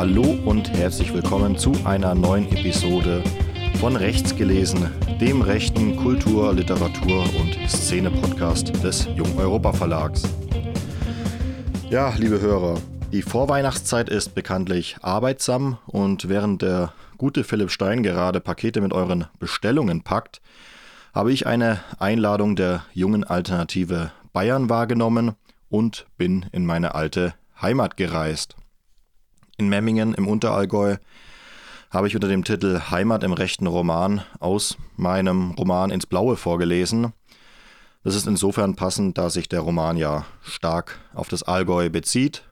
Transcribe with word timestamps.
Hallo 0.00 0.38
und 0.46 0.70
herzlich 0.70 1.12
willkommen 1.12 1.58
zu 1.58 1.74
einer 1.84 2.14
neuen 2.14 2.50
Episode 2.56 3.22
von 3.80 3.96
Rechts 3.96 4.34
gelesen, 4.34 4.90
dem 5.20 5.42
rechten 5.42 5.94
Kultur-, 5.94 6.54
Literatur- 6.54 7.26
und 7.38 7.58
Szene-Podcast 7.68 8.82
des 8.82 9.06
Jung 9.14 9.36
Europa 9.36 9.74
Verlags. 9.74 10.22
Ja, 11.90 12.14
liebe 12.16 12.40
Hörer, 12.40 12.80
die 13.12 13.20
Vorweihnachtszeit 13.20 14.08
ist 14.08 14.34
bekanntlich 14.34 14.96
arbeitsam 15.02 15.76
und 15.86 16.30
während 16.30 16.62
der 16.62 16.94
gute 17.18 17.44
Philipp 17.44 17.70
Stein 17.70 18.02
gerade 18.02 18.40
Pakete 18.40 18.80
mit 18.80 18.94
euren 18.94 19.26
Bestellungen 19.38 20.00
packt, 20.00 20.40
habe 21.12 21.30
ich 21.30 21.46
eine 21.46 21.80
Einladung 21.98 22.56
der 22.56 22.86
jungen 22.94 23.22
Alternative 23.22 24.12
Bayern 24.32 24.70
wahrgenommen 24.70 25.32
und 25.68 26.06
bin 26.16 26.46
in 26.52 26.64
meine 26.64 26.94
alte 26.94 27.34
Heimat 27.60 27.98
gereist. 27.98 28.56
In 29.60 29.68
Memmingen 29.68 30.14
im 30.14 30.26
Unterallgäu 30.26 30.96
habe 31.90 32.08
ich 32.08 32.14
unter 32.14 32.28
dem 32.28 32.44
Titel 32.44 32.80
Heimat 32.90 33.22
im 33.22 33.34
rechten 33.34 33.66
Roman 33.66 34.22
aus 34.38 34.78
meinem 34.96 35.50
Roman 35.50 35.90
ins 35.90 36.06
Blaue 36.06 36.38
vorgelesen. 36.38 37.12
Das 38.02 38.14
ist 38.14 38.26
insofern 38.26 38.74
passend, 38.74 39.18
da 39.18 39.28
sich 39.28 39.50
der 39.50 39.60
Roman 39.60 39.98
ja 39.98 40.24
stark 40.40 40.98
auf 41.12 41.28
das 41.28 41.42
Allgäu 41.42 41.90
bezieht 41.90 42.42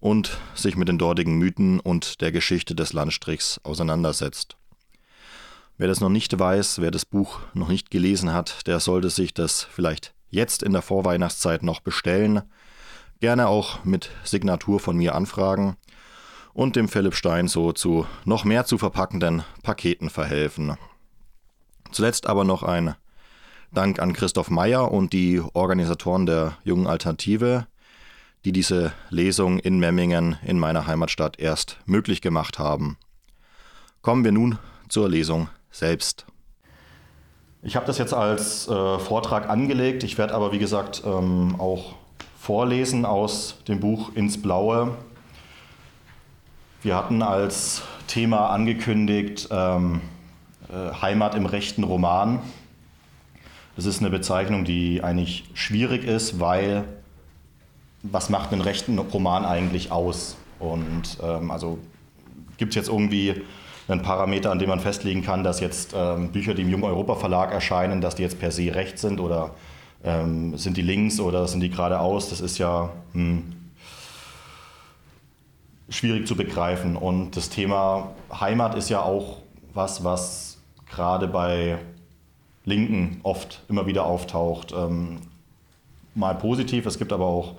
und 0.00 0.36
sich 0.56 0.74
mit 0.74 0.88
den 0.88 0.98
dortigen 0.98 1.38
Mythen 1.38 1.78
und 1.78 2.20
der 2.20 2.32
Geschichte 2.32 2.74
des 2.74 2.92
Landstrichs 2.92 3.60
auseinandersetzt. 3.62 4.56
Wer 5.78 5.86
das 5.86 6.00
noch 6.00 6.08
nicht 6.08 6.36
weiß, 6.36 6.80
wer 6.80 6.90
das 6.90 7.04
Buch 7.04 7.38
noch 7.54 7.68
nicht 7.68 7.88
gelesen 7.92 8.32
hat, 8.32 8.66
der 8.66 8.80
sollte 8.80 9.10
sich 9.10 9.32
das 9.32 9.62
vielleicht 9.62 10.12
jetzt 10.28 10.64
in 10.64 10.72
der 10.72 10.82
Vorweihnachtszeit 10.82 11.62
noch 11.62 11.78
bestellen. 11.78 12.42
Gerne 13.20 13.46
auch 13.46 13.84
mit 13.84 14.10
Signatur 14.24 14.80
von 14.80 14.96
mir 14.96 15.14
anfragen 15.14 15.76
und 16.54 16.76
dem 16.76 16.88
Philipp 16.88 17.14
Stein 17.14 17.48
so 17.48 17.72
zu 17.72 18.06
noch 18.24 18.44
mehr 18.44 18.64
zu 18.64 18.78
verpackenden 18.78 19.44
Paketen 19.62 20.10
verhelfen. 20.10 20.76
Zuletzt 21.90 22.26
aber 22.26 22.44
noch 22.44 22.62
ein 22.62 22.94
Dank 23.72 24.00
an 24.00 24.12
Christoph 24.12 24.50
Meyer 24.50 24.90
und 24.90 25.12
die 25.12 25.42
Organisatoren 25.54 26.26
der 26.26 26.58
Jungen 26.62 26.86
Alternative, 26.86 27.66
die 28.44 28.52
diese 28.52 28.92
Lesung 29.08 29.58
in 29.58 29.78
Memmingen 29.78 30.36
in 30.44 30.58
meiner 30.58 30.86
Heimatstadt 30.86 31.38
erst 31.38 31.78
möglich 31.86 32.20
gemacht 32.20 32.58
haben. 32.58 32.98
Kommen 34.02 34.24
wir 34.24 34.32
nun 34.32 34.58
zur 34.88 35.08
Lesung 35.08 35.48
selbst. 35.70 36.26
Ich 37.62 37.76
habe 37.76 37.86
das 37.86 37.96
jetzt 37.96 38.12
als 38.12 38.66
äh, 38.68 38.98
Vortrag 38.98 39.48
angelegt. 39.48 40.02
Ich 40.02 40.18
werde 40.18 40.34
aber, 40.34 40.52
wie 40.52 40.58
gesagt, 40.58 41.02
ähm, 41.06 41.54
auch 41.58 41.94
vorlesen 42.36 43.06
aus 43.06 43.54
dem 43.68 43.78
Buch 43.78 44.12
Ins 44.14 44.42
Blaue. 44.42 44.96
Wir 46.82 46.96
hatten 46.96 47.22
als 47.22 47.82
Thema 48.08 48.50
angekündigt 48.50 49.48
ähm, 49.52 50.00
äh, 50.68 51.00
Heimat 51.00 51.36
im 51.36 51.46
rechten 51.46 51.84
Roman. 51.84 52.40
Das 53.76 53.86
ist 53.86 54.00
eine 54.00 54.10
Bezeichnung, 54.10 54.64
die 54.64 55.00
eigentlich 55.00 55.44
schwierig 55.54 56.02
ist, 56.02 56.40
weil 56.40 56.82
was 58.02 58.30
macht 58.30 58.52
einen 58.52 58.62
rechten 58.62 58.98
Roman 58.98 59.44
eigentlich 59.44 59.92
aus? 59.92 60.36
Und 60.58 61.18
ähm, 61.22 61.52
also 61.52 61.78
gibt 62.58 62.70
es 62.70 62.74
jetzt 62.74 62.88
irgendwie 62.88 63.42
einen 63.86 64.02
Parameter, 64.02 64.50
an 64.50 64.58
dem 64.58 64.68
man 64.68 64.80
festlegen 64.80 65.22
kann, 65.22 65.44
dass 65.44 65.60
jetzt 65.60 65.94
ähm, 65.96 66.32
Bücher, 66.32 66.54
die 66.54 66.62
im 66.62 66.68
Jung 66.68 66.82
Europa 66.82 67.14
Verlag 67.14 67.52
erscheinen, 67.52 68.00
dass 68.00 68.16
die 68.16 68.22
jetzt 68.22 68.40
per 68.40 68.50
se 68.50 68.74
rechts 68.74 69.02
sind 69.02 69.20
oder 69.20 69.54
ähm, 70.02 70.56
sind 70.58 70.76
die 70.76 70.82
links 70.82 71.20
oder 71.20 71.46
sind 71.46 71.60
die 71.60 71.70
geradeaus? 71.70 72.28
Das 72.28 72.40
ist 72.40 72.58
ja 72.58 72.90
hm, 73.12 73.61
schwierig 75.92 76.26
zu 76.26 76.34
begreifen. 76.36 76.96
Und 76.96 77.36
das 77.36 77.50
Thema 77.50 78.12
Heimat 78.32 78.74
ist 78.74 78.88
ja 78.88 79.02
auch 79.02 79.38
was, 79.74 80.04
was 80.04 80.58
gerade 80.90 81.28
bei 81.28 81.78
Linken 82.64 83.20
oft 83.22 83.62
immer 83.68 83.86
wieder 83.86 84.04
auftaucht. 84.06 84.72
Ähm, 84.72 85.18
mal 86.14 86.34
positiv, 86.34 86.86
es 86.86 86.98
gibt 86.98 87.12
aber 87.12 87.26
auch, 87.26 87.54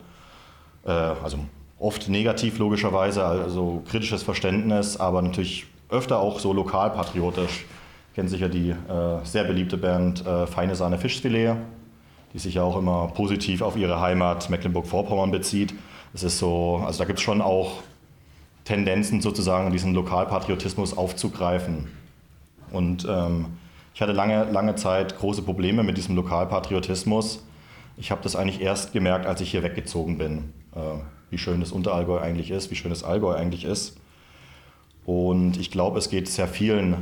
äh, 0.85 0.91
also 0.91 1.37
oft 1.79 2.09
negativ 2.09 2.59
logischerweise, 2.59 3.25
also 3.25 3.83
kritisches 3.89 4.23
Verständnis, 4.23 4.97
aber 4.97 5.21
natürlich 5.21 5.65
öfter 5.89 6.19
auch 6.19 6.39
so 6.39 6.53
lokalpatriotisch. 6.53 7.65
Kennt 8.15 8.29
sicher 8.29 8.47
die 8.47 8.69
äh, 8.69 8.75
sehr 9.23 9.43
beliebte 9.43 9.77
Band 9.77 10.25
äh, 10.25 10.47
Feine 10.47 10.75
Sahne 10.75 10.97
Fischfilet, 10.97 11.55
die 12.33 12.39
sich 12.39 12.55
ja 12.55 12.63
auch 12.63 12.77
immer 12.77 13.07
positiv 13.07 13.61
auf 13.61 13.75
ihre 13.75 13.99
Heimat 13.99 14.49
Mecklenburg-Vorpommern 14.49 15.31
bezieht. 15.31 15.73
Es 16.13 16.23
ist 16.23 16.37
so, 16.37 16.81
also 16.85 16.99
da 16.99 17.05
gibt 17.05 17.19
es 17.19 17.23
schon 17.23 17.41
auch 17.41 17.81
Tendenzen 18.65 19.21
sozusagen, 19.21 19.71
diesen 19.71 19.93
Lokalpatriotismus 19.93 20.97
aufzugreifen. 20.97 21.89
Und 22.71 23.05
ähm, 23.09 23.47
ich 23.93 24.01
hatte 24.01 24.13
lange, 24.13 24.45
lange 24.45 24.75
Zeit 24.75 25.17
große 25.17 25.43
Probleme 25.43 25.83
mit 25.83 25.97
diesem 25.97 26.15
Lokalpatriotismus. 26.15 27.43
Ich 27.97 28.09
habe 28.09 28.21
das 28.23 28.35
eigentlich 28.35 28.61
erst 28.61 28.93
gemerkt, 28.93 29.25
als 29.25 29.41
ich 29.41 29.51
hier 29.51 29.63
weggezogen 29.63 30.17
bin, 30.17 30.53
äh, 30.75 30.79
wie 31.29 31.37
schön 31.37 31.59
das 31.59 31.71
Unterallgäu 31.71 32.19
eigentlich 32.19 32.51
ist, 32.51 32.71
wie 32.71 32.75
schön 32.75 32.89
das 32.89 33.03
Allgäu 33.03 33.35
eigentlich 33.35 33.65
ist. 33.65 33.97
Und 35.05 35.57
ich 35.57 35.69
glaube, 35.69 35.99
es 35.99 36.09
geht 36.09 36.29
sehr 36.29 36.47
vielen 36.47 36.95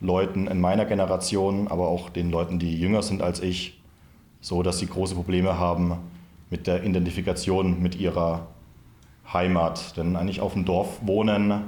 Leuten 0.00 0.46
in 0.46 0.60
meiner 0.60 0.84
Generation, 0.84 1.68
aber 1.68 1.88
auch 1.88 2.10
den 2.10 2.30
Leuten, 2.30 2.58
die 2.58 2.78
jünger 2.78 3.02
sind 3.02 3.22
als 3.22 3.40
ich, 3.40 3.80
so, 4.40 4.62
dass 4.62 4.78
sie 4.78 4.86
große 4.86 5.14
Probleme 5.14 5.58
haben 5.58 5.96
mit 6.50 6.66
der 6.66 6.84
Identifikation 6.84 7.82
mit 7.82 7.96
ihrer 7.96 8.46
Heimat. 9.32 9.96
Denn 9.96 10.16
eigentlich 10.16 10.40
auf 10.40 10.52
dem 10.52 10.64
Dorf 10.64 10.98
wohnen 11.02 11.64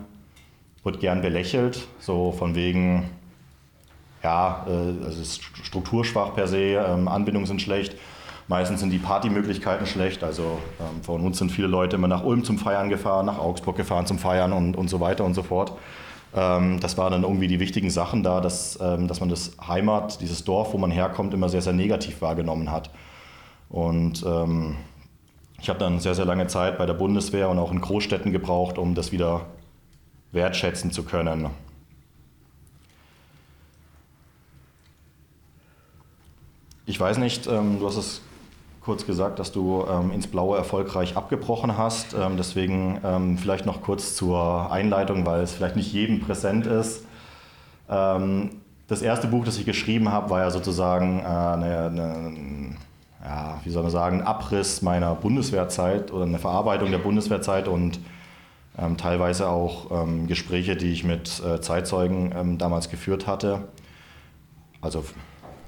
wird 0.85 1.01
gern 1.01 1.21
belächelt, 1.21 1.87
so 1.99 2.33
von 2.33 2.55
wegen, 2.55 3.11
ja, 4.23 4.65
äh, 4.67 5.07
es 5.07 5.19
ist 5.19 5.43
strukturschwach 5.43 6.35
per 6.35 6.47
se, 6.47 6.75
ähm, 6.75 7.09
Anbindungen 7.09 7.47
sind 7.47 7.61
schlecht. 7.61 7.97
Meistens 8.47 8.81
sind 8.81 8.91
die 8.91 8.99
Partymöglichkeiten 8.99 9.87
schlecht. 9.87 10.25
Also 10.25 10.59
ähm, 10.81 11.03
von 11.03 11.21
uns 11.21 11.39
sind 11.39 11.53
viele 11.53 11.69
Leute 11.69 11.97
immer 11.97 12.09
nach 12.09 12.25
Ulm 12.25 12.45
zum 12.45 12.59
Feiern 12.59 12.89
gefahren, 12.89 13.27
nach 13.27 13.39
Augsburg 13.39 13.77
gefahren 13.77 14.07
zum 14.07 14.19
Feiern 14.19 14.53
und, 14.53 14.77
und 14.77 14.89
so 14.89 15.01
weiter 15.01 15.25
und 15.25 15.35
so 15.35 15.43
fort. 15.43 15.73
Ähm, 16.35 16.81
das 16.81 16.97
waren 16.97 17.13
dann 17.13 17.25
irgendwie 17.25 17.49
die 17.49 17.61
wichtigen 17.61 17.91
Sachen 17.91 18.23
da, 18.23 18.41
dass, 18.41 18.79
dass 18.79 19.21
man 19.21 19.29
das 19.29 19.53
Heimat, 19.67 20.23
dieses 20.23 20.45
Dorf, 20.45 20.73
wo 20.73 20.79
man 20.79 20.91
herkommt, 20.91 21.35
immer 21.35 21.51
sehr, 21.51 21.61
sehr 21.61 21.75
negativ 21.75 22.23
wahrgenommen 22.23 22.73
hat. 22.73 22.91
Und 23.69 24.25
ich 25.61 25.69
habe 25.69 25.79
dann 25.79 26.01
sehr, 26.01 26.15
sehr 26.15 26.25
lange 26.25 26.47
Zeit 26.47 26.79
bei 26.79 26.87
der 26.87 26.95
Bundeswehr 26.95 27.49
und 27.49 27.59
auch 27.59 27.73
in 27.73 27.81
Großstädten 27.81 28.33
gebraucht, 28.33 28.79
um 28.79 28.95
das 28.95 29.13
wieder 29.13 29.47
wertschätzen 30.33 30.93
zu 30.93 31.03
können. 31.03 31.51
Ich 36.87 36.99
weiß 36.99 37.19
nicht, 37.19 37.47
ähm, 37.47 37.81
du 37.81 37.87
hast 37.87 37.97
es 37.97 38.23
kurz 38.81 39.05
gesagt, 39.05 39.39
dass 39.39 39.53
du 39.53 39.85
ähm, 39.87 40.11
ins 40.11 40.27
Blaue 40.27 40.57
erfolgreich 40.57 41.17
abgebrochen 41.17 41.77
hast. 41.77 42.15
Ähm, 42.15 42.39
deswegen 42.39 42.99
ähm, 43.05 43.37
vielleicht 43.37 43.67
noch 43.67 43.83
kurz 43.83 44.15
zur 44.15 44.73
Einleitung, 44.73 45.27
weil 45.27 45.43
es 45.43 45.53
vielleicht 45.53 45.77
nicht 45.77 45.93
jedem 45.93 46.21
präsent 46.21 46.67
ist. 46.67 47.05
Ähm, 47.91 48.51
das 48.87 49.03
erste 49.03 49.27
Buch, 49.27 49.45
das 49.45 49.59
ich 49.59 49.67
geschrieben 49.67 50.11
habe, 50.11 50.31
war 50.31 50.41
ja 50.41 50.51
sozusagen 50.51 51.21
äh, 51.21 51.25
eine, 51.25 51.87
eine, 51.91 52.77
ja, 53.25 53.61
wie 53.65 53.71
soll 53.71 53.83
man 53.83 53.93
sagen, 53.93 54.23
Abriss 54.23 54.83
meiner 54.83 55.15
Bundeswehrzeit 55.15 56.13
oder 56.13 56.25
eine 56.25 56.39
Verarbeitung 56.39 56.91
der 56.91 56.99
Bundeswehrzeit 56.99 57.69
und 57.69 57.99
ähm, 58.79 58.97
teilweise 58.97 59.49
auch 59.49 59.91
ähm, 59.91 60.27
Gespräche, 60.27 60.77
die 60.77 60.93
ich 60.93 61.05
mit 61.05 61.43
äh, 61.45 61.61
Zeitzeugen 61.61 62.59
damals 62.59 62.91
geführt 62.91 63.27
hatte. 63.27 63.69
Also 64.81 65.05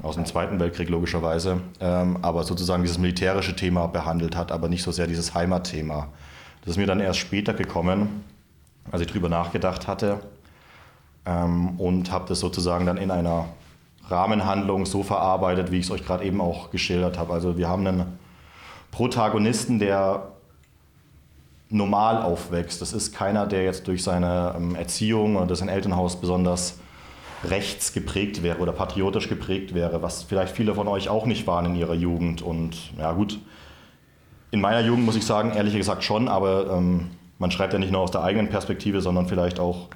aus 0.02 0.14
dem 0.14 0.24
Zweiten 0.24 0.58
Weltkrieg 0.60 0.88
logischerweise, 0.88 1.60
ähm, 1.80 2.18
aber 2.22 2.44
sozusagen 2.44 2.82
dieses 2.82 2.98
militärische 2.98 3.54
Thema 3.54 3.86
behandelt 3.86 4.36
hat, 4.36 4.52
aber 4.52 4.68
nicht 4.68 4.82
so 4.82 4.92
sehr 4.92 5.06
dieses 5.06 5.34
Heimatthema. 5.34 6.08
Das 6.62 6.72
ist 6.72 6.76
mir 6.76 6.86
dann 6.86 7.00
erst 7.00 7.18
später 7.18 7.54
gekommen, 7.54 8.24
als 8.90 9.02
ich 9.02 9.08
darüber 9.08 9.28
nachgedacht 9.28 9.88
hatte 9.88 10.20
ähm, 11.26 11.78
und 11.78 12.10
habe 12.10 12.26
das 12.28 12.40
sozusagen 12.40 12.86
dann 12.86 12.96
in 12.96 13.10
einer 13.10 13.46
Rahmenhandlung 14.10 14.86
so 14.86 15.02
verarbeitet, 15.02 15.70
wie 15.70 15.78
ich 15.78 15.86
es 15.86 15.90
euch 15.90 16.04
gerade 16.04 16.24
eben 16.24 16.40
auch 16.40 16.70
geschildert 16.70 17.18
habe. 17.18 17.32
Also 17.32 17.56
wir 17.56 17.68
haben 17.68 17.86
einen 17.86 18.18
Protagonisten, 18.90 19.78
der 19.78 20.28
normal 21.68 22.22
aufwächst. 22.22 22.82
Das 22.82 22.92
ist 22.92 23.14
keiner, 23.14 23.46
der 23.46 23.64
jetzt 23.64 23.86
durch 23.86 24.02
seine 24.02 24.54
ähm, 24.56 24.74
Erziehung 24.74 25.36
oder 25.36 25.54
sein 25.54 25.68
Elternhaus 25.68 26.20
besonders 26.20 26.78
rechts 27.44 27.92
geprägt 27.92 28.42
wäre 28.42 28.58
oder 28.58 28.72
patriotisch 28.72 29.28
geprägt 29.28 29.72
wäre, 29.72 30.02
was 30.02 30.24
vielleicht 30.24 30.54
viele 30.54 30.74
von 30.74 30.88
euch 30.88 31.08
auch 31.08 31.26
nicht 31.26 31.46
waren 31.46 31.66
in 31.66 31.74
ihrer 31.76 31.94
Jugend. 31.94 32.42
Und 32.42 32.92
ja 32.98 33.12
gut, 33.12 33.38
in 34.50 34.60
meiner 34.60 34.80
Jugend 34.80 35.06
muss 35.06 35.16
ich 35.16 35.24
sagen, 35.24 35.52
ehrlich 35.52 35.74
gesagt 35.74 36.04
schon, 36.04 36.28
aber 36.28 36.70
ähm, 36.70 37.10
man 37.38 37.50
schreibt 37.50 37.72
ja 37.72 37.78
nicht 37.78 37.92
nur 37.92 38.02
aus 38.02 38.10
der 38.10 38.22
eigenen 38.22 38.48
Perspektive, 38.48 39.00
sondern 39.00 39.26
vielleicht 39.26 39.60
auch 39.60 39.88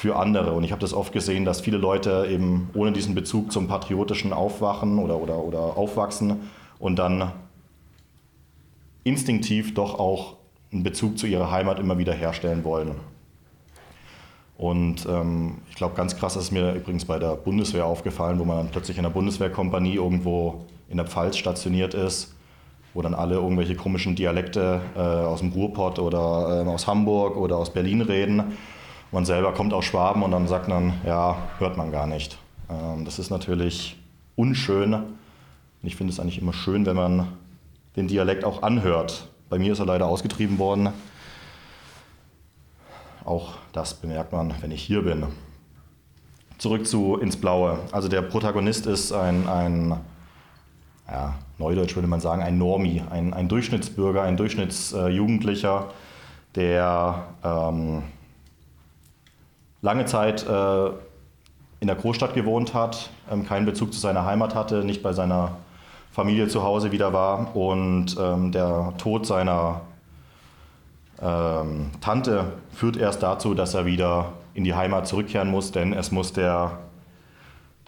für 0.00 0.16
andere. 0.16 0.52
Und 0.52 0.64
ich 0.64 0.72
habe 0.72 0.80
das 0.80 0.94
oft 0.94 1.12
gesehen, 1.12 1.44
dass 1.44 1.60
viele 1.60 1.76
Leute 1.76 2.26
eben 2.30 2.70
ohne 2.72 2.90
diesen 2.90 3.14
Bezug 3.14 3.52
zum 3.52 3.68
patriotischen 3.68 4.32
Aufwachen 4.32 4.98
oder, 4.98 5.20
oder, 5.20 5.44
oder 5.44 5.76
Aufwachsen 5.76 6.48
und 6.78 6.98
dann 6.98 7.32
instinktiv 9.04 9.74
doch 9.74 9.98
auch 9.98 10.36
einen 10.72 10.84
Bezug 10.84 11.18
zu 11.18 11.26
ihrer 11.26 11.50
Heimat 11.50 11.78
immer 11.78 11.98
wieder 11.98 12.14
herstellen 12.14 12.64
wollen. 12.64 12.92
Und 14.56 15.06
ähm, 15.06 15.58
ich 15.68 15.76
glaube, 15.76 15.96
ganz 15.96 16.16
krass 16.16 16.34
ist 16.34 16.50
mir 16.50 16.72
übrigens 16.72 17.04
bei 17.04 17.18
der 17.18 17.36
Bundeswehr 17.36 17.84
aufgefallen, 17.84 18.38
wo 18.38 18.46
man 18.46 18.56
dann 18.56 18.68
plötzlich 18.70 18.96
in 18.96 19.04
einer 19.04 19.12
Bundeswehrkompanie 19.12 19.96
irgendwo 19.96 20.64
in 20.88 20.96
der 20.96 21.06
Pfalz 21.06 21.36
stationiert 21.36 21.92
ist, 21.92 22.34
wo 22.94 23.02
dann 23.02 23.14
alle 23.14 23.34
irgendwelche 23.34 23.74
komischen 23.74 24.16
Dialekte 24.16 24.80
äh, 24.96 24.98
aus 24.98 25.40
dem 25.40 25.52
Ruhrpott 25.52 25.98
oder 25.98 26.64
äh, 26.64 26.68
aus 26.70 26.86
Hamburg 26.86 27.36
oder 27.36 27.58
aus 27.58 27.70
Berlin 27.70 28.00
reden. 28.00 28.56
Man 29.12 29.24
selber 29.24 29.52
kommt 29.52 29.72
aus 29.72 29.84
Schwaben 29.84 30.22
und 30.22 30.30
dann 30.30 30.46
sagt 30.46 30.68
man, 30.68 30.94
ja, 31.04 31.36
hört 31.58 31.76
man 31.76 31.90
gar 31.90 32.06
nicht. 32.06 32.38
Ähm, 32.68 33.04
das 33.04 33.18
ist 33.18 33.30
natürlich 33.30 33.96
unschön. 34.36 34.94
Und 34.94 35.06
ich 35.82 35.96
finde 35.96 36.12
es 36.12 36.20
eigentlich 36.20 36.40
immer 36.40 36.52
schön, 36.52 36.86
wenn 36.86 36.96
man 36.96 37.26
den 37.96 38.06
Dialekt 38.06 38.44
auch 38.44 38.62
anhört. 38.62 39.28
Bei 39.48 39.58
mir 39.58 39.72
ist 39.72 39.80
er 39.80 39.86
leider 39.86 40.06
ausgetrieben 40.06 40.58
worden. 40.58 40.90
Auch 43.24 43.54
das 43.72 43.94
bemerkt 43.94 44.32
man, 44.32 44.54
wenn 44.60 44.70
ich 44.70 44.82
hier 44.82 45.02
bin. 45.02 45.26
Zurück 46.58 46.86
zu 46.86 47.16
Ins 47.16 47.36
Blaue. 47.36 47.80
Also 47.90 48.06
der 48.06 48.22
Protagonist 48.22 48.86
ist 48.86 49.12
ein, 49.12 49.48
ein 49.48 49.96
ja, 51.08 51.34
neudeutsch 51.58 51.96
würde 51.96 52.06
man 52.06 52.20
sagen, 52.20 52.42
ein 52.42 52.58
Normi, 52.58 53.02
ein, 53.10 53.34
ein 53.34 53.48
Durchschnittsbürger, 53.48 54.22
ein 54.22 54.36
Durchschnittsjugendlicher, 54.36 55.90
der 56.54 57.24
ähm, 57.42 58.02
lange 59.82 60.04
Zeit 60.06 60.46
äh, 60.46 60.86
in 61.80 61.86
der 61.86 61.96
Großstadt 61.96 62.34
gewohnt 62.34 62.74
hat, 62.74 63.10
ähm, 63.30 63.46
keinen 63.46 63.66
Bezug 63.66 63.92
zu 63.92 64.00
seiner 64.00 64.24
Heimat 64.24 64.54
hatte, 64.54 64.84
nicht 64.84 65.02
bei 65.02 65.12
seiner 65.12 65.56
Familie 66.12 66.48
zu 66.48 66.62
Hause 66.62 66.92
wieder 66.92 67.12
war 67.12 67.54
und 67.56 68.16
ähm, 68.20 68.52
der 68.52 68.92
Tod 68.98 69.26
seiner 69.26 69.82
ähm, 71.22 71.90
Tante 72.00 72.52
führt 72.72 72.96
erst 72.96 73.22
dazu, 73.22 73.54
dass 73.54 73.74
er 73.74 73.86
wieder 73.86 74.32
in 74.54 74.64
die 74.64 74.74
Heimat 74.74 75.06
zurückkehren 75.06 75.50
muss, 75.50 75.72
denn 75.72 75.92
es 75.92 76.10
muss 76.10 76.32
der, 76.32 76.78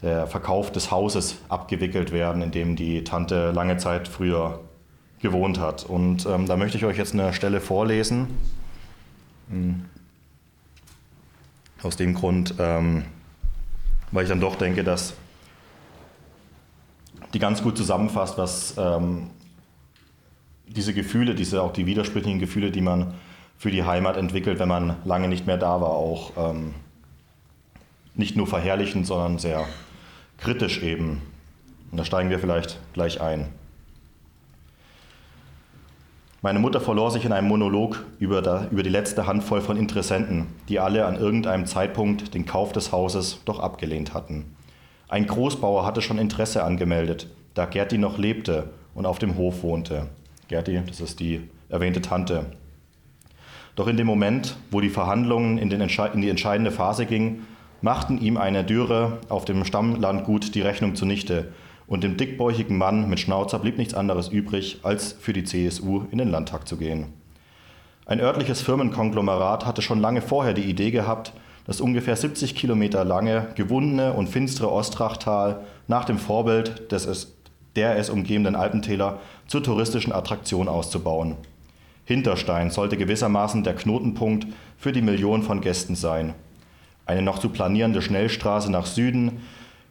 der 0.01 0.27
Verkauf 0.27 0.71
des 0.71 0.91
Hauses 0.91 1.39
abgewickelt 1.49 2.13
werden, 2.13 2.43
in 2.43 2.51
dem 2.51 2.77
die 2.77 3.05
Tante 3.05 3.51
lange 3.51 3.77
Zeit 3.79 4.09
früher 4.09 4.61
gewohnt 5.21 5.59
hat. 5.59 5.85
Und 5.85 6.27
ähm, 6.27 6.47
da 6.47 6.57
möchte 6.57 6.77
ich 6.77 6.85
euch 6.85 6.99
jetzt 6.99 7.15
eine 7.15 7.33
Stelle 7.33 7.61
vorlesen. 7.61 8.29
Hm. 9.51 9.85
Aus 11.83 11.97
dem 11.97 12.15
Grund, 12.15 12.55
ähm, 12.59 13.05
weil 14.13 14.25
ich 14.25 14.29
dann 14.29 14.41
doch 14.41 14.57
denke, 14.57 14.85
dass 14.85 15.15
die 17.35 17.39
ganz 17.39 17.63
gut 17.63 17.77
zusammenfasst, 17.77 18.39
was 18.39 18.75
ähm, 18.77 19.31
diese 20.67 20.95
Gefühle, 20.95 21.35
diese 21.35 21.63
auch 21.63 21.73
die 21.73 21.87
widersprüchlichen 21.87 22.39
Gefühle, 22.39 22.71
die 22.71 22.81
man 22.81 23.15
für 23.59 23.71
die 23.71 23.85
Heimat 23.85 24.17
entwickelt, 24.17 24.59
wenn 24.59 24.69
man 24.69 24.97
lange 25.05 25.29
nicht 25.29 25.47
mehr 25.47 25.57
da 25.57 25.81
war, 25.81 25.91
auch 25.91 26.33
ähm, 26.37 26.75
nicht 28.15 28.37
nur 28.37 28.47
verherrlichend, 28.47 29.07
sondern 29.07 29.39
sehr 29.39 29.67
kritisch 30.39 30.83
eben. 30.83 31.23
Und 31.91 31.99
da 31.99 32.05
steigen 32.05 32.31
wir 32.31 32.39
vielleicht 32.39 32.79
gleich 32.93 33.21
ein. 33.21 33.49
Meine 36.45 36.59
Mutter 36.59 36.81
verlor 36.81 37.13
sich 37.13 37.25
in 37.25 37.31
einem 37.31 37.47
Monolog 37.47 38.05
über, 38.19 38.43
da, 38.43 38.67
über 38.73 38.83
die 38.83 38.91
letzte 38.91 39.29
Handvoll 39.29 39.61
von 39.61 39.77
Interessenten, 39.77 40.49
die 40.69 40.81
alle 40.81 41.07
an 41.07 41.15
irgendeinem 41.15 41.67
Zeitpunkt 41.67 42.35
den 42.35 42.47
Kauf 42.47 42.73
des 42.73 42.91
Hauses 42.91 43.43
doch 43.45 43.61
abgelehnt 43.61 44.13
hatten. 44.13 44.57
Ein 45.09 45.29
Großbauer 45.29 45.87
hatte 45.87 46.03
schon 46.03 46.19
Interesse 46.19 46.65
angemeldet, 46.65 47.29
da 47.55 47.65
Gerti 47.65 47.97
noch 47.97 48.19
lebte 48.19 48.71
und 48.93 49.07
auf 49.07 49.21
dem 49.21 49.37
Hof 49.37 49.63
wohnte. 49.63 50.09
Gerti, 50.49 50.83
das 50.85 51.01
ist 51.01 51.21
die 51.21 51.49
erwähnte 51.69 52.03
Tante. 52.03 52.47
Doch 53.77 53.87
in 53.87 53.97
dem 53.97 54.09
Moment, 54.09 54.57
wo 54.73 54.81
die 54.81 54.91
Verhandlungen 54.91 55.59
in, 55.59 55.71
in, 55.71 56.21
die 56.21 56.29
entscheidende 56.29 56.73
Phase 56.73 57.07
gingen, 57.07 57.47
machten 57.83 58.21
ihm 58.21 58.37
eine 58.37 58.65
Dürre 58.65 59.19
auf 59.29 59.45
dem 59.45 59.65
Stammlandgut 59.65 60.57
die 60.57 60.63
Rechnung 60.63 60.97
zunichte 60.97 61.53
und 61.87 62.05
dem 62.05 62.17
dickbäuchigen 62.17 62.79
Mann 62.79 63.09
mit 63.09 63.21
Schnauzer 63.21 63.59
blieb 63.59 63.79
nichts 63.79 63.95
anderes 63.95 64.29
übrig, 64.29 64.81
als 64.83 65.13
für 65.13 65.33
die 65.33 65.45
CSU 65.45 66.05
in 66.11 66.19
den 66.19 66.31
Landtag 66.31 66.67
zu 66.69 66.77
gehen. 66.77 67.13
Ein 68.07 68.21
örtliches 68.21 68.61
Firmenkonglomerat 68.63 69.65
hatte 69.65 69.83
schon 69.83 70.01
lange 70.01 70.23
vorher 70.23 70.55
die 70.55 70.63
Idee 70.63 70.91
gehabt, 70.91 71.33
das 71.67 71.81
ungefähr 71.81 72.17
70 72.17 72.55
Kilometer 72.55 73.05
lange, 73.05 73.49
gewundene 73.55 74.13
und 74.13 74.29
finstere 74.29 74.73
Ostrachtal 74.73 75.65
nach 75.87 76.05
dem 76.05 76.19
Vorbild 76.19 76.91
des 76.91 77.07
der 77.77 77.97
es 77.97 78.11
umgebenden 78.11 78.55
Alpentäler 78.55 79.19
zur 79.47 79.63
touristischen 79.63 80.13
Attraktion 80.13 80.69
auszubauen. 80.69 81.37
Hinterstein 82.05 82.71
sollte 82.71 82.97
gewissermaßen 82.97 83.65
der 83.65 83.75
Knotenpunkt 83.75 84.47
für 84.77 84.93
die 84.93 85.01
Millionen 85.01 85.43
von 85.43 85.61
Gästen 85.61 85.95
sein. 85.95 86.35
Eine 87.07 87.23
noch 87.23 87.39
zu 87.39 87.49
planierende 87.49 88.03
Schnellstraße 88.03 88.71
nach 88.71 88.87
Süden 88.87 89.41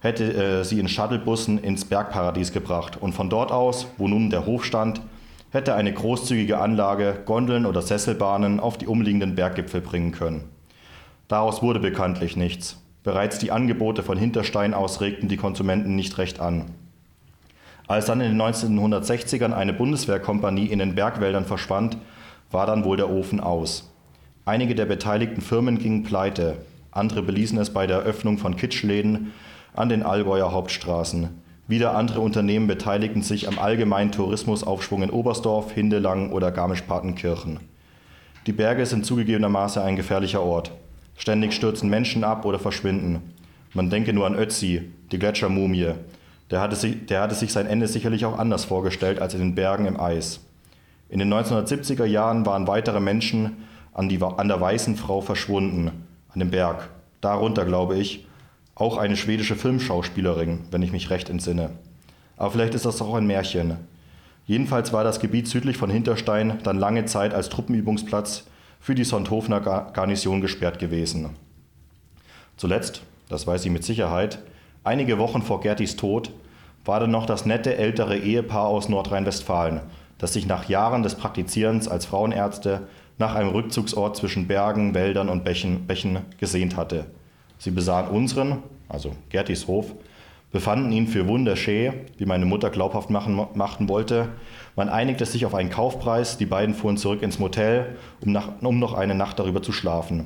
hätte 0.01 0.33
äh, 0.33 0.63
sie 0.63 0.79
in 0.79 0.89
Shuttlebussen 0.89 1.57
ins 1.57 1.85
Bergparadies 1.85 2.51
gebracht 2.51 2.97
und 2.99 3.13
von 3.13 3.29
dort 3.29 3.51
aus, 3.51 3.87
wo 3.97 4.07
nun 4.07 4.29
der 4.29 4.45
Hof 4.45 4.65
stand, 4.65 5.01
hätte 5.51 5.75
eine 5.75 5.93
großzügige 5.93 6.59
Anlage 6.59 7.19
Gondeln 7.25 7.65
oder 7.65 7.81
Sesselbahnen 7.81 8.59
auf 8.59 8.77
die 8.77 8.87
umliegenden 8.87 9.35
Berggipfel 9.35 9.81
bringen 9.81 10.11
können. 10.11 10.43
Daraus 11.27 11.61
wurde 11.61 11.79
bekanntlich 11.79 12.35
nichts. 12.35 12.77
Bereits 13.03 13.39
die 13.39 13.51
Angebote 13.51 14.03
von 14.03 14.17
Hinterstein 14.17 14.73
aus 14.73 15.01
regten 15.01 15.27
die 15.27 15.37
Konsumenten 15.37 15.95
nicht 15.95 16.17
recht 16.17 16.39
an. 16.39 16.65
Als 17.87 18.05
dann 18.05 18.21
in 18.21 18.37
den 18.37 18.41
1960ern 18.41 19.53
eine 19.53 19.73
Bundeswehrkompanie 19.73 20.67
in 20.67 20.79
den 20.79 20.95
Bergwäldern 20.95 21.45
verschwand, 21.45 21.97
war 22.51 22.65
dann 22.65 22.85
wohl 22.85 22.97
der 22.97 23.09
Ofen 23.09 23.39
aus. 23.39 23.91
Einige 24.45 24.75
der 24.75 24.85
beteiligten 24.85 25.41
Firmen 25.41 25.77
gingen 25.77 26.03
pleite, 26.03 26.57
andere 26.91 27.21
beließen 27.21 27.57
es 27.57 27.71
bei 27.71 27.87
der 27.87 27.97
Eröffnung 27.97 28.37
von 28.37 28.55
Kitschläden 28.55 29.33
an 29.73 29.89
den 29.89 30.03
Allgäuer 30.03 30.51
Hauptstraßen. 30.51 31.29
Wieder 31.67 31.95
andere 31.95 32.19
Unternehmen 32.19 32.67
beteiligten 32.67 33.21
sich 33.21 33.47
am 33.47 33.57
allgemeinen 33.57 34.11
Tourismusaufschwung 34.11 35.03
in 35.03 35.09
Oberstdorf, 35.09 35.71
Hindelang 35.71 36.31
oder 36.31 36.51
Garmisch-Partenkirchen. 36.51 37.59
Die 38.47 38.51
Berge 38.51 38.85
sind 38.85 39.05
zugegebenermaßen 39.05 39.81
ein 39.81 39.95
gefährlicher 39.95 40.41
Ort. 40.41 40.71
Ständig 41.15 41.53
stürzen 41.53 41.89
Menschen 41.89 42.23
ab 42.23 42.45
oder 42.45 42.59
verschwinden. 42.59 43.21
Man 43.73 43.89
denke 43.89 44.11
nur 44.11 44.25
an 44.25 44.35
Ötzi, 44.35 44.91
die 45.11 45.19
Gletschermumie, 45.19 45.93
der 46.49 46.59
hatte, 46.59 46.75
sich, 46.75 47.05
der 47.05 47.21
hatte 47.21 47.35
sich 47.35 47.53
sein 47.53 47.67
Ende 47.67 47.87
sicherlich 47.87 48.25
auch 48.25 48.37
anders 48.37 48.65
vorgestellt 48.65 49.21
als 49.21 49.33
in 49.33 49.39
den 49.39 49.55
Bergen 49.55 49.85
im 49.85 49.99
Eis. 49.99 50.41
In 51.07 51.19
den 51.19 51.33
1970er 51.33 52.05
Jahren 52.05 52.45
waren 52.45 52.67
weitere 52.67 52.99
Menschen 52.99 53.63
an, 53.93 54.09
die, 54.09 54.21
an 54.21 54.47
der 54.47 54.59
Weißen 54.59 54.97
Frau 54.97 55.21
verschwunden, 55.21 56.05
an 56.29 56.39
dem 56.39 56.51
Berg. 56.51 56.89
Darunter, 57.21 57.65
glaube 57.65 57.97
ich, 57.97 58.27
auch 58.81 58.97
eine 58.97 59.15
schwedische 59.15 59.55
Filmschauspielerin, 59.55 60.59
wenn 60.71 60.81
ich 60.81 60.91
mich 60.91 61.09
recht 61.09 61.29
entsinne. 61.29 61.69
Aber 62.35 62.51
vielleicht 62.51 62.75
ist 62.75 62.85
das 62.85 63.01
auch 63.01 63.15
ein 63.15 63.27
Märchen. 63.27 63.77
Jedenfalls 64.45 64.91
war 64.91 65.03
das 65.03 65.19
Gebiet 65.19 65.47
südlich 65.47 65.77
von 65.77 65.89
Hinterstein 65.89 66.59
dann 66.63 66.79
lange 66.79 67.05
Zeit 67.05 67.33
als 67.33 67.49
Truppenübungsplatz 67.49 68.45
für 68.79 68.95
die 68.95 69.03
Sonthofener 69.03 69.61
Garnison 69.61 70.41
gesperrt 70.41 70.79
gewesen. 70.79 71.29
Zuletzt, 72.57 73.03
das 73.29 73.47
weiß 73.47 73.63
ich 73.65 73.71
mit 73.71 73.85
Sicherheit, 73.85 74.39
Einige 74.83 75.19
Wochen 75.19 75.43
vor 75.43 75.61
Gertis 75.61 75.95
Tod 75.95 76.31
war 76.85 76.99
dann 76.99 77.11
noch 77.11 77.27
das 77.27 77.45
nette 77.45 77.75
ältere 77.77 78.17
Ehepaar 78.17 78.65
aus 78.65 78.89
Nordrhein-Westfalen, 78.89 79.81
das 80.17 80.33
sich 80.33 80.47
nach 80.47 80.67
Jahren 80.67 81.03
des 81.03 81.13
Praktizierens 81.13 81.87
als 81.87 82.07
Frauenärzte 82.07 82.87
nach 83.19 83.35
einem 83.35 83.49
Rückzugsort 83.49 84.17
zwischen 84.17 84.47
Bergen, 84.47 84.95
Wäldern 84.95 85.29
und 85.29 85.43
Bächen, 85.43 85.85
Bächen 85.85 86.21
gesehnt 86.39 86.77
hatte. 86.77 87.05
Sie 87.61 87.69
besahen 87.69 88.07
unseren, 88.07 88.63
also 88.89 89.11
Gertis 89.29 89.67
Hof, 89.67 89.93
befanden 90.51 90.91
ihn 90.91 91.05
für 91.05 91.27
wunderschön, 91.27 91.93
wie 92.17 92.25
meine 92.25 92.47
Mutter 92.47 92.71
glaubhaft 92.71 93.11
machen, 93.11 93.39
machen 93.53 93.87
wollte. 93.87 94.29
Man 94.75 94.89
einigte 94.89 95.27
sich 95.27 95.45
auf 95.45 95.53
einen 95.53 95.69
Kaufpreis, 95.69 96.39
die 96.39 96.47
beiden 96.47 96.73
fuhren 96.73 96.97
zurück 96.97 97.21
ins 97.21 97.37
Motel, 97.37 97.97
um, 98.25 98.31
nach, 98.31 98.49
um 98.61 98.79
noch 98.79 98.95
eine 98.95 99.13
Nacht 99.13 99.37
darüber 99.37 99.61
zu 99.61 99.73
schlafen. 99.73 100.25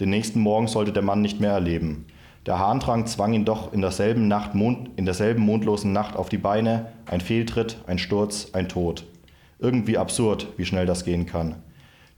Den 0.00 0.08
nächsten 0.08 0.40
Morgen 0.40 0.68
sollte 0.68 0.90
der 0.90 1.02
Mann 1.02 1.20
nicht 1.20 1.38
mehr 1.38 1.52
erleben. 1.52 2.06
Der 2.46 2.58
Harndrang 2.58 3.06
zwang 3.06 3.34
ihn 3.34 3.44
doch 3.44 3.74
in 3.74 3.82
derselben, 3.82 4.26
Nacht, 4.26 4.52
in 4.54 5.04
derselben 5.04 5.44
mondlosen 5.44 5.92
Nacht 5.92 6.16
auf 6.16 6.30
die 6.30 6.38
Beine. 6.38 6.86
Ein 7.04 7.20
Fehltritt, 7.20 7.76
ein 7.88 7.98
Sturz, 7.98 8.52
ein 8.54 8.70
Tod. 8.70 9.04
Irgendwie 9.58 9.98
absurd, 9.98 10.46
wie 10.56 10.64
schnell 10.64 10.86
das 10.86 11.04
gehen 11.04 11.26
kann. 11.26 11.56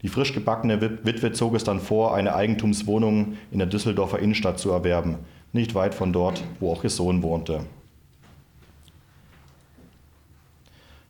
Die 0.03 0.09
frisch 0.09 0.33
gebackene 0.33 0.81
Witwe 0.81 1.31
zog 1.31 1.55
es 1.55 1.63
dann 1.63 1.79
vor, 1.79 2.13
eine 2.13 2.35
Eigentumswohnung 2.35 3.37
in 3.51 3.59
der 3.59 3.67
Düsseldorfer 3.67 4.19
Innenstadt 4.19 4.59
zu 4.59 4.69
erwerben, 4.69 5.19
nicht 5.53 5.75
weit 5.75 5.95
von 5.95 6.11
dort, 6.11 6.43
wo 6.59 6.73
auch 6.73 6.83
ihr 6.83 6.89
Sohn 6.89 7.23
wohnte. 7.23 7.61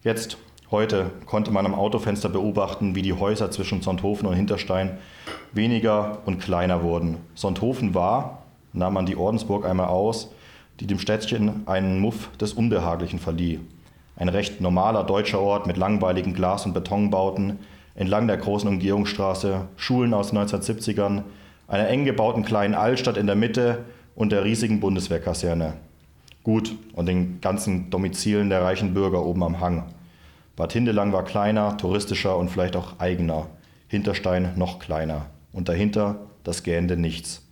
Jetzt, 0.04 0.38
heute, 0.70 1.10
konnte 1.26 1.50
man 1.50 1.66
am 1.66 1.74
Autofenster 1.74 2.30
beobachten, 2.30 2.94
wie 2.94 3.02
die 3.02 3.14
Häuser 3.14 3.50
zwischen 3.50 3.82
Sonthofen 3.82 4.28
und 4.28 4.36
Hinterstein 4.36 4.98
weniger 5.54 6.20
und 6.26 6.40
kleiner 6.40 6.84
wurden. 6.84 7.18
Sonthofen 7.34 7.96
war, 7.96 8.44
nahm 8.74 8.94
man 8.94 9.08
die 9.08 9.16
Ordensburg 9.16 9.66
einmal 9.66 9.88
aus, 9.88 10.30
die 10.80 10.86
dem 10.88 11.00
Städtchen 11.00 11.66
einen 11.66 12.00
Muff 12.00 12.30
des 12.38 12.54
Unbehaglichen 12.54 13.20
verlieh. 13.20 13.60
Ein 14.18 14.30
recht 14.30 14.62
normaler 14.62 15.04
deutscher 15.04 15.40
Ort 15.40 15.66
mit 15.66 15.78
langweiligen 15.78 16.36
Glas- 16.36 16.66
und 16.68 16.74
Betonbauten, 16.74 17.60
entlang 17.96 18.28
der 18.28 18.38
großen 18.38 18.68
Umgehungsstraße, 18.68 19.68
Schulen 19.76 20.14
aus 20.14 20.30
den 20.30 20.40
1970ern, 20.40 21.24
einer 21.68 21.88
eng 21.88 22.06
gebauten 22.06 22.44
kleinen 22.44 22.76
Altstadt 22.76 23.18
in 23.18 23.28
der 23.28 23.36
Mitte 23.36 23.86
und 24.16 24.32
der 24.32 24.44
riesigen 24.44 24.80
Bundeswehrkaserne. 24.80 25.74
Gut, 26.44 26.76
und 26.94 27.06
den 27.06 27.40
ganzen 27.40 27.90
Domizilen 27.90 28.50
der 28.50 28.64
reichen 28.64 28.94
Bürger 28.94 29.26
oben 29.26 29.44
am 29.44 29.60
Hang. 29.60 29.86
Bad 30.56 30.74
Hindelang 30.74 31.14
war 31.14 31.24
kleiner, 31.24 31.78
touristischer 31.78 32.38
und 32.38 32.50
vielleicht 32.50 32.76
auch 32.76 33.00
eigener. 33.00 33.48
Hinterstein 33.88 34.54
noch 34.56 34.80
kleiner. 34.80 35.28
Und 35.52 35.70
dahinter 35.70 36.20
das 36.44 36.64
gähnende 36.64 36.98
Nichts. 36.98 37.44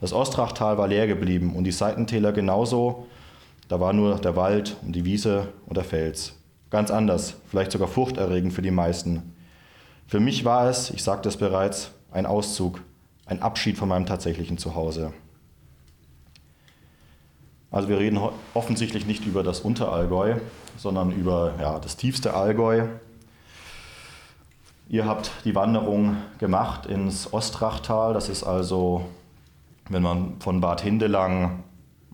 Das 0.00 0.12
Ostrachtal 0.12 0.78
war 0.78 0.88
leer 0.88 1.06
geblieben 1.06 1.54
und 1.54 1.64
die 1.64 1.72
Seitentäler 1.72 2.32
genauso. 2.32 3.06
Da 3.68 3.78
war 3.78 3.92
nur 3.92 4.16
der 4.16 4.36
Wald 4.36 4.76
und 4.82 4.96
die 4.96 5.04
Wiese 5.04 5.48
und 5.66 5.76
der 5.76 5.84
Fels. 5.84 6.34
Ganz 6.70 6.90
anders, 6.90 7.36
vielleicht 7.48 7.70
sogar 7.70 7.88
furchterregend 7.88 8.52
für 8.52 8.62
die 8.62 8.70
meisten. 8.70 9.34
Für 10.12 10.20
mich 10.20 10.44
war 10.44 10.68
es, 10.68 10.90
ich 10.90 11.02
sagte 11.02 11.30
es 11.30 11.38
bereits, 11.38 11.90
ein 12.10 12.26
Auszug, 12.26 12.82
ein 13.24 13.40
Abschied 13.40 13.78
von 13.78 13.88
meinem 13.88 14.04
tatsächlichen 14.04 14.58
Zuhause. 14.58 15.14
Also 17.70 17.88
wir 17.88 17.98
reden 17.98 18.20
offensichtlich 18.52 19.06
nicht 19.06 19.24
über 19.24 19.42
das 19.42 19.60
Unterallgäu, 19.60 20.34
sondern 20.76 21.12
über 21.12 21.54
ja, 21.58 21.78
das 21.78 21.96
tiefste 21.96 22.34
Allgäu. 22.34 22.88
Ihr 24.90 25.06
habt 25.06 25.30
die 25.46 25.54
Wanderung 25.54 26.18
gemacht 26.36 26.84
ins 26.84 27.32
Ostrachtal. 27.32 28.12
Das 28.12 28.28
ist 28.28 28.44
also, 28.44 29.06
wenn 29.88 30.02
man 30.02 30.38
von 30.40 30.60
Bad 30.60 30.82
Hindelang 30.82 31.64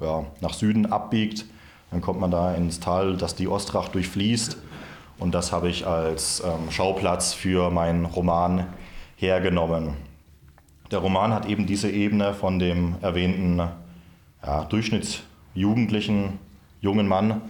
ja, 0.01 0.25
nach 0.41 0.55
Süden 0.55 0.87
abbiegt, 0.87 1.47
dann 1.91 2.01
kommt 2.01 2.21
man 2.21 2.31
da 2.31 2.55
ins 2.55 2.79
Tal, 2.79 3.17
das 3.17 3.35
die 3.35 3.49
Ostrach 3.49 3.89
durchfließt. 3.89 4.57
Und 5.19 5.35
das 5.35 5.53
habe 5.53 5.69
ich 5.69 5.87
als 5.87 6.41
ähm, 6.41 6.71
Schauplatz 6.71 7.35
für 7.35 7.71
meinen 7.71 8.05
Roman 8.05 8.67
hergenommen. 9.17 9.97
Der 10.91 11.01
Roman 11.01 11.35
hat 11.35 11.47
eben 11.47 11.67
diese 11.67 11.91
Ebene 11.91 12.35
von 12.35 12.59
dem 12.59 12.97
erwähnten 13.03 13.61
ja, 14.45 14.65
Durchschnitts 14.65 15.23
jugendlichen 15.55 16.39
jungen 16.81 17.09
Mann, 17.09 17.43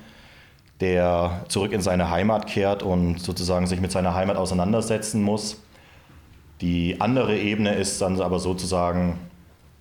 der 0.81 1.45
zurück 1.49 1.73
in 1.73 1.83
seine 1.83 2.11
Heimat 2.11 2.47
kehrt 2.47 2.83
und 2.83 3.21
sozusagen 3.21 3.67
sich 3.67 3.81
mit 3.81 3.93
seiner 3.93 4.15
Heimat 4.15 4.37
auseinandersetzen 4.37 5.23
muss. 5.23 5.63
Die 6.61 7.01
andere 7.01 7.37
Ebene 7.37 7.75
ist 7.75 8.01
dann 8.01 8.21
aber 8.21 8.39
sozusagen 8.39 9.19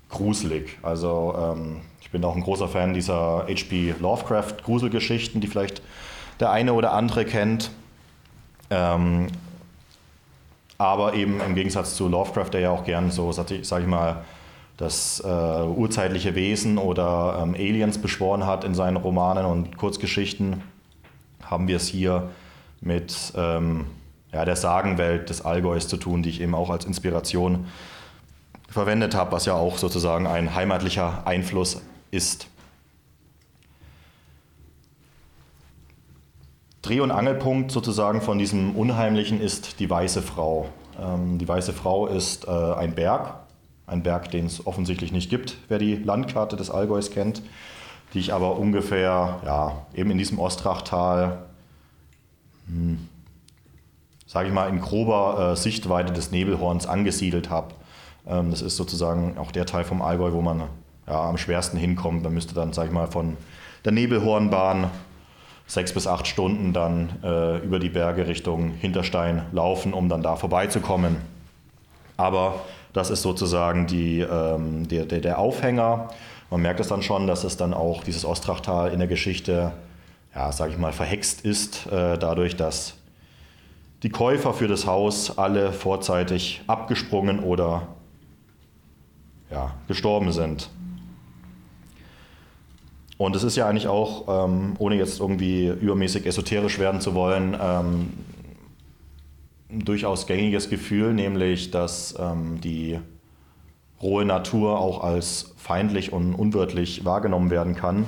gruselig. 0.09 0.77
Also 0.83 1.35
ähm, 1.37 1.81
ich 2.01 2.11
bin 2.11 2.23
auch 2.23 2.35
ein 2.35 2.43
großer 2.43 2.67
Fan 2.67 2.93
dieser 2.93 3.47
H.P. 3.47 3.95
Lovecraft-Gruselgeschichten, 3.99 5.41
die 5.41 5.47
vielleicht 5.47 5.81
der 6.39 6.51
eine 6.51 6.73
oder 6.73 6.93
andere 6.93 7.25
kennt. 7.25 7.71
Ähm, 8.69 9.27
aber 10.77 11.13
eben 11.13 11.41
im 11.41 11.55
Gegensatz 11.55 11.95
zu 11.95 12.07
Lovecraft, 12.07 12.51
der 12.53 12.61
ja 12.61 12.69
auch 12.71 12.83
gern 12.83 13.09
so, 13.09 13.31
sag 13.31 13.51
ich 13.51 13.87
mal, 13.87 14.23
das 14.77 15.19
äh, 15.25 15.27
urzeitliche 15.27 16.35
Wesen 16.35 16.77
oder 16.77 17.39
ähm, 17.41 17.55
Aliens 17.55 17.97
beschworen 17.97 18.45
hat 18.45 18.63
in 18.63 18.75
seinen 18.75 18.97
Romanen 18.97 19.45
und 19.45 19.75
Kurzgeschichten, 19.75 20.61
haben 21.43 21.67
wir 21.67 21.77
es 21.77 21.87
hier 21.87 22.29
mit 22.79 23.33
ähm, 23.35 23.87
ja, 24.31 24.45
der 24.45 24.55
Sagenwelt 24.55 25.29
des 25.29 25.43
Allgäus 25.43 25.87
zu 25.87 25.97
tun, 25.97 26.21
die 26.21 26.29
ich 26.29 26.41
eben 26.41 26.53
auch 26.53 26.69
als 26.69 26.85
Inspiration 26.85 27.65
verwendet 28.69 29.15
habe, 29.15 29.31
was 29.31 29.45
ja 29.45 29.55
auch 29.55 29.77
sozusagen 29.79 30.27
ein 30.27 30.53
heimatlicher 30.53 31.25
Einfluss 31.25 31.81
ist. 32.11 32.47
Dreh- 36.87 37.01
und 37.01 37.11
Angelpunkt 37.11 37.69
sozusagen 37.69 38.21
von 38.21 38.37
diesem 38.37 38.73
Unheimlichen 38.73 39.41
ist 39.41 39.81
die 39.81 39.89
Weiße 39.89 40.21
Frau. 40.21 40.69
Ähm, 40.97 41.37
die 41.37 41.45
Weiße 41.45 41.73
Frau 41.73 42.07
ist 42.07 42.47
äh, 42.47 42.49
ein 42.49 42.95
Berg, 42.95 43.33
ein 43.87 44.03
Berg, 44.03 44.31
den 44.31 44.45
es 44.45 44.65
offensichtlich 44.65 45.11
nicht 45.11 45.29
gibt, 45.29 45.57
wer 45.67 45.79
die 45.79 45.95
Landkarte 45.95 46.55
des 46.55 46.71
Allgäus 46.71 47.11
kennt, 47.11 47.41
die 48.13 48.19
ich 48.19 48.33
aber 48.33 48.57
ungefähr 48.57 49.37
ja, 49.45 49.85
eben 49.95 50.11
in 50.11 50.17
diesem 50.17 50.39
Ostrachtal, 50.39 51.39
hm, 52.67 53.05
sage 54.25 54.47
ich 54.47 54.53
mal, 54.53 54.69
in 54.69 54.79
grober 54.79 55.51
äh, 55.51 55.55
Sichtweite 55.57 56.13
des 56.13 56.31
Nebelhorns 56.31 56.87
angesiedelt 56.87 57.49
habe. 57.49 57.73
Ähm, 58.25 58.49
das 58.49 58.61
ist 58.61 58.77
sozusagen 58.77 59.37
auch 59.37 59.51
der 59.51 59.65
Teil 59.65 59.83
vom 59.83 60.01
Allgäu, 60.01 60.31
wo 60.31 60.41
man 60.41 60.63
ja, 61.05 61.21
am 61.21 61.37
schwersten 61.37 61.75
hinkommt. 61.75 62.23
Man 62.23 62.33
müsste 62.33 62.55
dann, 62.55 62.71
sage 62.71 62.87
ich 62.87 62.93
mal, 62.93 63.07
von 63.07 63.35
der 63.83 63.91
Nebelhornbahn 63.91 64.89
sechs 65.67 65.93
bis 65.93 66.07
acht 66.07 66.25
Stunden 66.27 66.73
dann 66.73 67.09
äh, 67.23 67.57
über 67.59 67.77
die 67.77 67.89
Berge 67.89 68.27
Richtung 68.27 68.71
Hinterstein 68.71 69.43
laufen, 69.51 69.93
um 69.93 70.09
dann 70.09 70.23
da 70.23 70.37
vorbeizukommen. 70.37 71.17
Aber 72.15 72.61
das 72.93 73.09
ist 73.09 73.21
sozusagen 73.21 73.85
die, 73.85 74.21
ähm, 74.21 74.87
der, 74.87 75.05
der, 75.05 75.19
der, 75.19 75.39
Aufhänger. 75.39 76.09
Man 76.49 76.61
merkt 76.61 76.79
es 76.79 76.87
dann 76.87 77.03
schon, 77.03 77.27
dass 77.27 77.43
es 77.43 77.57
dann 77.57 77.73
auch 77.73 78.03
dieses 78.03 78.25
Ostrachtal 78.25 78.91
in 78.91 78.99
der 78.99 79.09
Geschichte, 79.09 79.73
ja, 80.33 80.51
sage 80.51 80.71
ich 80.71 80.77
mal, 80.77 80.93
verhext 80.93 81.41
ist, 81.41 81.85
äh, 81.87 82.17
dadurch, 82.17 82.55
dass 82.55 82.95
die 84.03 84.09
Käufer 84.09 84.53
für 84.53 84.67
das 84.67 84.87
Haus 84.87 85.37
alle 85.37 85.73
vorzeitig 85.73 86.61
abgesprungen 86.67 87.39
oder 87.39 87.87
ja, 89.51 89.73
gestorben 89.87 90.31
sind. 90.31 90.69
Und 93.17 93.35
es 93.35 93.43
ist 93.43 93.55
ja 93.55 93.67
eigentlich 93.67 93.87
auch, 93.87 94.45
ähm, 94.45 94.75
ohne 94.77 94.95
jetzt 94.95 95.19
irgendwie 95.19 95.67
übermäßig 95.67 96.25
esoterisch 96.25 96.77
werden 96.77 97.01
zu 97.01 97.15
wollen, 97.15 97.57
ähm, 97.59 98.13
ein 99.69 99.85
durchaus 99.85 100.27
gängiges 100.27 100.69
Gefühl, 100.69 101.13
nämlich 101.13 101.71
dass 101.71 102.15
ähm, 102.19 102.61
die 102.61 102.99
rohe 104.01 104.23
Natur 104.23 104.79
auch 104.79 105.03
als 105.03 105.53
feindlich 105.57 106.13
und 106.13 106.35
unwirtlich 106.35 107.05
wahrgenommen 107.05 107.49
werden 107.49 107.75
kann. 107.75 108.05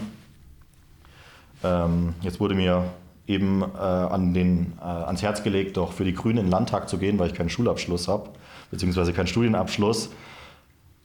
Ähm, 1.64 2.14
jetzt 2.22 2.40
wurde 2.40 2.54
mir 2.54 2.86
eben 3.28 3.62
äh, 3.62 3.78
an 3.78 4.34
den, 4.34 4.74
äh, 4.80 4.84
ans 4.84 5.22
Herz 5.22 5.44
gelegt, 5.44 5.78
doch 5.78 5.92
für 5.92 6.06
die 6.06 6.14
Grünen 6.14 6.38
in 6.38 6.46
den 6.46 6.52
Landtag 6.52 6.88
zu 6.88 6.98
gehen, 6.98 7.20
weil 7.20 7.28
ich 7.28 7.34
keinen 7.34 7.50
Schulabschluss 7.50 8.08
habe, 8.08 8.30
beziehungsweise 8.72 9.14
keinen 9.14 9.28
Studienabschluss. 9.28 10.10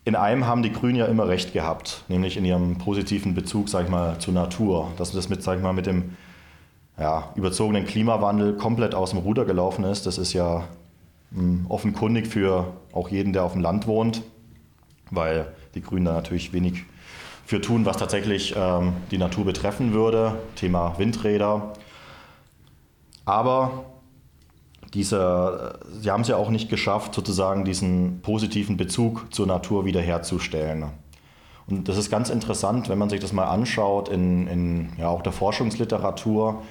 In 0.07 0.17
einem 0.17 0.47
haben 0.47 0.63
die 0.63 0.73
Grünen 0.73 0.97
ja 0.97 1.07
immer 1.07 1.29
recht 1.29 1.55
gehabt, 1.55 2.05
nämlich 2.09 2.37
in 2.37 2.45
ihrem 2.45 2.77
positiven 2.77 3.35
Bezug, 3.35 3.71
sag 3.71 3.85
ich 3.85 3.91
mal, 3.91 4.19
zur 4.19 4.35
Natur. 4.35 4.91
Dass 4.99 5.13
das 5.13 5.31
mit, 5.31 5.43
sag 5.43 5.57
ich 5.57 5.63
mal, 5.63 5.73
mit 5.73 5.87
dem 5.87 6.17
ja, 6.99 7.33
überzogenen 7.37 7.87
Klimawandel 7.87 8.57
komplett 8.57 8.95
aus 8.95 9.11
dem 9.11 9.21
Ruder 9.21 9.47
gelaufen 9.47 9.85
ist. 9.85 10.05
Das 10.07 10.19
ist 10.19 10.35
ja 10.35 10.65
mh, 11.31 11.41
hm, 11.41 11.67
offenkundig 11.71 12.27
für 12.27 12.75
auch 12.93 13.09
jeden, 13.09 13.33
der 13.33 13.45
auf 13.45 13.53
dem 13.53 13.63
Land 13.63 13.87
wohnt, 13.87 14.23
weil 15.11 15.47
die 15.75 15.81
Grünen 15.81 16.05
da 16.05 16.13
natürlich 16.13 16.53
wenig 16.53 16.85
für 17.47 17.61
tun, 17.61 17.87
was 17.87 17.97
tatsächlich 17.97 18.55
ähm, 18.57 18.93
die 19.11 19.19
Natur 19.19 19.47
betreffen 19.47 19.93
würde. 19.93 20.37
Thema 20.55 20.99
Windräder. 20.99 21.73
Aber 23.25 23.87
diese, 24.95 25.79
sie 26.01 26.11
haben 26.11 26.23
es 26.23 26.29
ja 26.29 26.37
auch 26.37 26.51
nicht 26.51 26.69
geschafft, 26.69 27.15
sozusagen 27.15 27.65
diesen 27.65 28.21
positiven 28.23 28.77
Bezug 28.77 29.27
zur 29.35 29.47
Natur 29.47 29.85
wiederherzustellen. 29.85 30.87
Und 31.67 31.89
das 31.89 31.97
ist 31.97 32.11
ganz 32.11 32.31
interessant, 32.31 32.89
wenn 32.89 32.99
man 32.99 33.11
sich 33.11 33.21
das 33.21 33.33
mal 33.33 33.47
anschaut 33.47 34.09
in, 34.09 34.47
in 34.47 34.93
ja, 34.99 35.09
auch 35.09 35.23
der 35.23 35.33
Forschungsliteratur 35.33 36.63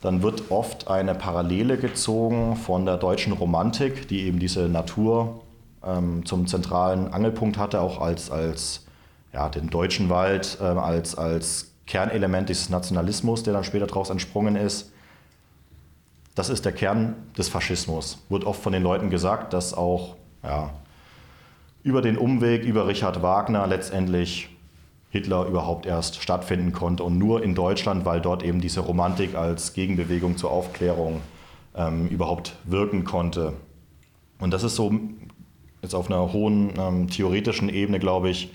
dann 0.00 0.22
wird 0.22 0.50
oft 0.50 0.88
eine 0.88 1.14
Parallele 1.14 1.76
gezogen 1.76 2.56
von 2.56 2.86
der 2.86 2.96
deutschen 2.96 3.32
Romantik, 3.32 4.08
die 4.08 4.26
eben 4.26 4.38
diese 4.38 4.68
Natur 4.68 5.40
ähm, 5.84 6.24
zum 6.24 6.46
zentralen 6.46 7.12
Angelpunkt 7.12 7.58
hatte, 7.58 7.80
auch 7.80 8.00
als, 8.00 8.30
als 8.30 8.86
ja, 9.32 9.48
den 9.48 9.70
deutschen 9.70 10.08
Wald, 10.08 10.58
äh, 10.60 10.64
als, 10.64 11.16
als 11.16 11.72
Kernelement 11.86 12.48
dieses 12.48 12.70
Nationalismus, 12.70 13.42
der 13.42 13.54
dann 13.54 13.64
später 13.64 13.86
daraus 13.86 14.10
entsprungen 14.10 14.56
ist. 14.56 14.92
Das 16.38 16.50
ist 16.50 16.64
der 16.64 16.70
Kern 16.70 17.16
des 17.36 17.48
Faschismus. 17.48 18.24
Wird 18.28 18.44
oft 18.44 18.62
von 18.62 18.72
den 18.72 18.84
Leuten 18.84 19.10
gesagt, 19.10 19.52
dass 19.52 19.74
auch 19.74 20.14
ja, 20.44 20.70
über 21.82 22.00
den 22.00 22.16
Umweg, 22.16 22.62
über 22.62 22.86
Richard 22.86 23.22
Wagner 23.22 23.66
letztendlich 23.66 24.48
Hitler 25.10 25.46
überhaupt 25.46 25.84
erst 25.84 26.22
stattfinden 26.22 26.70
konnte 26.70 27.02
und 27.02 27.18
nur 27.18 27.42
in 27.42 27.56
Deutschland, 27.56 28.04
weil 28.04 28.20
dort 28.20 28.44
eben 28.44 28.60
diese 28.60 28.78
Romantik 28.78 29.34
als 29.34 29.72
Gegenbewegung 29.72 30.36
zur 30.36 30.52
Aufklärung 30.52 31.22
ähm, 31.74 32.06
überhaupt 32.06 32.54
wirken 32.62 33.02
konnte. 33.02 33.54
Und 34.38 34.52
das 34.52 34.62
ist 34.62 34.76
so 34.76 34.92
jetzt 35.82 35.96
auf 35.96 36.08
einer 36.08 36.32
hohen 36.32 36.72
ähm, 36.78 37.08
theoretischen 37.10 37.68
Ebene, 37.68 37.98
glaube 37.98 38.30
ich, 38.30 38.52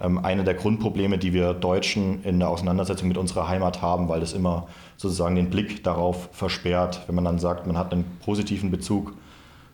ähm, 0.00 0.24
eine 0.24 0.44
der 0.44 0.54
Grundprobleme, 0.54 1.18
die 1.18 1.32
wir 1.32 1.54
Deutschen 1.54 2.22
in 2.22 2.38
der 2.38 2.48
Auseinandersetzung 2.48 3.08
mit 3.08 3.16
unserer 3.16 3.48
Heimat 3.48 3.80
haben, 3.82 4.08
weil 4.08 4.20
das 4.20 4.32
immer 4.32 4.66
sozusagen 4.96 5.36
den 5.36 5.50
Blick 5.50 5.84
darauf 5.84 6.28
versperrt. 6.32 7.02
Wenn 7.06 7.14
man 7.14 7.24
dann 7.24 7.38
sagt, 7.38 7.66
man 7.66 7.78
hat 7.78 7.92
einen 7.92 8.04
positiven 8.24 8.70
Bezug 8.70 9.14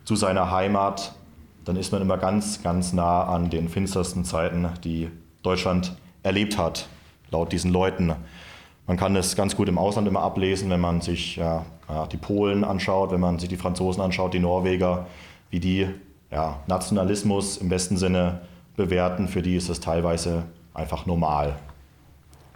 zu 0.05 0.15
seiner 0.15 0.51
Heimat, 0.51 1.13
dann 1.65 1.75
ist 1.75 1.91
man 1.91 2.01
immer 2.01 2.17
ganz, 2.17 2.61
ganz 2.61 2.93
nah 2.93 3.23
an 3.23 3.49
den 3.49 3.69
finstersten 3.69 4.25
Zeiten, 4.25 4.67
die 4.83 5.09
Deutschland 5.43 5.95
erlebt 6.23 6.57
hat, 6.57 6.87
laut 7.31 7.51
diesen 7.51 7.71
Leuten. 7.71 8.13
Man 8.85 8.97
kann 8.97 9.13
das 9.13 9.35
ganz 9.35 9.55
gut 9.55 9.69
im 9.69 9.77
Ausland 9.77 10.07
immer 10.07 10.21
ablesen, 10.21 10.69
wenn 10.69 10.81
man 10.81 11.01
sich 11.01 11.37
ja, 11.37 11.65
die 12.11 12.17
Polen 12.17 12.63
anschaut, 12.63 13.11
wenn 13.11 13.19
man 13.21 13.39
sich 13.39 13.47
die 13.47 13.55
Franzosen 13.55 14.01
anschaut, 14.01 14.33
die 14.33 14.39
Norweger, 14.39 15.05
wie 15.49 15.59
die 15.59 15.87
ja, 16.31 16.59
Nationalismus 16.67 17.57
im 17.57 17.69
besten 17.69 17.95
Sinne 17.95 18.41
bewerten, 18.75 19.27
für 19.27 19.41
die 19.41 19.55
ist 19.55 19.69
es 19.69 19.79
teilweise 19.79 20.43
einfach 20.73 21.05
normal. 21.05 21.59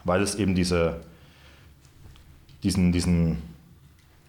Weil 0.04 0.22
es 0.22 0.36
eben 0.36 0.56
diese, 0.56 1.02
diesen, 2.64 2.92
diesen, 2.92 3.42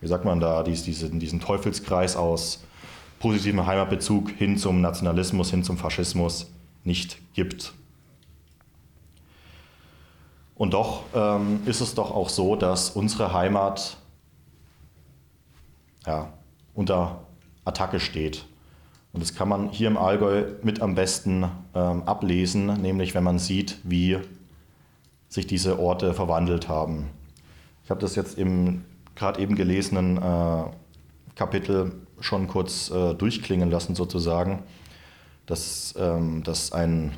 wie 0.00 0.06
sagt 0.06 0.24
man 0.24 0.40
da, 0.40 0.62
diesen, 0.62 1.20
diesen 1.20 1.40
Teufelskreis 1.40 2.16
aus 2.16 2.64
positivem 3.18 3.66
Heimatbezug 3.66 4.30
hin 4.30 4.56
zum 4.56 4.80
Nationalismus, 4.80 5.50
hin 5.50 5.64
zum 5.64 5.76
Faschismus 5.76 6.50
nicht 6.84 7.18
gibt. 7.34 7.72
Und 10.54 10.74
doch 10.74 11.04
ähm, 11.14 11.60
ist 11.66 11.80
es 11.80 11.94
doch 11.94 12.10
auch 12.10 12.28
so, 12.28 12.56
dass 12.56 12.90
unsere 12.90 13.32
Heimat 13.32 13.96
ja, 16.06 16.32
unter 16.74 17.20
Attacke 17.64 18.00
steht. 18.00 18.44
Und 19.12 19.22
das 19.22 19.34
kann 19.34 19.48
man 19.48 19.70
hier 19.70 19.88
im 19.88 19.96
Allgäu 19.96 20.44
mit 20.62 20.80
am 20.80 20.94
besten 20.94 21.46
ähm, 21.78 22.02
ablesen, 22.04 22.66
nämlich 22.66 23.14
wenn 23.14 23.24
man 23.24 23.38
sieht, 23.38 23.78
wie 23.84 24.18
sich 25.28 25.46
diese 25.46 25.78
Orte 25.78 26.14
verwandelt 26.14 26.68
haben. 26.68 27.10
Ich 27.84 27.90
habe 27.90 28.00
das 28.00 28.16
jetzt 28.16 28.38
im 28.38 28.84
gerade 29.14 29.40
eben 29.40 29.54
gelesenen 29.54 30.16
äh, 30.16 30.64
Kapitel 31.34 31.92
schon 32.20 32.48
kurz 32.48 32.90
äh, 32.90 33.14
durchklingen 33.14 33.70
lassen, 33.70 33.94
sozusagen, 33.94 34.62
dass 35.46 35.94
ähm, 35.98 36.42
das 36.44 36.72
ein, 36.72 37.12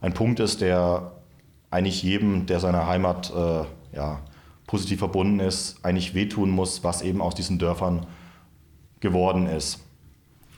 ein 0.00 0.14
Punkt 0.14 0.40
ist, 0.40 0.60
der 0.60 1.12
eigentlich 1.70 2.02
jedem, 2.02 2.46
der 2.46 2.60
seiner 2.60 2.86
Heimat 2.86 3.32
äh, 3.34 3.96
ja, 3.96 4.20
positiv 4.66 4.98
verbunden 5.00 5.40
ist, 5.40 5.76
eigentlich 5.82 6.14
wehtun 6.14 6.50
muss, 6.50 6.84
was 6.84 7.02
eben 7.02 7.20
aus 7.20 7.34
diesen 7.34 7.58
Dörfern 7.58 8.06
geworden 9.00 9.46
ist. 9.46 9.80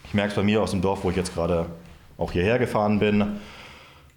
Ich 0.05 0.15
merke 0.15 0.31
es 0.31 0.37
bei 0.37 0.43
mir 0.43 0.63
aus 0.63 0.71
dem 0.71 0.83
Dorf, 0.83 1.05
wo 1.05 1.11
ich 1.11 1.17
jetzt 1.17 1.35
gerade 1.35 1.67
auch 2.19 2.33
hierher 2.33 2.59
gefahren 2.59 2.99
bin. 2.99 3.39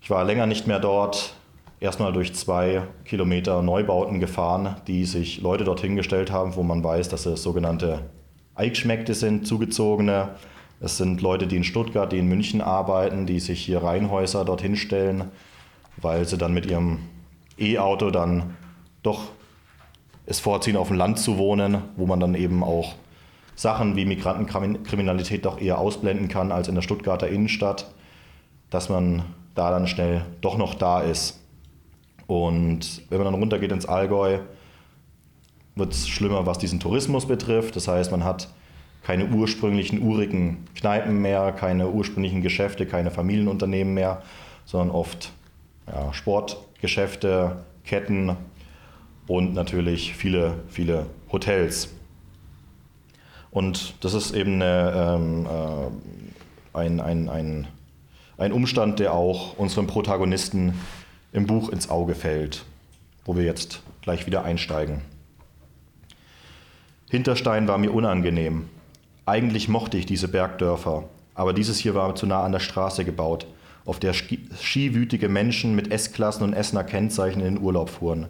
Ich 0.01 0.09
war 0.09 0.23
länger 0.23 0.45
nicht 0.45 0.67
mehr 0.67 0.79
dort. 0.79 1.33
Erstmal 1.81 2.11
durch 2.11 2.35
zwei 2.35 2.83
Kilometer 3.05 3.61
Neubauten 3.61 4.19
gefahren, 4.19 4.75
die 4.87 5.05
sich 5.05 5.39
Leute 5.41 5.63
dorthin 5.63 5.95
gestellt 5.95 6.31
haben, 6.31 6.55
wo 6.55 6.63
man 6.63 6.83
weiß, 6.83 7.07
dass 7.09 7.25
es 7.25 7.41
sogenannte 7.41 8.09
Eichschmeckte 8.55 9.13
sind, 9.13 9.47
zugezogene. 9.47 10.29
Es 10.81 10.97
sind 10.97 11.21
Leute, 11.21 11.47
die 11.47 11.55
in 11.55 11.63
Stuttgart, 11.63 12.11
die 12.11 12.19
in 12.19 12.27
München 12.27 12.61
arbeiten, 12.61 13.25
die 13.25 13.39
sich 13.39 13.63
hier 13.63 13.81
Reihenhäuser 13.81 14.43
dorthin 14.43 14.75
stellen, 14.75 15.25
weil 15.97 16.27
sie 16.27 16.37
dann 16.37 16.53
mit 16.53 16.65
ihrem 16.65 16.99
E-Auto 17.57 18.11
dann 18.11 18.57
doch 19.03 19.23
es 20.25 20.39
vorziehen, 20.39 20.77
auf 20.77 20.89
dem 20.89 20.97
Land 20.97 21.19
zu 21.19 21.37
wohnen, 21.37 21.79
wo 21.95 22.05
man 22.05 22.19
dann 22.19 22.35
eben 22.35 22.63
auch 22.63 22.95
Sachen 23.59 23.97
wie 23.97 24.05
Migrantenkriminalität 24.05 25.43
doch 25.43 25.59
eher 25.59 25.79
ausblenden 25.79 26.29
kann 26.29 26.53
als 26.53 26.69
in 26.69 26.75
der 26.75 26.81
Stuttgarter 26.81 27.27
Innenstadt, 27.27 27.91
dass 28.69 28.87
man 28.87 29.23
da 29.53 29.69
dann 29.69 29.85
schnell 29.85 30.21
doch 30.39 30.57
noch 30.57 30.75
da 30.75 31.01
ist. 31.01 31.41
Und 32.25 33.01
wenn 33.09 33.17
man 33.17 33.25
dann 33.25 33.33
runtergeht 33.33 33.73
ins 33.73 33.85
Allgäu, 33.85 34.39
wird 35.75 35.91
es 35.91 36.07
schlimmer, 36.07 36.45
was 36.45 36.57
diesen 36.57 36.79
Tourismus 36.79 37.25
betrifft. 37.27 37.75
Das 37.75 37.89
heißt, 37.89 38.11
man 38.11 38.23
hat 38.23 38.47
keine 39.03 39.25
ursprünglichen 39.25 40.03
urigen 40.03 40.65
Kneipen 40.75 41.21
mehr, 41.21 41.51
keine 41.51 41.89
ursprünglichen 41.89 42.41
Geschäfte, 42.41 42.85
keine 42.85 43.11
Familienunternehmen 43.11 43.93
mehr, 43.93 44.21
sondern 44.63 44.91
oft 44.95 45.33
ja, 45.85 46.13
Sportgeschäfte, 46.13 47.57
Ketten 47.83 48.37
und 49.27 49.53
natürlich 49.53 50.13
viele, 50.15 50.61
viele 50.69 51.07
Hotels. 51.29 51.89
Und 53.51 53.95
das 54.01 54.13
ist 54.13 54.31
eben 54.31 54.61
eine, 54.61 54.93
ähm, 54.95 55.45
äh, 55.45 56.77
ein, 56.77 56.99
ein, 56.99 57.29
ein, 57.29 57.67
ein 58.37 58.51
Umstand, 58.51 58.99
der 58.99 59.13
auch 59.13 59.57
unseren 59.57 59.87
Protagonisten 59.87 60.73
im 61.33 61.47
Buch 61.47 61.69
ins 61.69 61.89
Auge 61.89 62.15
fällt, 62.15 62.63
wo 63.25 63.35
wir 63.35 63.43
jetzt 63.43 63.81
gleich 64.01 64.25
wieder 64.25 64.43
einsteigen. 64.43 65.01
Hinterstein 67.09 67.67
war 67.67 67.79
mir 67.79 67.91
unangenehm. 67.91 68.69
Eigentlich 69.25 69.67
mochte 69.67 69.97
ich 69.97 70.05
diese 70.05 70.27
Bergdörfer, 70.27 71.05
aber 71.33 71.53
dieses 71.53 71.79
hier 71.79 71.95
war 71.95 72.15
zu 72.15 72.27
nah 72.27 72.43
an 72.43 72.51
der 72.51 72.59
Straße 72.59 73.03
gebaut, 73.03 73.47
auf 73.85 73.99
der 73.99 74.13
skiwütige 74.13 75.29
Menschen 75.29 75.75
mit 75.75 75.91
S-Klassen 75.91 76.43
und 76.43 76.53
Essener 76.53 76.83
Kennzeichen 76.83 77.39
in 77.39 77.55
den 77.55 77.63
Urlaub 77.63 77.89
fuhren. 77.89 78.27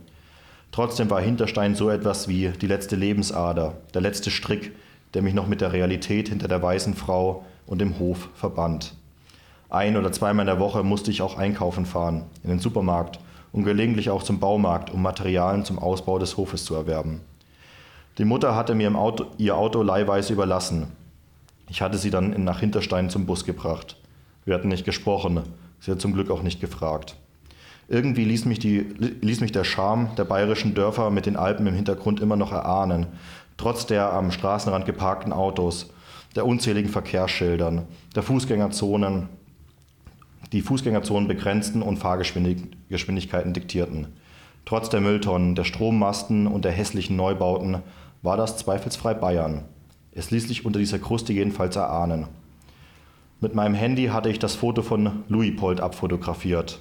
Trotzdem 0.71 1.09
war 1.09 1.19
Hinterstein 1.19 1.75
so 1.75 1.89
etwas 1.89 2.27
wie 2.27 2.49
die 2.49 2.67
letzte 2.67 2.95
Lebensader, 2.95 3.77
der 3.93 4.01
letzte 4.01 4.31
Strick, 4.31 4.71
der 5.13 5.21
mich 5.21 5.33
noch 5.33 5.47
mit 5.47 5.61
der 5.61 5.73
Realität 5.73 6.29
hinter 6.29 6.47
der 6.47 6.61
weißen 6.61 6.93
Frau 6.93 7.45
und 7.65 7.79
dem 7.79 7.99
Hof 7.99 8.29
verband. 8.35 8.93
Ein 9.69 9.97
oder 9.97 10.11
zweimal 10.11 10.43
in 10.43 10.53
der 10.53 10.59
Woche 10.59 10.83
musste 10.83 11.11
ich 11.11 11.21
auch 11.21 11.37
einkaufen 11.37 11.85
fahren, 11.85 12.25
in 12.43 12.49
den 12.49 12.59
Supermarkt 12.59 13.19
und 13.51 13.63
gelegentlich 13.63 14.09
auch 14.09 14.23
zum 14.23 14.39
Baumarkt, 14.39 14.89
um 14.89 15.01
Materialien 15.01 15.65
zum 15.65 15.79
Ausbau 15.79 16.19
des 16.19 16.37
Hofes 16.37 16.65
zu 16.65 16.75
erwerben. 16.75 17.21
Die 18.17 18.25
Mutter 18.25 18.55
hatte 18.55 18.75
mir 18.75 18.93
Auto, 18.95 19.27
ihr 19.37 19.55
Auto 19.55 19.81
leihweise 19.81 20.33
überlassen. 20.33 20.87
Ich 21.69 21.81
hatte 21.81 21.97
sie 21.97 22.09
dann 22.09 22.43
nach 22.43 22.59
Hinterstein 22.59 23.09
zum 23.09 23.25
Bus 23.25 23.45
gebracht. 23.45 23.97
Wir 24.43 24.55
hatten 24.55 24.67
nicht 24.67 24.85
gesprochen, 24.85 25.41
sie 25.79 25.91
hat 25.91 26.01
zum 26.01 26.13
Glück 26.13 26.31
auch 26.31 26.41
nicht 26.41 26.59
gefragt. 26.59 27.15
Irgendwie 27.87 28.25
ließ 28.25 28.45
mich, 28.45 28.59
die, 28.59 28.79
ließ 28.79 29.41
mich 29.41 29.51
der 29.51 29.63
Charme 29.63 30.09
der 30.17 30.23
bayerischen 30.23 30.75
Dörfer 30.75 31.09
mit 31.09 31.25
den 31.25 31.35
Alpen 31.35 31.65
im 31.65 31.73
Hintergrund 31.73 32.19
immer 32.19 32.35
noch 32.35 32.51
erahnen, 32.51 33.07
trotz 33.59 33.85
der 33.85 34.13
am 34.13 34.31
Straßenrand 34.31 34.85
geparkten 34.85 35.33
Autos, 35.33 35.91
der 36.33 36.45
unzähligen 36.45 36.89
Verkehrsschildern, 36.89 37.85
der 38.15 38.23
Fußgängerzonen, 38.23 39.27
die 40.53 40.61
Fußgängerzonen 40.61 41.27
begrenzten 41.27 41.81
und 41.81 41.97
Fahrgeschwindigkeiten 41.97 43.53
diktierten. 43.53 44.07
Trotz 44.63 44.89
der 44.89 45.01
Mülltonnen, 45.01 45.55
der 45.55 45.65
Strommasten 45.65 46.47
und 46.47 46.63
der 46.63 46.71
hässlichen 46.71 47.17
Neubauten 47.17 47.79
war 48.21 48.37
das 48.37 48.55
zweifelsfrei 48.55 49.13
Bayern. 49.13 49.65
Es 50.13 50.31
ließ 50.31 50.47
sich 50.47 50.65
unter 50.65 50.79
dieser 50.79 50.99
Kruste 50.99 51.33
jedenfalls 51.33 51.75
erahnen. 51.75 52.27
Mit 53.41 53.55
meinem 53.55 53.75
Handy 53.75 54.07
hatte 54.07 54.29
ich 54.29 54.39
das 54.39 54.55
Foto 54.55 54.83
von 54.83 55.23
Louis-Pold 55.27 55.81
abfotografiert, 55.81 56.79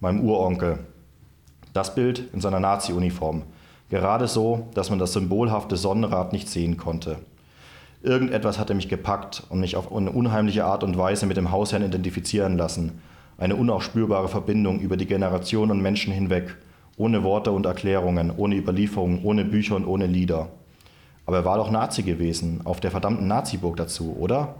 meinem 0.00 0.20
Uronkel. 0.20 0.78
Das 1.74 1.94
Bild 1.94 2.32
in 2.32 2.40
seiner 2.40 2.60
Nazi-Uniform, 2.60 3.42
gerade 3.90 4.28
so, 4.28 4.68
dass 4.74 4.90
man 4.90 4.98
das 4.98 5.12
symbolhafte 5.12 5.76
Sonnenrad 5.76 6.32
nicht 6.32 6.48
sehen 6.48 6.76
konnte. 6.76 7.18
Irgendetwas 8.02 8.58
hatte 8.58 8.74
mich 8.74 8.88
gepackt 8.88 9.42
und 9.48 9.60
mich 9.60 9.76
auf 9.76 9.92
eine 9.92 10.12
unheimliche 10.12 10.64
Art 10.64 10.84
und 10.84 10.96
Weise 10.96 11.26
mit 11.26 11.36
dem 11.36 11.50
Hausherrn 11.50 11.84
identifizieren 11.84 12.56
lassen. 12.56 13.00
Eine 13.38 13.56
unausspürbare 13.56 14.28
Verbindung 14.28 14.80
über 14.80 14.96
die 14.96 15.06
Generationen 15.06 15.72
und 15.72 15.82
Menschen 15.82 16.12
hinweg, 16.12 16.56
ohne 16.96 17.24
Worte 17.24 17.52
und 17.52 17.66
Erklärungen, 17.66 18.32
ohne 18.36 18.56
Überlieferungen, 18.56 19.22
ohne 19.22 19.44
Bücher 19.44 19.76
und 19.76 19.86
ohne 19.86 20.06
Lieder. 20.06 20.48
Aber 21.26 21.38
er 21.38 21.44
war 21.44 21.56
doch 21.58 21.70
Nazi 21.70 22.02
gewesen, 22.02 22.60
auf 22.64 22.80
der 22.80 22.92
verdammten 22.92 23.26
Naziburg 23.26 23.76
dazu, 23.76 24.16
oder? 24.18 24.54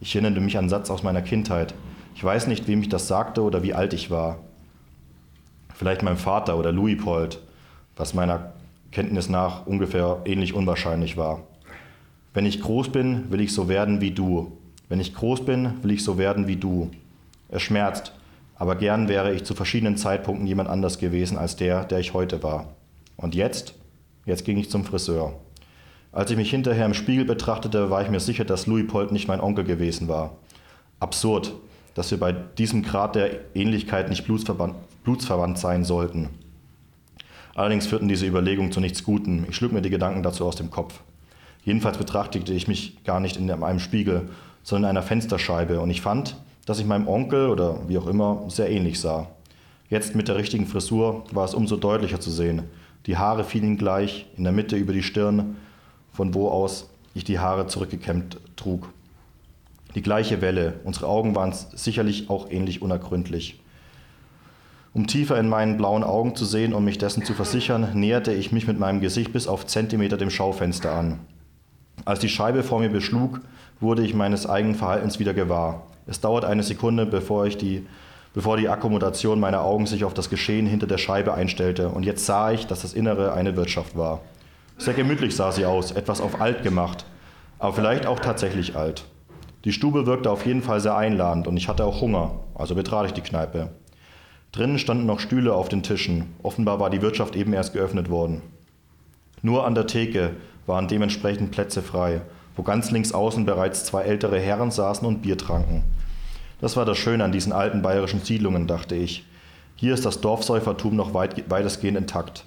Ich 0.00 0.14
erinnerte 0.14 0.40
mich 0.40 0.56
an 0.56 0.64
einen 0.64 0.68
Satz 0.68 0.90
aus 0.90 1.02
meiner 1.02 1.22
Kindheit. 1.22 1.74
Ich 2.14 2.22
weiß 2.22 2.46
nicht, 2.46 2.68
wem 2.68 2.80
ich 2.80 2.88
das 2.88 3.08
sagte 3.08 3.42
oder 3.42 3.62
wie 3.62 3.74
alt 3.74 3.92
ich 3.92 4.10
war. 4.10 4.38
Vielleicht 5.74 6.02
meinem 6.02 6.16
Vater 6.16 6.56
oder 6.56 6.72
Louis 6.72 7.02
Pold, 7.02 7.40
was 7.96 8.14
meiner 8.14 8.52
Kenntnis 8.92 9.28
nach 9.28 9.66
ungefähr 9.66 10.22
ähnlich 10.24 10.54
unwahrscheinlich 10.54 11.16
war. 11.16 11.42
Wenn 12.34 12.46
ich 12.46 12.60
groß 12.60 12.90
bin, 12.90 13.30
will 13.30 13.40
ich 13.40 13.52
so 13.52 13.68
werden 13.68 14.00
wie 14.00 14.10
du. 14.10 14.52
Wenn 14.88 15.00
ich 15.00 15.14
groß 15.14 15.44
bin, 15.44 15.82
will 15.82 15.90
ich 15.90 16.04
so 16.04 16.18
werden 16.18 16.46
wie 16.46 16.56
du. 16.56 16.90
Es 17.48 17.62
schmerzt, 17.62 18.12
aber 18.56 18.76
gern 18.76 19.08
wäre 19.08 19.34
ich 19.34 19.44
zu 19.44 19.54
verschiedenen 19.54 19.96
Zeitpunkten 19.96 20.46
jemand 20.46 20.68
anders 20.68 20.98
gewesen 20.98 21.38
als 21.38 21.56
der, 21.56 21.84
der 21.84 21.98
ich 21.98 22.14
heute 22.14 22.42
war. 22.42 22.74
Und 23.16 23.34
jetzt? 23.34 23.74
Jetzt 24.24 24.44
ging 24.44 24.58
ich 24.58 24.70
zum 24.70 24.84
Friseur. 24.84 25.34
Als 26.12 26.30
ich 26.30 26.36
mich 26.36 26.50
hinterher 26.50 26.86
im 26.86 26.94
Spiegel 26.94 27.24
betrachtete, 27.24 27.90
war 27.90 28.02
ich 28.02 28.10
mir 28.10 28.20
sicher, 28.20 28.44
dass 28.44 28.66
Louis 28.66 28.86
Polt 28.86 29.12
nicht 29.12 29.28
mein 29.28 29.40
Onkel 29.40 29.64
gewesen 29.64 30.08
war. 30.08 30.36
Absurd, 30.98 31.52
dass 31.94 32.10
wir 32.10 32.18
bei 32.18 32.32
diesem 32.32 32.82
Grad 32.82 33.14
der 33.14 33.54
Ähnlichkeit 33.54 34.08
nicht 34.08 34.26
blutsverwandt 34.26 35.58
sein 35.58 35.84
sollten. 35.84 36.30
Allerdings 37.56 37.86
führten 37.86 38.06
diese 38.06 38.26
Überlegungen 38.26 38.70
zu 38.70 38.80
nichts 38.80 39.02
Gutem. 39.02 39.46
Ich 39.48 39.56
schlug 39.56 39.72
mir 39.72 39.80
die 39.80 39.88
Gedanken 39.88 40.22
dazu 40.22 40.44
aus 40.44 40.56
dem 40.56 40.70
Kopf. 40.70 41.00
Jedenfalls 41.64 41.96
betrachtete 41.96 42.52
ich 42.52 42.68
mich 42.68 43.02
gar 43.02 43.18
nicht 43.18 43.38
in 43.38 43.50
einem 43.50 43.80
Spiegel, 43.80 44.28
sondern 44.62 44.90
in 44.90 44.96
einer 44.98 45.06
Fensterscheibe 45.06 45.80
und 45.80 45.88
ich 45.88 46.02
fand, 46.02 46.36
dass 46.66 46.78
ich 46.78 46.84
meinem 46.84 47.08
Onkel 47.08 47.48
oder 47.48 47.88
wie 47.88 47.96
auch 47.96 48.08
immer 48.08 48.44
sehr 48.48 48.70
ähnlich 48.70 49.00
sah. 49.00 49.28
Jetzt 49.88 50.14
mit 50.14 50.28
der 50.28 50.36
richtigen 50.36 50.66
Frisur 50.66 51.24
war 51.32 51.46
es 51.46 51.54
umso 51.54 51.76
deutlicher 51.76 52.20
zu 52.20 52.30
sehen. 52.30 52.64
Die 53.06 53.16
Haare 53.16 53.42
fielen 53.42 53.78
gleich, 53.78 54.26
in 54.36 54.44
der 54.44 54.52
Mitte 54.52 54.76
über 54.76 54.92
die 54.92 55.02
Stirn, 55.02 55.56
von 56.12 56.34
wo 56.34 56.50
aus 56.50 56.90
ich 57.14 57.24
die 57.24 57.38
Haare 57.38 57.68
zurückgekämmt 57.68 58.38
trug. 58.56 58.90
Die 59.94 60.02
gleiche 60.02 60.42
Welle, 60.42 60.74
unsere 60.84 61.06
Augen 61.06 61.34
waren 61.34 61.54
sicherlich 61.74 62.28
auch 62.28 62.50
ähnlich 62.50 62.82
unergründlich. 62.82 63.58
Um 64.96 65.06
tiefer 65.06 65.38
in 65.38 65.50
meinen 65.50 65.76
blauen 65.76 66.02
Augen 66.02 66.34
zu 66.36 66.46
sehen 66.46 66.72
und 66.72 66.82
mich 66.82 66.96
dessen 66.96 67.22
zu 67.22 67.34
versichern, 67.34 67.90
näherte 67.92 68.32
ich 68.32 68.50
mich 68.50 68.66
mit 68.66 68.78
meinem 68.78 69.02
Gesicht 69.02 69.30
bis 69.30 69.46
auf 69.46 69.66
Zentimeter 69.66 70.16
dem 70.16 70.30
Schaufenster 70.30 70.90
an. 70.90 71.18
Als 72.06 72.20
die 72.20 72.30
Scheibe 72.30 72.62
vor 72.62 72.80
mir 72.80 72.88
beschlug, 72.88 73.42
wurde 73.78 74.02
ich 74.02 74.14
meines 74.14 74.48
eigenen 74.48 74.74
Verhaltens 74.74 75.18
wieder 75.18 75.34
gewahr. 75.34 75.82
Es 76.06 76.22
dauert 76.22 76.46
eine 76.46 76.62
Sekunde, 76.62 77.04
bevor, 77.04 77.44
ich 77.44 77.58
die, 77.58 77.86
bevor 78.32 78.56
die 78.56 78.70
Akkommodation 78.70 79.38
meiner 79.38 79.60
Augen 79.60 79.84
sich 79.84 80.02
auf 80.02 80.14
das 80.14 80.30
Geschehen 80.30 80.64
hinter 80.64 80.86
der 80.86 80.96
Scheibe 80.96 81.34
einstellte, 81.34 81.90
und 81.90 82.06
jetzt 82.06 82.24
sah 82.24 82.50
ich, 82.52 82.66
dass 82.66 82.80
das 82.80 82.94
Innere 82.94 83.34
eine 83.34 83.54
Wirtschaft 83.54 83.98
war. 83.98 84.22
Sehr 84.78 84.94
gemütlich 84.94 85.36
sah 85.36 85.52
sie 85.52 85.66
aus, 85.66 85.92
etwas 85.92 86.22
auf 86.22 86.40
alt 86.40 86.62
gemacht, 86.62 87.04
aber 87.58 87.74
vielleicht 87.74 88.06
auch 88.06 88.20
tatsächlich 88.20 88.76
alt. 88.76 89.04
Die 89.66 89.72
Stube 89.72 90.06
wirkte 90.06 90.30
auf 90.30 90.46
jeden 90.46 90.62
Fall 90.62 90.80
sehr 90.80 90.96
einladend 90.96 91.46
und 91.48 91.58
ich 91.58 91.68
hatte 91.68 91.84
auch 91.84 92.00
Hunger, 92.00 92.36
also 92.54 92.74
betrat 92.74 93.04
ich 93.04 93.12
die 93.12 93.20
Kneipe. 93.20 93.68
Drinnen 94.52 94.78
standen 94.78 95.06
noch 95.06 95.20
Stühle 95.20 95.54
auf 95.54 95.68
den 95.68 95.82
Tischen, 95.82 96.34
offenbar 96.42 96.80
war 96.80 96.90
die 96.90 97.02
Wirtschaft 97.02 97.36
eben 97.36 97.52
erst 97.52 97.72
geöffnet 97.72 98.10
worden. 98.10 98.42
Nur 99.42 99.66
an 99.66 99.74
der 99.74 99.86
Theke 99.86 100.30
waren 100.66 100.88
dementsprechend 100.88 101.50
Plätze 101.50 101.82
frei, 101.82 102.22
wo 102.56 102.62
ganz 102.62 102.90
links 102.90 103.12
außen 103.12 103.44
bereits 103.44 103.84
zwei 103.84 104.02
ältere 104.02 104.40
Herren 104.40 104.70
saßen 104.70 105.06
und 105.06 105.22
Bier 105.22 105.36
tranken. 105.36 105.84
Das 106.60 106.76
war 106.76 106.84
das 106.84 106.96
Schöne 106.96 107.22
an 107.22 107.32
diesen 107.32 107.52
alten 107.52 107.82
bayerischen 107.82 108.20
Siedlungen, 108.20 108.66
dachte 108.66 108.94
ich. 108.94 109.26
Hier 109.76 109.92
ist 109.92 110.06
das 110.06 110.22
Dorfsäufertum 110.22 110.96
noch 110.96 111.12
weit, 111.12 111.50
weitestgehend 111.50 111.98
intakt. 111.98 112.46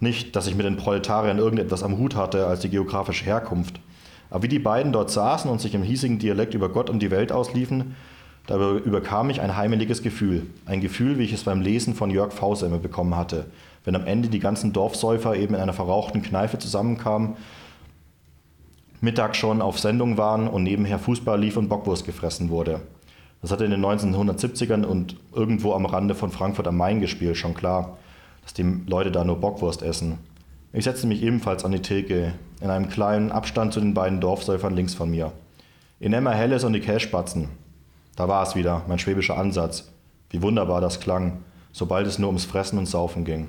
Nicht, 0.00 0.36
dass 0.36 0.46
ich 0.46 0.54
mit 0.54 0.66
den 0.66 0.76
Proletariern 0.76 1.38
irgendetwas 1.38 1.82
am 1.82 1.96
Hut 1.96 2.14
hatte 2.14 2.46
als 2.46 2.60
die 2.60 2.68
geografische 2.68 3.24
Herkunft. 3.24 3.80
Aber 4.28 4.42
wie 4.42 4.48
die 4.48 4.58
beiden 4.58 4.92
dort 4.92 5.10
saßen 5.10 5.50
und 5.50 5.60
sich 5.60 5.74
im 5.74 5.82
hiesigen 5.82 6.18
Dialekt 6.18 6.54
über 6.54 6.68
Gott 6.68 6.90
und 6.90 7.00
die 7.00 7.10
Welt 7.10 7.32
ausliefen, 7.32 7.96
da 8.46 8.76
überkam 8.76 9.28
mich 9.28 9.40
ein 9.40 9.56
heimeliges 9.56 10.02
Gefühl. 10.02 10.46
Ein 10.66 10.80
Gefühl, 10.80 11.18
wie 11.18 11.24
ich 11.24 11.32
es 11.32 11.44
beim 11.44 11.60
Lesen 11.60 11.94
von 11.94 12.10
Jörg 12.10 12.32
Fauser 12.32 12.66
immer 12.66 12.78
bekommen 12.78 13.16
hatte, 13.16 13.46
wenn 13.84 13.94
am 13.94 14.06
Ende 14.06 14.28
die 14.28 14.40
ganzen 14.40 14.72
Dorfsäufer 14.72 15.36
eben 15.36 15.54
in 15.54 15.60
einer 15.60 15.72
verrauchten 15.72 16.22
Kneipe 16.22 16.58
zusammenkamen, 16.58 17.36
Mittag 19.00 19.34
schon 19.34 19.62
auf 19.62 19.80
Sendung 19.80 20.16
waren 20.16 20.46
und 20.46 20.62
nebenher 20.62 20.98
Fußball 20.98 21.40
lief 21.40 21.56
und 21.56 21.68
Bockwurst 21.68 22.06
gefressen 22.06 22.50
wurde. 22.50 22.80
Das 23.40 23.50
hatte 23.50 23.64
in 23.64 23.72
den 23.72 23.84
1970ern 23.84 24.84
und 24.84 25.16
irgendwo 25.34 25.72
am 25.72 25.86
Rande 25.86 26.14
von 26.14 26.30
Frankfurt 26.30 26.68
am 26.68 26.76
Main 26.76 27.00
gespielt, 27.00 27.36
schon 27.36 27.54
klar, 27.54 27.98
dass 28.44 28.54
die 28.54 28.64
Leute 28.86 29.10
da 29.10 29.24
nur 29.24 29.40
Bockwurst 29.40 29.82
essen. 29.82 30.18
Ich 30.72 30.84
setzte 30.84 31.08
mich 31.08 31.22
ebenfalls 31.22 31.64
an 31.64 31.72
die 31.72 31.82
Theke, 31.82 32.34
in 32.60 32.70
einem 32.70 32.88
kleinen 32.88 33.32
Abstand 33.32 33.72
zu 33.72 33.80
den 33.80 33.94
beiden 33.94 34.20
Dorfsäufern 34.20 34.74
links 34.76 34.94
von 34.94 35.10
mir. 35.10 35.32
In 35.98 36.12
Emma 36.12 36.30
Helles 36.30 36.62
und 36.62 36.72
die 36.72 36.80
Kässpatzen. 36.80 37.48
Da 38.16 38.28
war 38.28 38.42
es 38.42 38.54
wieder, 38.54 38.82
mein 38.88 38.98
schwäbischer 38.98 39.38
Ansatz. 39.38 39.88
Wie 40.30 40.42
wunderbar 40.42 40.80
das 40.80 41.00
klang, 41.00 41.42
sobald 41.72 42.06
es 42.06 42.18
nur 42.18 42.28
ums 42.28 42.44
Fressen 42.44 42.78
und 42.78 42.86
Saufen 42.86 43.24
ging. 43.24 43.48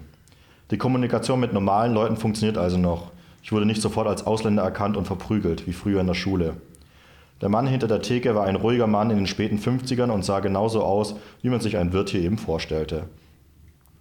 Die 0.71 0.78
Kommunikation 0.78 1.39
mit 1.39 1.54
normalen 1.54 1.93
Leuten 1.93 2.17
funktioniert 2.17 2.58
also 2.58 2.78
noch. 2.78 3.12
Ich 3.41 3.52
wurde 3.52 3.65
nicht 3.65 3.82
sofort 3.82 4.08
als 4.08 4.26
Ausländer 4.26 4.63
erkannt 4.63 4.95
und 4.95 5.06
verprügelt, 5.06 5.67
wie 5.67 5.73
früher 5.73 6.02
in 6.02 6.08
der 6.08 6.13
Schule. 6.13 6.56
Der 7.41 7.49
Mann 7.49 7.67
hinter 7.67 7.88
der 7.88 8.02
Theke 8.02 8.36
war 8.36 8.45
ein 8.45 8.56
ruhiger 8.56 8.88
Mann 8.88 9.10
in 9.10 9.17
den 9.17 9.28
späten 9.28 9.58
50ern 9.58 10.10
und 10.10 10.23
sah 10.23 10.39
genauso 10.39 10.82
aus, 10.82 11.15
wie 11.41 11.49
man 11.49 11.60
sich 11.60 11.76
einen 11.76 11.91
Wirt 11.91 12.10
hier 12.10 12.21
eben 12.21 12.38
vorstellte. 12.38 13.04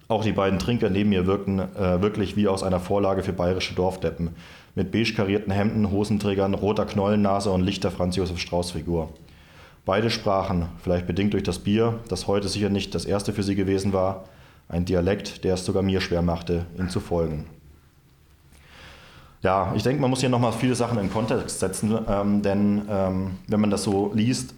Auch 0.07 0.23
die 0.23 0.31
beiden 0.31 0.59
Trinker 0.59 0.89
neben 0.89 1.09
mir 1.09 1.27
wirkten 1.27 1.59
äh, 1.59 2.01
wirklich 2.01 2.37
wie 2.37 2.47
aus 2.47 2.63
einer 2.63 2.79
Vorlage 2.79 3.23
für 3.23 3.33
bayerische 3.33 3.75
Dorfdeppen, 3.75 4.29
mit 4.75 4.91
beige 4.91 5.13
karierten 5.13 5.51
Hemden, 5.51 5.91
Hosenträgern, 5.91 6.53
roter 6.53 6.85
Knollennase 6.85 7.51
und 7.51 7.61
lichter 7.61 7.91
Franz 7.91 8.15
Josef 8.15 8.39
Strauß-Figur. 8.39 9.09
Beide 9.85 10.09
sprachen, 10.09 10.67
vielleicht 10.81 11.07
bedingt 11.07 11.33
durch 11.33 11.43
das 11.43 11.59
Bier, 11.59 11.99
das 12.07 12.27
heute 12.27 12.47
sicher 12.47 12.69
nicht 12.69 12.95
das 12.95 13.03
erste 13.03 13.33
für 13.33 13.43
sie 13.43 13.55
gewesen 13.55 13.91
war, 13.91 14.23
ein 14.69 14.85
Dialekt, 14.85 15.43
der 15.43 15.55
es 15.55 15.65
sogar 15.65 15.83
mir 15.83 15.99
schwer 15.99 16.21
machte, 16.21 16.65
ihm 16.77 16.89
zu 16.89 17.01
folgen. 17.01 17.45
Ja, 19.41 19.73
ich 19.75 19.83
denke, 19.83 20.01
man 20.01 20.09
muss 20.09 20.21
hier 20.21 20.29
nochmal 20.29 20.53
viele 20.53 20.73
Sachen 20.73 20.97
in 20.99 21.11
Kontext 21.11 21.59
setzen, 21.59 21.99
ähm, 22.07 22.41
denn 22.41 22.83
ähm, 22.89 23.39
wenn 23.47 23.59
man 23.59 23.69
das 23.69 23.83
so 23.83 24.11
liest 24.13 24.53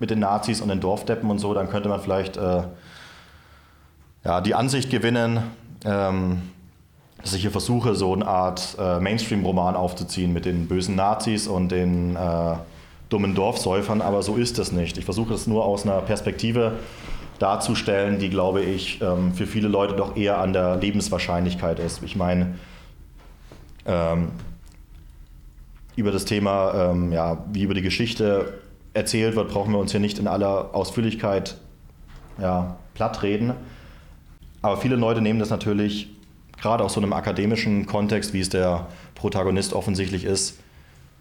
mit 0.00 0.10
den 0.10 0.18
Nazis 0.18 0.60
und 0.60 0.68
den 0.68 0.80
Dorfdeppen 0.80 1.30
und 1.30 1.38
so, 1.38 1.54
dann 1.54 1.70
könnte 1.70 1.88
man 1.88 2.00
vielleicht 2.00 2.36
äh, 2.36 2.62
ja, 4.24 4.40
die 4.40 4.56
Ansicht 4.56 4.90
gewinnen, 4.90 5.44
ähm, 5.84 6.42
dass 7.22 7.32
ich 7.32 7.42
hier 7.42 7.52
versuche, 7.52 7.94
so 7.94 8.12
eine 8.12 8.26
Art 8.26 8.76
äh, 8.78 8.98
Mainstream-Roman 8.98 9.76
aufzuziehen 9.76 10.32
mit 10.32 10.44
den 10.44 10.66
bösen 10.66 10.96
Nazis 10.96 11.46
und 11.46 11.70
den 11.70 12.16
äh, 12.16 12.56
dummen 13.08 13.34
Dorfsäufern, 13.34 14.00
aber 14.00 14.22
so 14.22 14.36
ist 14.36 14.58
es 14.58 14.72
nicht. 14.72 14.98
Ich 14.98 15.04
versuche 15.04 15.34
es 15.34 15.46
nur 15.46 15.64
aus 15.64 15.84
einer 15.84 16.00
Perspektive 16.00 16.72
darzustellen, 17.38 18.18
die, 18.18 18.30
glaube 18.30 18.62
ich, 18.62 19.00
ähm, 19.00 19.32
für 19.32 19.46
viele 19.46 19.68
Leute 19.68 19.94
doch 19.94 20.16
eher 20.16 20.38
an 20.38 20.52
der 20.52 20.76
Lebenswahrscheinlichkeit 20.76 21.78
ist. 21.78 22.02
Ich 22.02 22.16
meine, 22.16 22.56
ähm, 23.86 24.28
über 25.96 26.12
das 26.12 26.24
Thema, 26.24 26.90
ähm, 26.90 27.12
ja, 27.12 27.44
wie 27.52 27.62
über 27.62 27.74
die 27.74 27.82
Geschichte 27.82 28.60
erzählt 28.94 29.36
wird, 29.36 29.48
brauchen 29.48 29.72
wir 29.72 29.78
uns 29.78 29.92
hier 29.92 30.00
nicht 30.00 30.18
in 30.18 30.26
aller 30.26 30.74
Ausführlichkeit 30.74 31.56
ja, 32.40 32.76
platt. 32.94 33.20
Aber 34.62 34.76
viele 34.76 34.96
Leute 34.96 35.20
nehmen 35.20 35.38
das 35.38 35.50
natürlich, 35.50 36.08
gerade 36.60 36.84
aus 36.84 36.94
so 36.94 37.00
einem 37.00 37.12
akademischen 37.12 37.86
Kontext, 37.86 38.32
wie 38.32 38.40
es 38.40 38.48
der 38.48 38.88
Protagonist 39.14 39.72
offensichtlich 39.72 40.24
ist, 40.24 40.58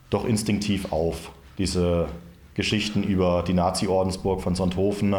doch 0.10 0.26
instinktiv 0.26 0.92
auf 0.92 1.32
diese 1.58 2.08
Geschichten 2.54 3.04
über 3.04 3.44
die 3.48 3.54
Nazi-Ordensburg 3.54 4.42
von 4.42 4.56
Sonthofen 4.56 5.16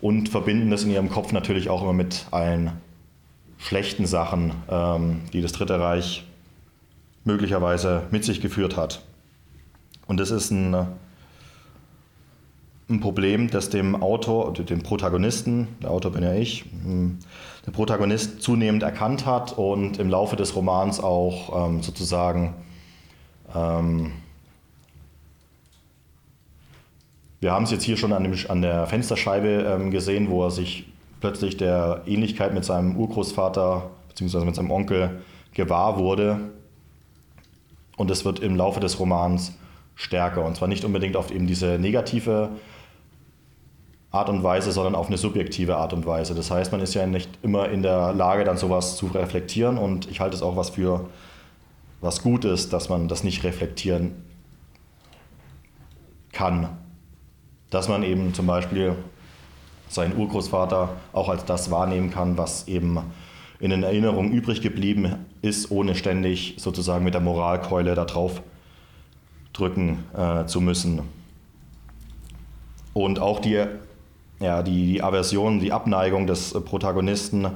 und 0.00 0.28
verbinden 0.28 0.70
das 0.70 0.84
in 0.84 0.90
ihrem 0.90 1.10
Kopf 1.10 1.32
natürlich 1.32 1.68
auch 1.70 1.82
immer 1.82 1.92
mit 1.92 2.26
allen 2.30 2.72
schlechten 3.58 4.06
Sachen, 4.06 4.52
ähm, 4.68 5.20
die 5.32 5.40
das 5.40 5.52
Dritte 5.52 5.78
Reich 5.78 6.24
möglicherweise 7.24 8.02
mit 8.10 8.24
sich 8.24 8.40
geführt 8.40 8.76
hat. 8.76 9.02
Und 10.06 10.18
das 10.18 10.30
ist 10.30 10.50
ein, 10.50 10.74
ein 12.88 13.00
Problem, 13.00 13.48
das 13.48 13.70
dem 13.70 14.02
Autor, 14.02 14.52
dem 14.52 14.82
Protagonisten, 14.82 15.68
der 15.82 15.90
Autor 15.90 16.10
bin 16.10 16.24
ja 16.24 16.34
ich, 16.34 16.64
hm, 16.64 17.18
der 17.64 17.70
Protagonist 17.70 18.42
zunehmend 18.42 18.82
erkannt 18.82 19.24
hat 19.24 19.56
und 19.56 19.98
im 19.98 20.10
Laufe 20.10 20.34
des 20.34 20.56
Romans 20.56 20.98
auch 20.98 21.68
ähm, 21.68 21.82
sozusagen 21.82 22.54
ähm, 23.54 24.12
Wir 27.42 27.50
haben 27.50 27.64
es 27.64 27.72
jetzt 27.72 27.82
hier 27.82 27.96
schon 27.96 28.12
an, 28.12 28.22
dem, 28.22 28.36
an 28.48 28.62
der 28.62 28.86
Fensterscheibe 28.86 29.48
ähm, 29.68 29.90
gesehen, 29.90 30.30
wo 30.30 30.44
er 30.44 30.52
sich 30.52 30.86
plötzlich 31.18 31.56
der 31.56 32.02
Ähnlichkeit 32.06 32.54
mit 32.54 32.64
seinem 32.64 32.96
Urgroßvater 32.96 33.90
bzw. 34.10 34.44
mit 34.44 34.54
seinem 34.54 34.70
Onkel 34.70 35.22
gewahr 35.52 35.98
wurde. 35.98 36.38
Und 37.96 38.12
es 38.12 38.24
wird 38.24 38.38
im 38.38 38.54
Laufe 38.54 38.78
des 38.78 39.00
Romans 39.00 39.54
stärker. 39.96 40.44
Und 40.44 40.54
zwar 40.54 40.68
nicht 40.68 40.84
unbedingt 40.84 41.16
auf 41.16 41.32
eben 41.32 41.48
diese 41.48 41.80
negative 41.80 42.50
Art 44.12 44.28
und 44.28 44.44
Weise, 44.44 44.70
sondern 44.70 44.94
auf 44.94 45.08
eine 45.08 45.18
subjektive 45.18 45.78
Art 45.78 45.92
und 45.92 46.06
Weise. 46.06 46.36
Das 46.36 46.48
heißt, 46.48 46.70
man 46.70 46.80
ist 46.80 46.94
ja 46.94 47.08
nicht 47.08 47.28
immer 47.42 47.70
in 47.70 47.82
der 47.82 48.12
Lage, 48.12 48.44
dann 48.44 48.56
sowas 48.56 48.96
zu 48.96 49.06
reflektieren. 49.06 49.78
Und 49.78 50.08
ich 50.08 50.20
halte 50.20 50.36
es 50.36 50.42
auch 50.42 50.54
was 50.54 50.70
für 50.70 51.08
was 52.00 52.22
Gutes, 52.22 52.68
dass 52.68 52.88
man 52.88 53.08
das 53.08 53.24
nicht 53.24 53.42
reflektieren 53.42 54.12
kann 56.30 56.68
dass 57.72 57.88
man 57.88 58.02
eben 58.02 58.34
zum 58.34 58.46
Beispiel 58.46 58.94
seinen 59.88 60.16
Urgroßvater 60.16 60.90
auch 61.12 61.28
als 61.28 61.44
das 61.46 61.70
wahrnehmen 61.70 62.10
kann, 62.10 62.36
was 62.36 62.68
eben 62.68 62.98
in 63.58 63.70
den 63.70 63.82
Erinnerungen 63.82 64.30
übrig 64.30 64.60
geblieben 64.60 65.26
ist, 65.40 65.70
ohne 65.70 65.94
ständig 65.94 66.56
sozusagen 66.58 67.02
mit 67.02 67.14
der 67.14 67.22
Moralkeule 67.22 67.94
da 67.94 68.04
drauf 68.04 68.42
drücken 69.54 70.04
äh, 70.14 70.44
zu 70.46 70.60
müssen. 70.60 71.00
Und 72.92 73.20
auch 73.20 73.40
die, 73.40 73.64
ja, 74.38 74.62
die, 74.62 74.86
die 74.86 75.02
Aversion, 75.02 75.58
die 75.58 75.72
Abneigung 75.72 76.26
des 76.26 76.52
Protagonisten, 76.52 77.46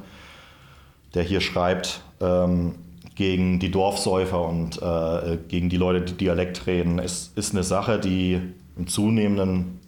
der 1.15 1.25
hier 1.25 1.43
schreibt, 1.43 2.01
ähm, 2.23 2.75
gegen 3.17 3.59
die 3.59 3.71
Dorfsäufer 3.71 4.47
und 4.47 4.81
äh, 4.81 5.37
gegen 5.49 5.69
die 5.69 5.77
Leute, 5.77 6.01
die 6.03 6.15
Dialekt 6.15 6.67
reden, 6.67 6.99
ist, 6.99 7.37
ist 7.37 7.53
eine 7.53 7.65
Sache, 7.65 7.99
die 7.99 8.41
im 8.77 8.87
zunehmenden 8.87 9.81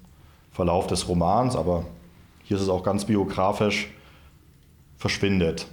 Verlauf 0.59 0.89
des 0.89 1.07
Romans, 1.07 1.55
aber 1.55 1.85
hier 2.43 2.57
ist 2.57 2.65
es 2.65 2.69
auch 2.69 2.83
ganz 2.83 3.05
biografisch, 3.05 3.91
verschwindet. 4.97 5.69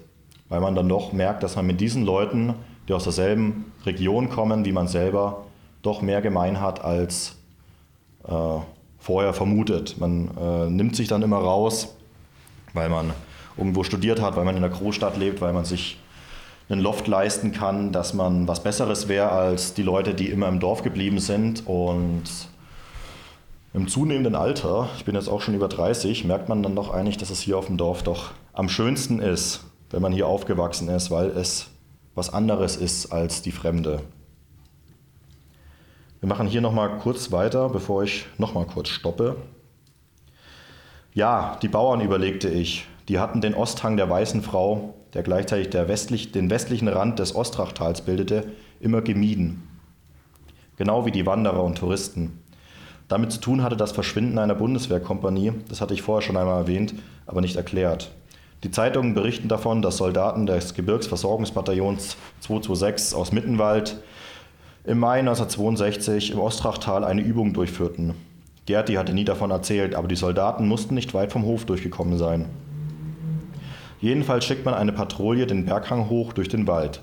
Weil 0.48 0.62
man 0.62 0.76
dann 0.76 0.88
doch 0.88 1.12
merkt, 1.12 1.42
dass 1.42 1.56
man 1.56 1.66
mit 1.66 1.82
diesen 1.82 2.06
Leuten, 2.06 2.54
die 2.88 2.94
aus 2.94 3.06
derselben 3.06 3.74
Region 3.84 4.30
kommen 4.30 4.64
wie 4.64 4.72
man 4.72 4.88
selber, 4.88 5.46
doch 5.82 6.04
mehr 6.04 6.22
gemein 6.22 6.62
hat 6.62 6.86
als 6.86 7.36
äh, 8.28 8.60
vorher 9.00 9.34
vermutet. 9.34 9.98
Man 9.98 10.30
äh, 10.40 10.70
nimmt 10.70 10.96
sich 10.96 11.08
dann 11.08 11.24
immer 11.24 11.40
raus, 11.40 11.96
weil 12.74 12.90
man 12.90 13.12
irgendwo 13.58 13.84
studiert 13.84 14.22
hat, 14.22 14.36
weil 14.36 14.46
man 14.46 14.56
in 14.56 14.62
der 14.62 14.70
Großstadt 14.70 15.18
lebt, 15.18 15.42
weil 15.42 15.54
man 15.54 15.66
sich 15.66 15.98
einen 16.70 16.80
Loft 16.80 17.08
leisten 17.08 17.52
kann, 17.52 17.92
dass 17.92 18.14
man 18.14 18.48
was 18.48 18.62
Besseres 18.62 19.08
wäre 19.08 19.32
als 19.32 19.74
die 19.74 19.82
Leute, 19.82 20.14
die 20.14 20.30
immer 20.30 20.48
im 20.48 20.60
Dorf 20.60 20.84
geblieben 20.84 21.18
sind 21.18 21.66
und 21.66 22.50
im 23.76 23.90
zunehmenden 23.90 24.36
Alter, 24.36 24.88
ich 24.96 25.04
bin 25.04 25.16
jetzt 25.16 25.28
auch 25.28 25.42
schon 25.42 25.54
über 25.54 25.68
30, 25.68 26.24
merkt 26.24 26.48
man 26.48 26.64
dann 26.64 26.78
doch 26.78 26.94
eigentlich, 26.94 27.18
dass 27.18 27.30
es 27.30 27.42
hier 27.42 27.58
auf 27.58 27.66
dem 27.66 27.76
Dorf 27.76 28.04
doch 28.04 28.32
am 28.54 28.70
schönsten 28.70 29.20
ist, 29.20 29.66
wenn 29.90 30.02
man 30.02 30.14
hier 30.14 30.28
aufgewachsen 30.28 30.88
ist, 30.88 31.12
weil 31.12 31.28
es 31.32 31.68
was 32.16 32.34
anderes 32.34 32.78
ist 32.78 33.12
als 33.12 33.42
die 33.42 33.52
Fremde. 33.52 34.00
Wir 36.22 36.30
machen 36.30 36.48
hier 36.48 36.62
nochmal 36.62 37.00
kurz 37.00 37.34
weiter, 37.34 37.68
bevor 37.68 38.04
ich 38.04 38.26
nochmal 38.38 38.66
kurz 38.66 38.88
stoppe. 38.88 39.36
Ja, 41.14 41.58
die 41.62 41.68
Bauern 41.68 42.00
überlegte 42.00 42.48
ich. 42.48 42.88
Die 43.10 43.20
hatten 43.20 43.42
den 43.42 43.56
Osthang 43.56 43.98
der 43.98 44.10
Weißen 44.10 44.42
Frau, 44.42 44.94
der 45.14 45.24
gleichzeitig 45.24 45.70
der 45.70 45.90
westlich, 45.90 46.32
den 46.32 46.50
westlichen 46.50 46.88
Rand 46.88 47.20
des 47.20 47.36
Ostrachtals 47.36 48.02
bildete, 48.02 48.46
immer 48.80 49.02
gemieden. 49.02 49.68
Genau 50.78 51.06
wie 51.06 51.12
die 51.12 51.26
Wanderer 51.26 51.64
und 51.64 51.78
Touristen. 51.78 52.40
Damit 53.08 53.32
zu 53.32 53.40
tun 53.40 53.62
hatte 53.62 53.78
das 53.78 53.92
Verschwinden 53.92 54.40
einer 54.40 54.56
Bundeswehrkompanie, 54.56 55.54
das 55.70 55.80
hatte 55.80 55.94
ich 55.94 56.02
vorher 56.02 56.26
schon 56.26 56.38
einmal 56.38 56.62
erwähnt, 56.62 56.96
aber 57.28 57.42
nicht 57.42 57.56
erklärt. 57.56 58.12
Die 58.64 58.72
Zeitungen 58.72 59.14
berichten 59.14 59.48
davon, 59.48 59.84
dass 59.84 59.98
Soldaten 59.98 60.48
des 60.48 60.74
Gebirgsversorgungsbataillons 60.74 62.18
226 62.40 63.16
aus 63.16 63.32
Mittenwald 63.32 63.98
im 64.86 64.98
Mai 64.98 65.20
1962 65.20 66.32
im 66.32 66.40
Ostrachtal 66.40 67.04
eine 67.04 67.22
Übung 67.22 67.54
durchführten. 67.54 68.16
Gerti 68.66 68.94
hatte 68.96 69.14
nie 69.14 69.26
davon 69.26 69.52
erzählt, 69.52 69.94
aber 69.94 70.08
die 70.08 70.16
Soldaten 70.16 70.68
mussten 70.68 70.96
nicht 70.96 71.14
weit 71.14 71.32
vom 71.32 71.46
Hof 71.46 71.66
durchgekommen 71.66 72.18
sein. 72.18 72.46
Jedenfalls 74.02 74.46
schickt 74.46 74.66
man 74.66 74.74
eine 74.74 74.92
Patrouille 74.92 75.46
den 75.46 75.66
Berghang 75.66 76.10
hoch 76.10 76.34
durch 76.34 76.50
den 76.50 76.66
Wald. 76.66 77.02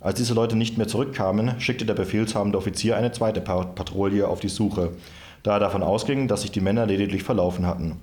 Als 0.00 0.18
diese 0.18 0.34
Leute 0.34 0.56
nicht 0.56 0.78
mehr 0.78 0.88
zurückkamen, 0.88 1.58
schickte 1.58 1.86
der 1.86 1.94
befehlshabende 1.94 2.58
Offizier 2.58 2.96
eine 2.96 3.12
zweite 3.12 3.40
Patrouille 3.40 4.28
auf 4.28 4.40
die 4.40 4.48
Suche, 4.48 4.92
da 5.42 5.54
er 5.54 5.60
davon 5.60 5.82
ausging, 5.82 6.28
dass 6.28 6.42
sich 6.42 6.50
die 6.50 6.60
Männer 6.60 6.86
lediglich 6.86 7.22
verlaufen 7.22 7.66
hatten. 7.66 8.00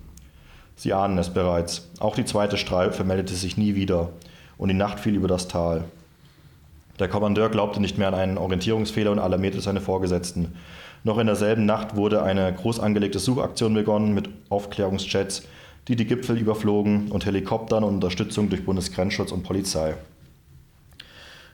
Sie 0.76 0.92
ahnen 0.92 1.18
es 1.18 1.30
bereits. 1.30 1.88
Auch 2.00 2.14
die 2.14 2.24
zweite 2.24 2.56
Streife 2.56 3.04
meldete 3.04 3.34
sich 3.34 3.56
nie 3.56 3.74
wieder, 3.74 4.10
und 4.58 4.68
die 4.68 4.74
Nacht 4.74 5.00
fiel 5.00 5.14
über 5.14 5.28
das 5.28 5.48
Tal. 5.48 5.84
Der 6.98 7.08
Kommandeur 7.08 7.50
glaubte 7.50 7.80
nicht 7.80 7.98
mehr 7.98 8.08
an 8.08 8.14
einen 8.14 8.38
Orientierungsfehler 8.38 9.10
und 9.10 9.18
alarmierte 9.18 9.60
seine 9.60 9.80
Vorgesetzten. 9.80 10.54
Noch 11.04 11.18
in 11.18 11.26
derselben 11.26 11.66
Nacht 11.66 11.94
wurde 11.94 12.22
eine 12.22 12.52
groß 12.52 12.80
angelegte 12.80 13.18
Suchaktion 13.18 13.74
begonnen 13.74 14.14
mit 14.14 14.28
Aufklärungsjets, 14.48 15.42
die 15.88 15.96
die 15.96 16.06
Gipfel 16.06 16.38
überflogen 16.38 17.08
und 17.12 17.26
Helikoptern 17.26 17.84
und 17.84 17.94
Unterstützung 17.94 18.48
durch 18.48 18.64
Bundesgrenzschutz 18.64 19.30
und 19.30 19.42
Polizei. 19.42 19.94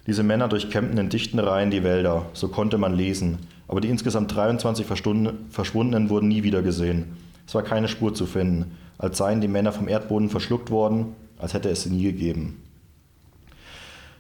Diese 0.07 0.23
Männer 0.23 0.49
durchkämmten 0.49 0.99
in 0.99 1.11
dichten 1.11 1.39
Reihen 1.39 1.71
die 1.71 1.85
Wälder, 1.85 2.27
so 2.33 2.49
konnte 2.49 2.79
man 2.79 2.95
lesen, 2.95 3.39
aber 3.69 3.81
die 3.81 3.89
insgesamt 3.89 4.35
23 4.35 4.87
Verschwundenen 4.87 6.11
wurden 6.11 6.29
nie 6.29 6.43
wieder 6.43 6.63
gesehen. 6.63 7.17
Es 7.47 7.55
war 7.55 7.63
keine 7.63 7.89
Spur 7.89 8.15
zu 8.15 8.27
finden, 8.27 8.77
als 8.99 9.19
seien 9.19 9.41
die 9.41 9.49
Männer 9.49 9.73
vom 9.73 9.89
Erdboden 9.89 10.29
verschluckt 10.29 10.71
worden, 10.71 11.15
als 11.39 11.55
hätte 11.55 11.71
es 11.71 11.83
sie 11.83 11.91
nie 11.91 12.05
gegeben. 12.05 12.63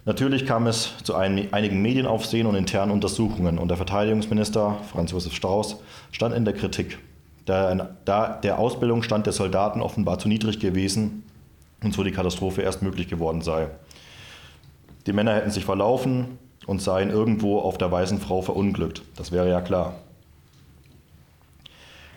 Natürlich 0.04 0.46
kam 0.46 0.66
es 0.66 0.94
zu 1.04 1.14
einigen 1.14 1.80
Medienaufsehen 1.80 2.48
und 2.48 2.56
internen 2.56 2.90
Untersuchungen 2.90 3.58
und 3.58 3.68
der 3.68 3.76
Verteidigungsminister 3.76 4.78
Franz 4.90 5.12
Josef 5.12 5.32
Strauß 5.32 5.76
stand 6.10 6.34
in 6.34 6.44
der 6.44 6.54
Kritik, 6.54 6.98
da 7.44 8.40
der 8.42 8.58
Ausbildungsstand 8.58 9.26
der 9.26 9.32
Soldaten 9.32 9.80
offenbar 9.80 10.18
zu 10.18 10.26
niedrig 10.26 10.58
gewesen 10.58 11.22
und 11.84 11.94
so 11.94 12.02
die 12.02 12.10
Katastrophe 12.10 12.62
erst 12.62 12.82
möglich 12.82 13.06
geworden 13.06 13.42
sei. 13.42 13.68
Die 15.06 15.12
Männer 15.12 15.34
hätten 15.34 15.50
sich 15.50 15.64
verlaufen 15.64 16.38
und 16.66 16.82
seien 16.82 17.10
irgendwo 17.10 17.58
auf 17.58 17.78
der 17.78 17.90
weißen 17.90 18.18
Frau 18.18 18.42
verunglückt. 18.42 19.02
Das 19.16 19.32
wäre 19.32 19.48
ja 19.48 19.60
klar. 19.60 19.94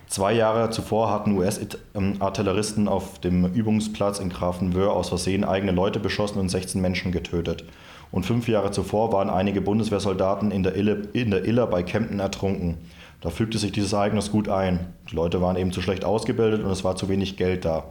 Zwei 0.08 0.34
Jahre 0.34 0.70
zuvor 0.70 1.10
hatten 1.12 1.38
US-Artilleristen 1.38 2.88
auf 2.88 3.20
dem 3.20 3.46
Übungsplatz 3.46 4.20
in 4.20 4.30
Grafenwöhr 4.30 4.94
aus 4.94 5.10
Versehen 5.10 5.44
eigene 5.44 5.72
Leute 5.72 6.00
beschossen 6.00 6.40
und 6.40 6.50
16 6.50 6.80
Menschen 6.80 7.12
getötet. 7.12 7.66
Und 8.12 8.26
fünf 8.26 8.48
Jahre 8.48 8.72
zuvor 8.72 9.12
waren 9.12 9.30
einige 9.30 9.62
Bundeswehrsoldaten 9.62 10.52
in 10.52 10.64
der, 10.64 10.76
Ille, 10.76 11.10
in 11.14 11.32
der 11.32 11.44
Iller 11.44 11.68
bei 11.68 11.84
Kempten 11.84 12.20
ertrunken. 12.20 12.78
Da 13.20 13.30
fügte 13.30 13.58
sich 13.58 13.72
dieses 13.72 13.94
Ereignis 13.94 14.32
gut 14.32 14.48
ein. 14.48 14.94
Die 15.12 15.16
Leute 15.16 15.42
waren 15.42 15.58
eben 15.58 15.72
zu 15.72 15.82
schlecht 15.82 16.06
ausgebildet 16.06 16.64
und 16.64 16.70
es 16.70 16.84
war 16.84 16.96
zu 16.96 17.10
wenig 17.10 17.36
Geld 17.36 17.66
da. 17.66 17.86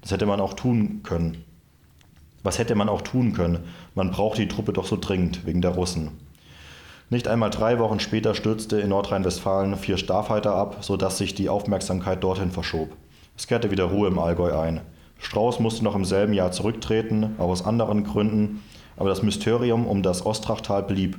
Das 0.00 0.12
hätte 0.12 0.26
man 0.26 0.40
auch 0.40 0.54
tun 0.54 1.00
können. 1.02 1.44
Was 2.46 2.60
hätte 2.60 2.76
man 2.76 2.88
auch 2.88 3.02
tun 3.02 3.32
können? 3.32 3.64
Man 3.96 4.12
braucht 4.12 4.38
die 4.38 4.46
Truppe 4.46 4.72
doch 4.72 4.86
so 4.86 4.96
dringend, 4.96 5.44
wegen 5.46 5.62
der 5.62 5.72
Russen. 5.72 6.12
Nicht 7.10 7.26
einmal 7.26 7.50
drei 7.50 7.80
Wochen 7.80 7.98
später 7.98 8.36
stürzte 8.36 8.78
in 8.78 8.90
Nordrhein-Westfalen 8.90 9.74
vier 9.74 9.96
Starfighter 9.96 10.54
ab, 10.54 10.76
sodass 10.82 11.18
sich 11.18 11.34
die 11.34 11.48
Aufmerksamkeit 11.48 12.22
dorthin 12.22 12.52
verschob. 12.52 12.90
Es 13.36 13.48
kehrte 13.48 13.72
wieder 13.72 13.86
Ruhe 13.86 14.06
im 14.06 14.20
Allgäu 14.20 14.56
ein. 14.56 14.80
Strauß 15.18 15.58
musste 15.58 15.82
noch 15.82 15.96
im 15.96 16.04
selben 16.04 16.34
Jahr 16.34 16.52
zurücktreten, 16.52 17.34
auch 17.38 17.48
aus 17.48 17.66
anderen 17.66 18.04
Gründen, 18.04 18.62
aber 18.96 19.08
das 19.08 19.24
Mysterium 19.24 19.84
um 19.84 20.04
das 20.04 20.24
Ostrachtal 20.24 20.84
blieb. 20.84 21.18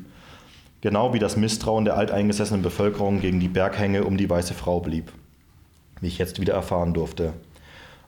Genau 0.79 1.13
wie 1.13 1.19
das 1.19 1.35
Misstrauen 1.35 1.83
der 1.83 1.97
alteingesessenen 1.97 2.61
Bevölkerung 2.61 3.19
gegen 3.19 3.41
die 3.41 3.49
Berghänge 3.49 4.05
um 4.05 4.15
die 4.15 4.29
Weiße 4.29 4.53
Frau 4.53 4.79
blieb. 4.79 5.11
Wie 5.99 6.07
ich 6.07 6.19
jetzt 6.19 6.39
wieder 6.39 6.53
erfahren 6.53 6.93
durfte. 6.93 7.33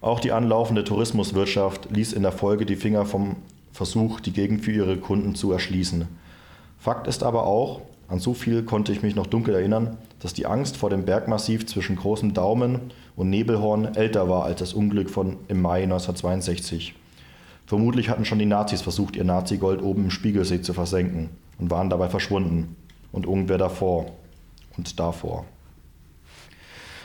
Auch 0.02 0.22
die 0.22 0.32
anlaufende 0.32 0.86
Tourismuswirtschaft 0.86 1.92
ließ 1.92 2.14
in 2.14 2.24
der 2.24 2.32
Folge 2.32 2.66
die 2.66 2.78
Finger 2.78 3.06
vom 3.06 3.36
Versuch, 3.74 4.22
die 4.22 4.32
Gegend 4.32 4.64
für 4.64 4.72
ihre 4.72 4.98
Kunden 4.98 5.36
zu 5.36 5.52
erschließen. 5.52 6.08
Fakt 6.80 7.08
ist 7.08 7.22
aber 7.24 7.46
auch, 7.46 7.82
an 8.08 8.20
so 8.20 8.34
viel 8.34 8.64
konnte 8.64 8.92
ich 8.94 9.04
mich 9.04 9.16
noch 9.16 9.28
dunkel 9.28 9.54
erinnern, 9.54 9.98
dass 10.20 10.34
die 10.34 10.46
Angst 10.46 10.78
vor 10.78 10.90
dem 10.90 11.04
Bergmassiv 11.04 11.68
zwischen 11.68 11.98
großem 11.98 12.34
Daumen 12.34 12.80
und 13.16 13.30
Nebelhorn 13.30 13.96
älter 13.96 14.30
war 14.30 14.46
als 14.46 14.60
das 14.60 14.74
Unglück 14.74 15.10
von 15.10 15.38
im 15.50 15.62
Mai 15.62 15.84
1962. 15.84 16.96
Vermutlich 17.68 18.10
hatten 18.10 18.26
schon 18.26 18.40
die 18.40 18.46
Nazis 18.46 18.82
versucht, 18.82 19.16
ihr 19.16 19.26
Nazi-Gold 19.26 19.84
oben 19.84 20.06
im 20.06 20.12
Spiegelsee 20.12 20.62
zu 20.62 20.74
versenken 20.74 21.30
und 21.60 21.70
waren 21.70 21.90
dabei 21.90 22.10
verschwunden. 22.10 22.76
Und 23.12 23.26
irgendwer 23.26 23.58
davor 23.58 24.06
und 24.78 25.00
davor. 25.00 25.46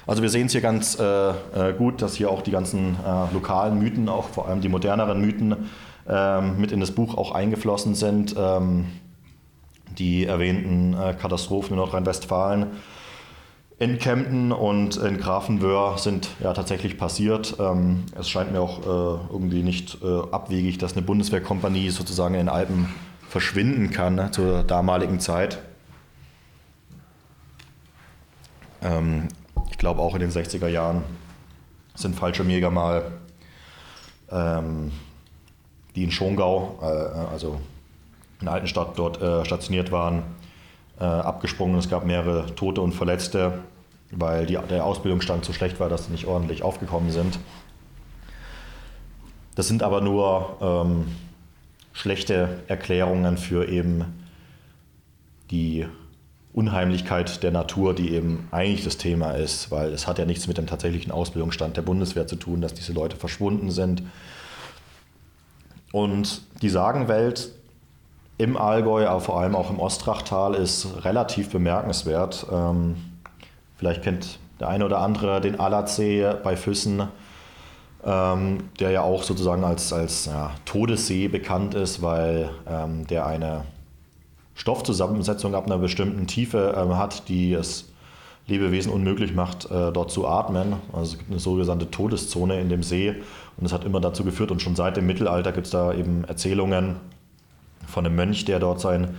Also 0.06 0.22
wir 0.22 0.28
sehen 0.28 0.46
es 0.46 0.52
hier 0.52 0.60
ganz 0.60 0.98
äh, 0.98 1.30
äh, 1.30 1.72
gut, 1.76 2.02
dass 2.02 2.14
hier 2.14 2.30
auch 2.30 2.42
die 2.42 2.50
ganzen 2.50 2.96
äh, 2.96 3.32
lokalen 3.32 3.78
Mythen, 3.78 4.08
auch 4.08 4.28
vor 4.28 4.48
allem 4.48 4.60
die 4.60 4.68
moderneren 4.68 5.20
Mythen, 5.20 5.70
ähm, 6.08 6.60
mit 6.60 6.72
in 6.72 6.80
das 6.80 6.92
Buch 6.92 7.16
auch 7.16 7.32
eingeflossen 7.32 7.94
sind. 7.94 8.34
Ähm, 8.36 8.86
die 9.98 10.26
erwähnten 10.26 10.94
äh, 10.94 11.14
Katastrophen 11.14 11.72
in 11.72 11.76
Nordrhein-Westfalen. 11.76 12.66
In 13.78 13.98
Kempten 13.98 14.52
und 14.52 14.96
in 14.96 15.18
Grafenwöhr 15.18 15.98
sind 15.98 16.28
ja 16.40 16.52
tatsächlich 16.52 16.96
passiert. 16.96 17.56
Ähm, 17.58 18.04
es 18.18 18.28
scheint 18.28 18.52
mir 18.52 18.60
auch 18.60 18.80
äh, 18.80 19.32
irgendwie 19.32 19.62
nicht 19.62 19.98
äh, 20.02 20.20
abwegig, 20.30 20.78
dass 20.78 20.92
eine 20.92 21.02
Bundeswehrkompanie 21.02 21.90
sozusagen 21.90 22.34
in 22.34 22.40
den 22.40 22.48
Alpen 22.48 22.88
verschwinden 23.28 23.90
kann 23.90 24.14
ne, 24.14 24.30
zur 24.30 24.62
damaligen 24.62 25.18
Zeit. 25.18 25.58
Glaube 29.84 30.00
auch 30.00 30.14
in 30.14 30.20
den 30.22 30.30
60er 30.30 30.68
Jahren 30.68 31.02
sind 31.94 32.16
Fallschirmjäger 32.16 32.70
mal, 32.70 33.12
ähm, 34.30 34.92
die 35.94 36.04
in 36.04 36.10
Schongau, 36.10 36.78
also 37.30 37.60
in 38.40 38.46
der 38.46 38.54
alten 38.54 38.66
Stadt 38.66 38.92
dort 38.96 39.20
äh, 39.20 39.44
stationiert 39.44 39.92
waren, 39.92 40.22
äh, 40.98 41.04
abgesprungen. 41.04 41.76
Es 41.76 41.90
gab 41.90 42.06
mehrere 42.06 42.54
Tote 42.54 42.80
und 42.80 42.92
Verletzte, 42.92 43.58
weil 44.10 44.46
die, 44.46 44.56
der 44.70 44.86
Ausbildungsstand 44.86 45.44
so 45.44 45.52
schlecht 45.52 45.78
war, 45.80 45.90
dass 45.90 46.06
sie 46.06 46.12
nicht 46.12 46.24
ordentlich 46.24 46.62
aufgekommen 46.62 47.10
sind. 47.10 47.38
Das 49.54 49.68
sind 49.68 49.82
aber 49.82 50.00
nur 50.00 50.56
ähm, 50.62 51.08
schlechte 51.92 52.62
Erklärungen 52.68 53.36
für 53.36 53.68
eben 53.68 54.24
die 55.50 55.84
Unheimlichkeit 56.54 57.42
der 57.42 57.50
Natur, 57.50 57.94
die 57.94 58.12
eben 58.12 58.48
eigentlich 58.52 58.84
das 58.84 58.96
Thema 58.96 59.32
ist, 59.32 59.72
weil 59.72 59.92
es 59.92 60.06
hat 60.06 60.18
ja 60.18 60.24
nichts 60.24 60.46
mit 60.46 60.56
dem 60.56 60.66
tatsächlichen 60.66 61.10
Ausbildungsstand 61.10 61.76
der 61.76 61.82
Bundeswehr 61.82 62.28
zu 62.28 62.36
tun, 62.36 62.60
dass 62.60 62.74
diese 62.74 62.92
Leute 62.92 63.16
verschwunden 63.16 63.72
sind. 63.72 64.02
Und 65.90 66.42
die 66.62 66.68
Sagenwelt 66.68 67.50
im 68.38 68.56
Allgäu, 68.56 69.06
aber 69.06 69.20
vor 69.20 69.40
allem 69.40 69.56
auch 69.56 69.70
im 69.70 69.80
Ostrachtal 69.80 70.54
ist 70.54 71.04
relativ 71.04 71.50
bemerkenswert. 71.50 72.46
Ähm, 72.52 72.96
vielleicht 73.76 74.02
kennt 74.02 74.38
der 74.60 74.68
eine 74.68 74.84
oder 74.86 74.98
andere 74.98 75.40
den 75.40 75.58
Allersee 75.58 76.34
bei 76.42 76.56
Füssen, 76.56 77.08
ähm, 78.04 78.70
der 78.78 78.90
ja 78.90 79.02
auch 79.02 79.24
sozusagen 79.24 79.64
als, 79.64 79.92
als 79.92 80.26
ja, 80.26 80.52
Todessee 80.64 81.26
bekannt 81.26 81.74
ist, 81.74 82.02
weil 82.02 82.50
ähm, 82.68 83.06
der 83.08 83.26
eine 83.26 83.64
Stoffzusammensetzung 84.54 85.54
ab 85.54 85.66
einer 85.66 85.78
bestimmten 85.78 86.26
Tiefe 86.26 86.74
ähm, 86.76 86.96
hat, 86.96 87.28
die 87.28 87.52
es 87.52 87.90
Lebewesen 88.46 88.92
unmöglich 88.92 89.34
macht, 89.34 89.70
äh, 89.70 89.90
dort 89.90 90.10
zu 90.10 90.28
atmen. 90.28 90.74
Also 90.92 91.12
es 91.12 91.18
gibt 91.18 91.30
eine 91.30 91.40
sogenannte 91.40 91.90
Todeszone 91.90 92.60
in 92.60 92.68
dem 92.68 92.82
See 92.82 93.10
und 93.10 93.64
das 93.64 93.72
hat 93.72 93.84
immer 93.84 94.00
dazu 94.00 94.22
geführt 94.22 94.50
und 94.50 94.60
schon 94.60 94.76
seit 94.76 94.96
dem 94.96 95.06
Mittelalter 95.06 95.52
gibt 95.52 95.66
es 95.66 95.72
da 95.72 95.92
eben 95.94 96.24
Erzählungen, 96.24 96.96
von 97.86 98.06
einem 98.06 98.16
Mönch, 98.16 98.44
der 98.44 98.58
dort 98.60 98.80
sein 98.80 99.14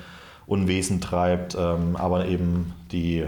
Unwesen 0.47 1.01
treibt, 1.01 1.55
ähm, 1.55 1.95
aber 1.95 2.27
eben 2.27 2.73
die, 2.91 3.19
äh, 3.19 3.27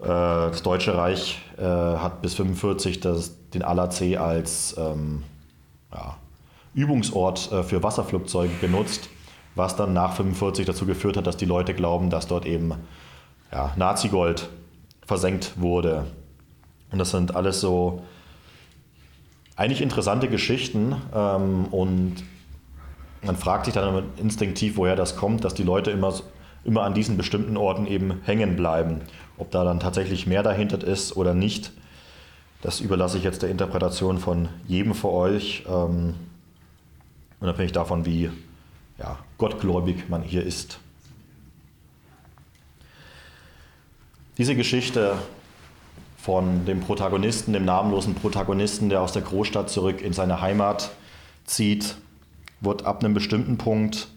das 0.00 0.62
Deutsche 0.62 0.96
Reich 0.96 1.40
äh, 1.58 1.62
hat 1.62 2.22
bis 2.22 2.32
1945 2.32 3.00
den 3.54 3.62
Allersee 3.62 4.16
als 4.16 4.74
ähm, 4.78 5.22
ja, 5.92 6.16
Übungsort 6.74 7.52
äh, 7.52 7.62
für 7.62 7.82
Wasserflugzeuge 7.82 8.52
genutzt, 8.60 9.08
was 9.56 9.74
dann 9.74 9.94
nach 9.94 10.10
1945 10.10 10.66
dazu 10.66 10.86
geführt 10.86 11.16
hat, 11.16 11.26
dass 11.26 11.36
die 11.36 11.46
Leute 11.46 11.74
glauben, 11.74 12.10
dass 12.10 12.28
dort 12.28 12.46
eben 12.46 12.74
ja, 13.50 13.72
Nazi-Gold 13.76 14.48
versenkt 15.04 15.54
wurde. 15.56 16.06
Und 16.92 16.98
das 16.98 17.10
sind 17.10 17.34
alles 17.34 17.60
so 17.60 18.02
eigentlich 19.56 19.80
interessante 19.80 20.28
Geschichten. 20.28 20.94
Ähm, 21.14 21.64
und 21.70 22.16
man 23.22 23.36
fragt 23.36 23.64
sich 23.64 23.74
dann 23.74 24.04
instinktiv, 24.18 24.76
woher 24.76 24.94
das 24.94 25.16
kommt, 25.16 25.42
dass 25.44 25.54
die 25.54 25.62
Leute 25.62 25.90
immer, 25.90 26.14
immer 26.64 26.82
an 26.82 26.92
diesen 26.92 27.16
bestimmten 27.16 27.56
Orten 27.56 27.86
eben 27.86 28.20
hängen 28.24 28.56
bleiben. 28.56 29.00
Ob 29.38 29.50
da 29.50 29.64
dann 29.64 29.80
tatsächlich 29.80 30.26
mehr 30.26 30.42
dahinter 30.42 30.86
ist 30.86 31.16
oder 31.16 31.32
nicht, 31.32 31.72
das 32.60 32.80
überlasse 32.80 33.16
ich 33.16 33.24
jetzt 33.24 33.42
der 33.42 33.50
Interpretation 33.50 34.18
von 34.18 34.50
jedem 34.68 34.94
von 34.94 35.12
euch, 35.12 35.64
ähm, 35.66 36.14
unabhängig 37.40 37.72
davon, 37.72 38.04
wie 38.04 38.30
ja, 38.98 39.18
gottgläubig 39.38 40.08
man 40.08 40.22
hier 40.22 40.42
ist. 40.42 40.78
Diese 44.38 44.54
Geschichte 44.54 45.16
von 46.18 46.66
dem 46.66 46.80
Protagonisten, 46.80 47.52
dem 47.52 47.64
namenlosen 47.64 48.14
Protagonisten, 48.14 48.88
der 48.88 49.00
aus 49.00 49.12
der 49.12 49.22
Großstadt 49.22 49.70
zurück 49.70 50.02
in 50.02 50.12
seine 50.12 50.40
Heimat 50.40 50.90
zieht, 51.44 51.96
wird 52.60 52.84
ab 52.84 53.02
einem 53.02 53.14
bestimmten 53.14 53.58
Punkt 53.58 54.08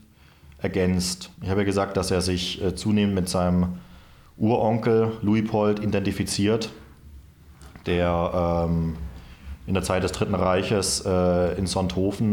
ergänzt. 0.62 1.30
Ich 1.42 1.50
habe 1.50 1.62
ja 1.62 1.65
gesagt, 1.65 1.98
dass 1.98 2.12
er 2.12 2.22
sich 2.22 2.62
äh, 2.62 2.76
zunehmend 2.76 3.15
mit 3.15 3.30
seinem 3.30 3.80
Uronkel 4.38 5.18
Luipold 5.22 5.80
identifiziert, 5.80 6.70
der 7.86 8.65
ähm, 8.68 8.96
in 9.68 9.74
der 9.74 9.84
Zeit 9.84 10.04
des 10.04 10.12
Dritten 10.12 10.36
Reiches 10.36 11.04
äh, 11.06 11.58
in 11.58 11.68
Sonthofen 11.68 12.30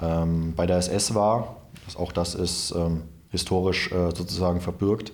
ähm, 0.00 0.54
bei 0.56 0.66
der 0.66 0.78
SS 0.78 1.14
war. 1.14 1.56
Auch 1.96 2.12
das 2.12 2.34
ist 2.34 2.72
ähm, 2.72 3.02
historisch 3.30 3.90
äh, 3.92 4.14
sozusagen 4.14 4.60
verbürgt, 4.60 5.12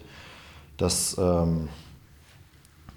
dass 0.76 1.16
ähm, 1.18 1.68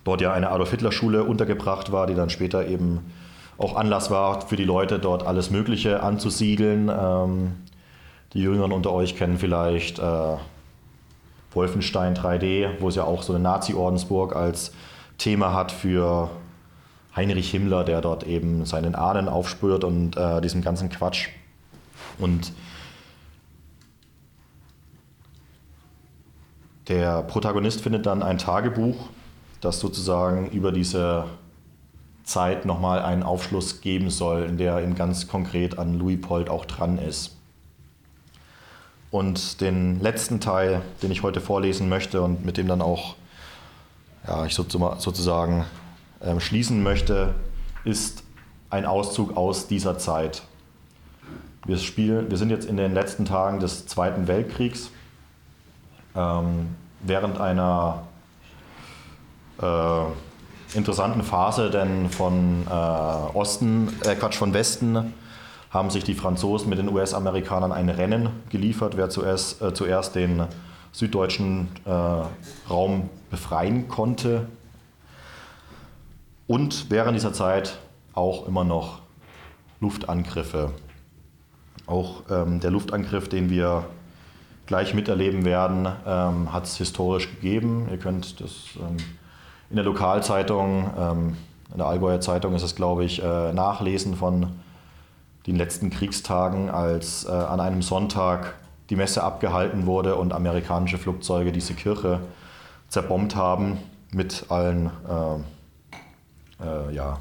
dort 0.04 0.22
ja 0.22 0.34
eine 0.34 0.52
Adolf-Hitler-Schule 0.52 1.24
untergebracht 1.24 1.91
war, 1.91 2.08
die 2.08 2.15
dann 2.15 2.30
später 2.30 2.67
eben 2.67 3.12
auch 3.58 3.76
Anlass 3.76 4.10
war 4.10 4.41
für 4.41 4.56
die 4.56 4.63
Leute, 4.63 5.00
dort 5.00 5.26
alles 5.26 5.50
Mögliche 5.50 6.02
anzusiedeln. 6.02 6.89
Ähm, 6.89 7.54
die 8.34 8.41
Jüngeren 8.41 8.72
unter 8.72 8.91
euch 8.91 9.15
kennen 9.15 9.38
vielleicht 9.38 10.00
äh, 10.00 10.38
Wolfenstein 11.52 12.15
3D, 12.15 12.69
wo 12.80 12.89
es 12.89 12.96
ja 12.96 13.04
auch 13.04 13.22
so 13.22 13.34
eine 13.34 13.43
Nazi-Ordensburg 13.43 14.36
als 14.36 14.72
Thema 15.17 15.54
hat 15.54 15.72
für 15.72 16.30
Heinrich 17.15 17.52
Himmler, 17.52 17.84
der 17.84 18.02
dort 18.02 18.24
eben 18.24 18.65
seinen 18.65 18.96
Ahnen 18.96 19.30
aufspürt 19.30 19.84
und 19.84 20.17
äh, 20.17 20.41
diesem 20.41 20.62
ganzen 20.62 20.89
Quatsch. 20.89 21.30
Und 22.24 22.54
der 26.88 27.22
Protagonist 27.24 27.82
findet 27.82 28.06
dann 28.06 28.24
ein 28.24 28.38
Tagebuch, 28.38 28.96
das 29.60 29.82
sozusagen 29.82 30.50
über 30.50 30.72
diese 30.72 31.26
Zeit 32.24 32.66
nochmal 32.66 33.02
einen 33.02 33.24
Aufschluss 33.24 33.82
geben 33.82 34.10
soll, 34.10 34.44
in 34.44 34.58
der 34.58 34.82
eben 34.82 34.96
ganz 34.96 35.28
konkret 35.28 35.78
an 35.78 36.00
Louis 36.00 36.22
Pold 36.22 36.50
auch 36.50 36.64
dran 36.64 36.98
ist. 36.98 37.36
Und 39.12 39.60
den 39.60 40.00
letzten 40.00 40.40
Teil, 40.40 40.82
den 41.02 41.12
ich 41.12 41.24
heute 41.24 41.42
vorlesen 41.42 41.90
möchte 41.90 42.22
und 42.22 42.46
mit 42.46 42.56
dem 42.56 42.68
dann 42.68 42.82
auch 42.82 43.16
ja, 44.26 44.46
ich 44.46 44.56
sozusagen 44.56 45.66
äh, 46.22 46.40
schließen 46.40 46.82
möchte, 46.82 47.36
ist 47.84 48.24
ein 48.70 48.86
Auszug 48.86 49.36
aus 49.36 49.68
dieser 49.68 49.98
Zeit. 49.98 50.44
Wir, 51.65 51.78
spielen, 51.78 52.30
wir 52.30 52.38
sind 52.38 52.49
jetzt 52.49 52.65
in 52.65 52.76
den 52.76 52.93
letzten 52.93 53.23
Tagen 53.23 53.60
des 53.62 53.88
Zweiten 53.88 54.28
Weltkriegs. 54.28 54.89
Ähm, 56.13 56.76
während 57.02 57.39
einer 57.39 58.04
äh, 59.62 60.78
interessanten 60.78 61.23
Phase, 61.23 61.69
denn 61.69 62.10
von 62.10 62.67
äh, 62.69 62.73
Osten, 62.73 63.89
äh, 64.04 64.15
Quatsch, 64.15 64.36
von 64.36 64.54
Westen 64.54 65.13
haben 65.71 65.89
sich 65.89 66.04
die 66.04 66.15
Franzosen 66.15 66.69
mit 66.69 66.80
den 66.80 66.89
US-Amerikanern 66.89 67.71
ein 67.71 67.89
Rennen 67.89 68.30
geliefert, 68.49 68.97
wer 68.97 69.10
zuerst, 69.10 69.62
äh, 69.62 69.73
zuerst 69.73 70.15
den 70.15 70.43
süddeutschen 70.91 71.69
äh, 71.86 72.69
Raum 72.69 73.10
befreien 73.32 73.88
konnte. 73.88 74.47
Und 76.45 76.91
während 76.91 77.15
dieser 77.15 77.34
Zeit 77.34 77.78
auch 78.13 78.47
immer 78.47 78.65
noch 78.65 78.99
Luftangriffe. 79.80 80.73
Auch 81.86 82.24
ähm, 82.30 82.60
der 82.60 82.72
Luftangriff, 82.72 83.28
den 83.28 83.50
wir 83.50 83.86
gleich 84.65 84.93
miterleben 84.93 85.46
werden, 85.46 85.88
ähm, 86.06 86.54
hat 86.54 86.65
es 86.65 86.78
historisch 86.78 87.30
gegeben. 87.30 87.88
Ihr 87.91 87.98
könnt 87.98 88.39
das 88.39 88.52
ähm, 88.78 88.98
in 89.69 89.76
der 89.76 89.86
Lokalzeitung, 89.86 90.89
ähm, 90.98 91.38
in 91.72 91.78
der 91.78 91.88
Allgäuer 91.88 92.22
Zeitung 92.22 92.54
ist 92.54 92.63
es, 92.63 92.76
glaube 92.76 93.04
ich, 93.04 93.22
äh, 93.22 93.54
nachlesen 93.54 94.15
von 94.15 94.48
den 95.48 95.56
letzten 95.56 95.89
Kriegstagen, 95.89 96.69
als 96.69 97.26
äh, 97.26 97.32
an 97.32 97.60
einem 97.60 97.82
Sonntag 97.82 98.54
die 98.89 98.96
Messe 98.96 99.24
abgehalten 99.24 99.86
wurde 99.86 100.15
und 100.15 100.34
amerikanische 100.34 100.98
Flugzeuge 100.98 101.52
diese 101.52 101.74
Kirche 101.74 102.19
zerbombt 102.88 103.36
haben 103.36 103.80
mit 104.12 104.46
allen 104.50 104.88
äh, 104.88 106.63
äh, 106.63 106.93
ja, 106.93 107.19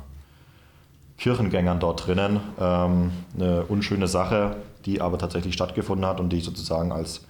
Kirchengängern 1.23 1.79
dort 1.79 2.05
drinnen. 2.07 2.41
Ähm, 2.61 3.13
eine 3.37 3.63
unschöne 3.63 4.09
Sache, 4.09 4.57
die 4.85 5.01
aber 5.01 5.19
tatsächlich 5.19 5.55
stattgefunden 5.55 6.05
hat 6.05 6.19
und 6.19 6.31
die 6.31 6.39
ich 6.39 6.45
sozusagen 6.45 6.91
als 6.91 7.25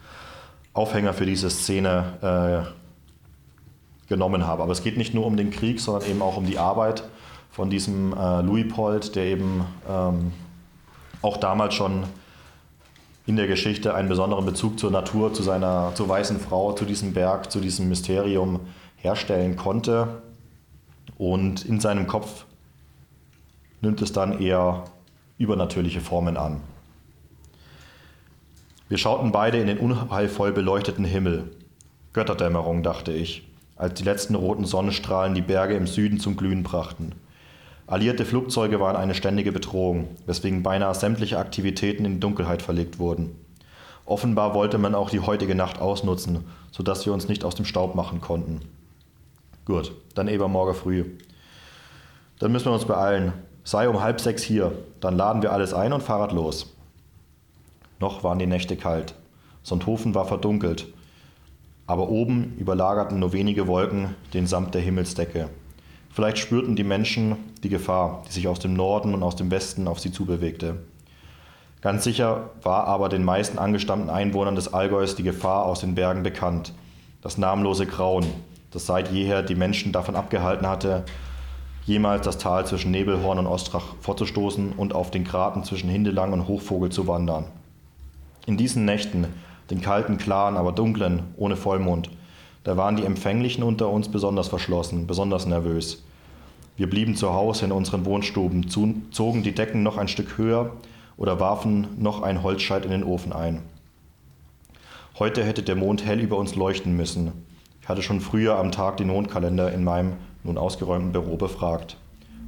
Aufhänger 0.73 1.13
für 1.13 1.27
diese 1.27 1.51
Szene 1.51 2.65
äh, 2.67 4.09
genommen 4.09 4.47
habe. 4.47 4.63
Aber 4.63 4.73
es 4.73 4.83
geht 4.83 4.97
nicht 4.97 5.13
nur 5.13 5.27
um 5.27 5.37
den 5.37 5.51
Krieg, 5.51 5.79
sondern 5.79 6.09
eben 6.09 6.23
auch 6.23 6.39
um 6.39 6.47
die 6.47 6.57
Arbeit 6.57 7.05
von 7.51 7.69
diesem 7.69 8.15
äh, 8.15 8.41
Louis 8.41 8.67
Pold, 8.73 9.15
der 9.15 9.25
eben 9.25 9.67
ähm, 9.87 10.33
auch 11.21 11.37
damals 11.37 11.75
schon 11.75 12.05
in 13.27 13.37
der 13.37 13.47
Geschichte 13.47 13.95
einen 13.95 14.09
besonderen 14.09 14.47
Bezug 14.47 14.79
zur 14.79 14.91
Natur, 14.91 15.35
zu 15.35 15.43
seiner 15.43 15.93
zur 15.95 16.09
weißen 16.09 16.41
Frau, 16.41 16.73
zu 16.73 16.87
diesem 16.87 17.13
Berg, 17.13 17.53
zu 17.53 17.61
diesem 17.61 17.91
Mysterium 17.91 18.61
herstellen 18.97 19.57
konnte. 19.57 20.23
Und 21.19 21.67
in 21.67 21.79
seinem 21.79 22.07
Kopf 22.07 22.47
nimmt 23.83 24.01
es 24.01 24.13
dann 24.13 24.41
eher 24.41 24.85
übernatürliche 25.37 26.01
Formen 26.01 26.39
an. 26.39 26.63
Wir 28.89 28.97
schauten 28.97 29.33
beide 29.33 29.59
in 29.59 29.67
den 29.67 29.79
unheilvoll 29.79 30.53
beleuchteten 30.53 31.05
Himmel. 31.05 31.51
Götterdämmerung, 32.15 32.83
dachte 32.83 33.13
ich 33.13 33.47
als 33.83 33.95
die 33.95 34.05
letzten 34.05 34.37
roten 34.37 34.65
Sonnenstrahlen 34.65 35.35
die 35.35 35.41
Berge 35.41 35.75
im 35.75 35.89
Süden 35.89 36.21
zum 36.21 36.37
Glühen 36.37 36.63
brachten. 36.63 37.17
Alliierte 37.89 38.25
Flugzeuge 38.25 38.79
waren 38.79 38.95
eine 38.95 39.15
ständige 39.15 39.51
Bedrohung, 39.51 40.09
weswegen 40.25 40.63
beinahe 40.63 40.95
sämtliche 40.95 41.39
Aktivitäten 41.39 42.05
in 42.05 42.15
die 42.15 42.21
Dunkelheit 42.21 42.63
verlegt 42.63 43.01
wurden. 43.01 43.35
Offenbar 44.05 44.55
wollte 44.55 44.79
man 44.79 44.95
auch 44.95 45.11
die 45.11 45.19
heutige 45.19 45.57
Nacht 45.57 45.81
ausnutzen, 45.81 46.45
sodass 46.71 47.07
wir 47.07 47.13
uns 47.13 47.27
nicht 47.27 47.45
aus 47.45 47.57
dem 47.57 47.65
Staub 47.65 47.97
machen 47.97 48.21
konnten. 48.21 48.61
Gut, 49.65 49.93
dann 50.15 50.29
eben 50.29 50.53
morgen 50.53 50.75
früh. 50.75 51.05
Dann 52.39 52.53
müssen 52.53 52.67
wir 52.67 52.75
uns 52.75 52.85
beeilen. 52.85 53.33
Sei 53.65 53.89
um 53.89 54.01
halb 54.01 54.21
sechs 54.21 54.43
hier, 54.43 54.73
dann 55.01 55.17
laden 55.17 55.43
wir 55.43 55.53
alles 55.53 55.75
ein 55.75 55.93
und 55.93 56.03
Fahrrad 56.03 56.33
los. 56.33 56.75
Noch 58.01 58.25
waren 58.25 58.39
die 58.39 58.47
Nächte 58.47 58.77
kalt. 58.77 59.15
Sonthofen 59.63 60.15
war 60.15 60.27
verdunkelt 60.27 60.87
aber 61.87 62.09
oben 62.09 62.55
überlagerten 62.59 63.19
nur 63.19 63.33
wenige 63.33 63.67
Wolken 63.67 64.15
den 64.35 64.47
Samt 64.47 64.75
der 64.75 64.81
Himmelsdecke. 64.81 65.49
Vielleicht 66.11 66.39
spürten 66.39 66.77
die 66.77 66.85
Menschen 66.85 67.37
die 67.63 67.69
Gefahr, 67.69 68.23
die 68.27 68.33
sich 68.33 68.49
aus 68.49 68.59
dem 68.59 68.75
Norden 68.75 69.15
und 69.15 69.23
aus 69.23 69.37
dem 69.37 69.51
Westen 69.51 69.89
auf 69.89 70.01
sie 70.01 70.13
zubewegte. 70.13 70.77
Ganz 71.81 72.05
sicher 72.05 72.51
war 72.63 72.87
aber 72.87 73.09
den 73.09 73.25
meisten 73.25 73.59
angestammten 73.59 74.09
Einwohnern 74.09 74.55
des 74.55 74.73
Allgäus 74.73 75.17
die 75.17 75.23
Gefahr 75.23 75.67
aus 75.67 75.81
den 75.81 75.95
Bergen 75.95 76.23
bekannt, 76.23 76.73
das 77.23 77.39
namenlose 77.39 77.87
Grauen, 77.87 78.27
das 78.71 78.87
seit 78.87 79.11
jeher 79.11 79.43
die 79.43 79.55
Menschen 79.55 79.93
davon 79.93 80.15
abgehalten 80.15 80.67
hatte, 80.67 81.05
jemals 81.85 82.25
das 82.25 82.39
Tal 82.39 82.67
zwischen 82.67 82.91
Nebelhorn 82.91 83.39
und 83.39 83.47
Ostrach 83.47 83.95
vorzustoßen 84.01 84.73
und 84.77 84.95
auf 84.95 85.11
den 85.11 85.25
Graten 85.25 85.65
zwischen 85.65 85.91
Hindelang 85.91 86.33
und 86.33 86.47
Hochvogel 86.49 86.91
zu 86.91 87.07
wandern. 87.07 87.45
In 88.47 88.57
diesen 88.57 88.85
Nächten 88.85 89.27
den 89.71 89.81
kalten, 89.81 90.19
klaren, 90.19 90.57
aber 90.57 90.73
dunklen, 90.73 91.23
ohne 91.37 91.57
Vollmond. 91.57 92.11
Da 92.65 92.77
waren 92.77 92.97
die 92.97 93.05
Empfänglichen 93.05 93.65
unter 93.65 93.89
uns 93.89 94.09
besonders 94.09 94.49
verschlossen, 94.49 95.07
besonders 95.07 95.47
nervös. 95.47 96.05
Wir 96.77 96.89
blieben 96.89 97.17
zu 97.17 97.33
Hause 97.33 97.67
in 97.67 97.73
unseren 97.73 98.05
Wohnstuben, 98.05 98.69
zogen 98.69 99.43
die 99.43 99.55
Decken 99.55 99.83
noch 99.83 99.99
ein 99.99 100.09
Stück 100.09 100.39
höher 100.39 100.73
oder 101.17 101.41
warfen 101.41 101.89
noch 101.99 102.23
ein 102.23 102.43
Holzscheit 102.43 102.85
in 102.85 102.91
den 102.91 103.05
Ofen 103.05 103.33
ein. 103.33 103.63
Heute 105.19 105.45
hätte 105.45 105.63
der 105.63 105.77
Mond 105.77 106.05
hell 106.07 106.21
über 106.21 106.39
uns 106.39 106.55
leuchten 106.55 106.97
müssen. 106.97 107.33
Ich 107.81 107.89
hatte 107.89 108.03
schon 108.03 108.21
früher 108.21 108.59
am 108.59 108.73
Tag 108.73 108.97
den 108.97 109.09
Mondkalender 109.09 109.73
in 109.73 109.85
meinem 109.85 110.15
nun 110.45 110.59
ausgeräumten 110.59 111.13
Büro 111.13 111.37
befragt. 111.37 111.97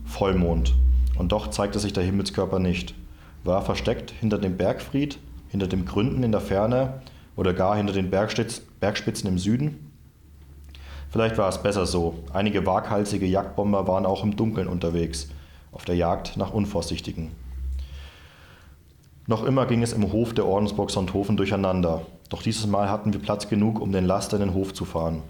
Vollmond. 0.04 0.74
Und 1.18 1.32
doch 1.32 1.48
zeigte 1.48 1.78
sich 1.78 1.92
der 1.92 2.04
Himmelskörper 2.04 2.58
nicht. 2.58 2.94
War 3.44 3.62
versteckt 3.62 4.10
hinter 4.10 4.38
dem 4.38 4.56
Bergfried, 4.56 5.18
hinter 5.48 5.66
dem 5.66 5.84
Gründen 5.84 6.22
in 6.22 6.32
der 6.32 6.40
Ferne 6.40 7.02
oder 7.36 7.54
gar 7.54 7.76
hinter 7.76 7.92
den 7.92 8.10
Bergspitzen 8.10 9.28
im 9.28 9.38
Süden? 9.38 9.92
Vielleicht 11.10 11.38
war 11.38 11.48
es 11.48 11.62
besser 11.62 11.86
so. 11.86 12.14
Einige 12.32 12.66
waghalsige 12.66 13.26
Jagdbomber 13.26 13.86
waren 13.86 14.06
auch 14.06 14.24
im 14.24 14.34
Dunkeln 14.34 14.66
unterwegs, 14.66 15.28
auf 15.70 15.84
der 15.84 15.94
Jagd 15.94 16.36
nach 16.36 16.52
Unvorsichtigen. 16.52 17.30
Noch 19.26 19.44
immer 19.44 19.66
ging 19.66 19.82
es 19.82 19.92
im 19.92 20.12
Hof 20.12 20.34
der 20.34 20.44
Ordensburg 20.44 20.90
Sonthofen 20.90 21.36
durcheinander, 21.36 22.02
doch 22.28 22.42
dieses 22.42 22.66
Mal 22.66 22.90
hatten 22.90 23.12
wir 23.12 23.20
Platz 23.20 23.48
genug, 23.48 23.80
um 23.80 23.92
den 23.92 24.04
Laster 24.04 24.36
in 24.36 24.48
den 24.48 24.54
Hof 24.54 24.74
zu 24.74 24.84
fahren. 24.84 25.22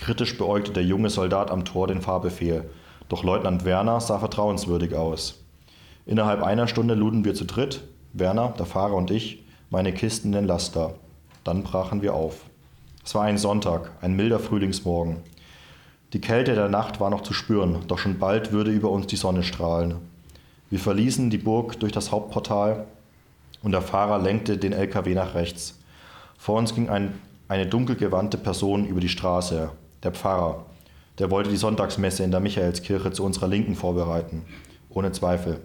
Kritisch 0.00 0.38
beäugte 0.38 0.72
der 0.72 0.82
junge 0.82 1.10
Soldat 1.10 1.50
am 1.50 1.66
Tor 1.66 1.86
den 1.86 2.00
Fahrbefehl, 2.00 2.70
doch 3.10 3.22
Leutnant 3.22 3.66
Werner 3.66 4.00
sah 4.00 4.18
vertrauenswürdig 4.18 4.94
aus. 4.94 5.44
Innerhalb 6.06 6.42
einer 6.42 6.68
Stunde 6.68 6.94
luden 6.94 7.26
wir 7.26 7.34
zu 7.34 7.44
dritt, 7.44 7.82
Werner, 8.14 8.54
der 8.58 8.64
Fahrer 8.64 8.94
und 8.94 9.10
ich, 9.10 9.44
meine 9.68 9.92
Kisten 9.92 10.28
in 10.28 10.32
den 10.32 10.46
Laster. 10.46 10.94
Dann 11.44 11.62
brachen 11.64 12.00
wir 12.00 12.14
auf. 12.14 12.46
Es 13.04 13.14
war 13.14 13.24
ein 13.24 13.36
Sonntag, 13.36 13.90
ein 14.00 14.16
milder 14.16 14.38
Frühlingsmorgen. 14.38 15.18
Die 16.14 16.20
Kälte 16.22 16.54
der 16.54 16.70
Nacht 16.70 16.98
war 16.98 17.10
noch 17.10 17.22
zu 17.22 17.34
spüren, 17.34 17.80
doch 17.86 17.98
schon 17.98 18.18
bald 18.18 18.52
würde 18.52 18.70
über 18.70 18.90
uns 18.90 19.06
die 19.06 19.16
Sonne 19.16 19.42
strahlen. 19.42 19.96
Wir 20.70 20.78
verließen 20.78 21.28
die 21.28 21.38
Burg 21.38 21.78
durch 21.78 21.92
das 21.92 22.10
Hauptportal 22.10 22.86
und 23.62 23.72
der 23.72 23.82
Fahrer 23.82 24.18
lenkte 24.18 24.56
den 24.56 24.72
LKW 24.72 25.14
nach 25.14 25.34
rechts. 25.34 25.78
Vor 26.38 26.56
uns 26.56 26.74
ging 26.74 26.88
ein, 26.88 27.12
eine 27.48 27.66
dunkelgewandte 27.66 28.38
Person 28.38 28.86
über 28.86 29.00
die 29.00 29.10
Straße, 29.10 29.70
der 30.02 30.12
Pfarrer. 30.12 30.66
Der 31.18 31.30
wollte 31.30 31.50
die 31.50 31.56
Sonntagsmesse 31.56 32.24
in 32.24 32.30
der 32.30 32.40
Michaelskirche 32.40 33.12
zu 33.12 33.24
unserer 33.24 33.48
Linken 33.48 33.74
vorbereiten. 33.74 34.44
Ohne 34.88 35.12
Zweifel. 35.12 35.60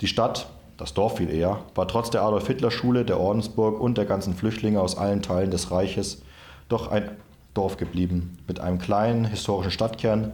Die 0.00 0.06
Stadt, 0.06 0.48
das 0.76 0.92
Dorf 0.92 1.16
viel 1.16 1.30
eher, 1.30 1.60
war 1.74 1.88
trotz 1.88 2.10
der 2.10 2.22
Adolf-Hitler-Schule, 2.22 3.04
der 3.04 3.18
Ordensburg 3.18 3.80
und 3.80 3.96
der 3.96 4.04
ganzen 4.04 4.34
Flüchtlinge 4.34 4.80
aus 4.80 4.98
allen 4.98 5.22
Teilen 5.22 5.50
des 5.50 5.70
Reiches 5.70 6.22
doch 6.68 6.90
ein 6.90 7.10
Dorf 7.54 7.76
geblieben, 7.76 8.38
mit 8.46 8.60
einem 8.60 8.78
kleinen 8.78 9.24
historischen 9.24 9.70
Stadtkern, 9.70 10.32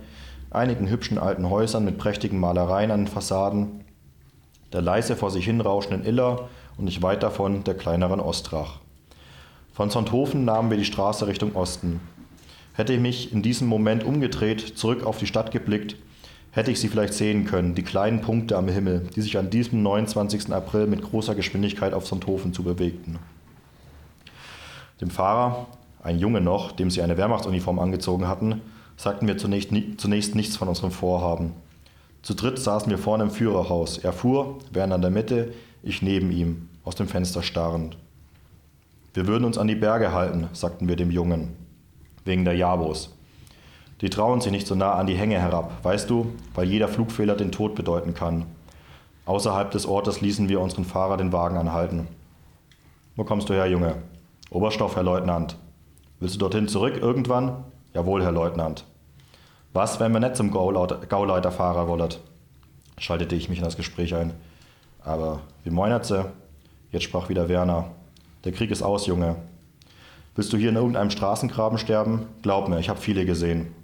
einigen 0.50 0.88
hübschen 0.88 1.18
alten 1.18 1.48
Häusern 1.48 1.84
mit 1.84 1.98
prächtigen 1.98 2.40
Malereien 2.40 2.90
an 2.90 3.04
den 3.04 3.12
Fassaden, 3.12 3.84
der 4.72 4.82
leise 4.82 5.14
vor 5.14 5.30
sich 5.30 5.44
hinrauschenden 5.44 6.04
Iller 6.04 6.48
und 6.76 6.86
nicht 6.86 7.02
weit 7.02 7.22
davon 7.22 7.64
der 7.64 7.74
kleineren 7.74 8.20
Ostrach. 8.20 8.80
Von 9.72 9.90
Sonthofen 9.90 10.44
nahmen 10.44 10.70
wir 10.70 10.76
die 10.76 10.84
Straße 10.84 11.26
Richtung 11.26 11.54
Osten. 11.54 12.00
Hätte 12.74 12.94
ich 12.94 13.00
mich 13.00 13.32
in 13.32 13.42
diesem 13.42 13.68
Moment 13.68 14.04
umgedreht, 14.04 14.78
zurück 14.78 15.04
auf 15.04 15.18
die 15.18 15.26
Stadt 15.26 15.50
geblickt, 15.50 15.96
hätte 16.52 16.70
ich 16.70 16.80
sie 16.80 16.88
vielleicht 16.88 17.14
sehen 17.14 17.44
können, 17.44 17.74
die 17.74 17.82
kleinen 17.82 18.20
Punkte 18.20 18.56
am 18.56 18.68
Himmel, 18.68 19.08
die 19.14 19.22
sich 19.22 19.38
an 19.38 19.50
diesem 19.50 19.82
29. 19.82 20.52
April 20.52 20.86
mit 20.86 21.02
großer 21.02 21.34
Geschwindigkeit 21.34 21.94
auf 21.94 22.06
Sonthofen 22.06 22.52
zu 22.52 22.62
bewegten. 22.62 23.18
Dem 25.00 25.10
Fahrer, 25.10 25.66
ein 26.02 26.18
Junge 26.18 26.40
noch, 26.40 26.72
dem 26.72 26.90
sie 26.90 27.02
eine 27.02 27.16
Wehrmachtsuniform 27.16 27.78
angezogen 27.78 28.28
hatten, 28.28 28.60
sagten 28.96 29.26
wir 29.26 29.38
zunächst, 29.38 29.70
zunächst 29.96 30.34
nichts 30.34 30.56
von 30.56 30.68
unserem 30.68 30.92
Vorhaben. 30.92 31.52
Zu 32.22 32.34
dritt 32.34 32.58
saßen 32.58 32.90
wir 32.90 32.98
vorne 32.98 33.24
im 33.24 33.30
Führerhaus. 33.30 33.98
Er 33.98 34.12
fuhr, 34.12 34.58
Werner 34.70 34.96
in 34.96 35.02
der 35.02 35.10
Mitte, 35.10 35.52
ich 35.82 36.02
neben 36.02 36.30
ihm, 36.30 36.68
aus 36.84 36.94
dem 36.94 37.08
Fenster 37.08 37.42
starrend. 37.42 37.96
Wir 39.14 39.26
würden 39.26 39.44
uns 39.44 39.58
an 39.58 39.68
die 39.68 39.74
Berge 39.74 40.12
halten, 40.12 40.48
sagten 40.52 40.88
wir 40.88 40.96
dem 40.96 41.10
Jungen, 41.10 41.56
wegen 42.24 42.44
der 42.44 42.54
Jabos. 42.54 43.14
Die 44.00 44.10
trauen 44.10 44.40
sich 44.40 44.50
nicht 44.50 44.66
so 44.66 44.74
nah 44.74 44.94
an 44.94 45.06
die 45.06 45.16
Hänge 45.16 45.38
herab, 45.38 45.72
weißt 45.84 46.10
du, 46.10 46.32
weil 46.54 46.68
jeder 46.68 46.88
Flugfehler 46.88 47.36
den 47.36 47.52
Tod 47.52 47.74
bedeuten 47.74 48.14
kann. 48.14 48.46
Außerhalb 49.26 49.70
des 49.70 49.86
Ortes 49.86 50.20
ließen 50.20 50.48
wir 50.48 50.60
unseren 50.60 50.84
Fahrer 50.84 51.16
den 51.16 51.32
Wagen 51.32 51.56
anhalten. 51.56 52.08
Wo 53.14 53.24
kommst 53.24 53.48
du 53.48 53.54
her, 53.54 53.66
Junge? 53.66 53.94
Oberstoff, 54.50 54.96
Herr 54.96 55.04
Leutnant. 55.04 55.56
Willst 56.18 56.34
du 56.34 56.40
dorthin 56.40 56.66
zurück 56.66 56.96
irgendwann? 57.00 57.64
Jawohl, 57.94 58.22
Herr 58.22 58.32
Leutnant. 58.32 58.84
Was, 59.72 60.00
wenn 60.00 60.12
wir 60.12 60.20
nicht 60.20 60.36
zum 60.36 60.50
Gauleiterfahrer 60.50 61.88
wollet? 61.88 62.20
Schaltete 62.98 63.36
ich 63.36 63.48
mich 63.48 63.58
in 63.58 63.64
das 63.64 63.76
Gespräch 63.76 64.14
ein. 64.14 64.32
Aber 65.04 65.40
wie 65.64 65.70
meinert 65.70 66.04
sie? 66.04 66.24
Jetzt 66.90 67.04
sprach 67.04 67.28
wieder 67.28 67.48
Werner. 67.48 67.86
Der 68.44 68.52
Krieg 68.52 68.70
ist 68.70 68.82
aus, 68.82 69.06
Junge. 69.06 69.36
Willst 70.34 70.50
du 70.50 70.56
hier 70.56 70.70
in 70.70 70.76
irgendeinem 70.76 71.10
Straßengraben 71.10 71.76
sterben? 71.76 72.26
Glaub 72.40 72.68
mir, 72.68 72.78
ich 72.78 72.88
habe 72.88 73.00
viele 73.00 73.26
gesehen. 73.26 73.74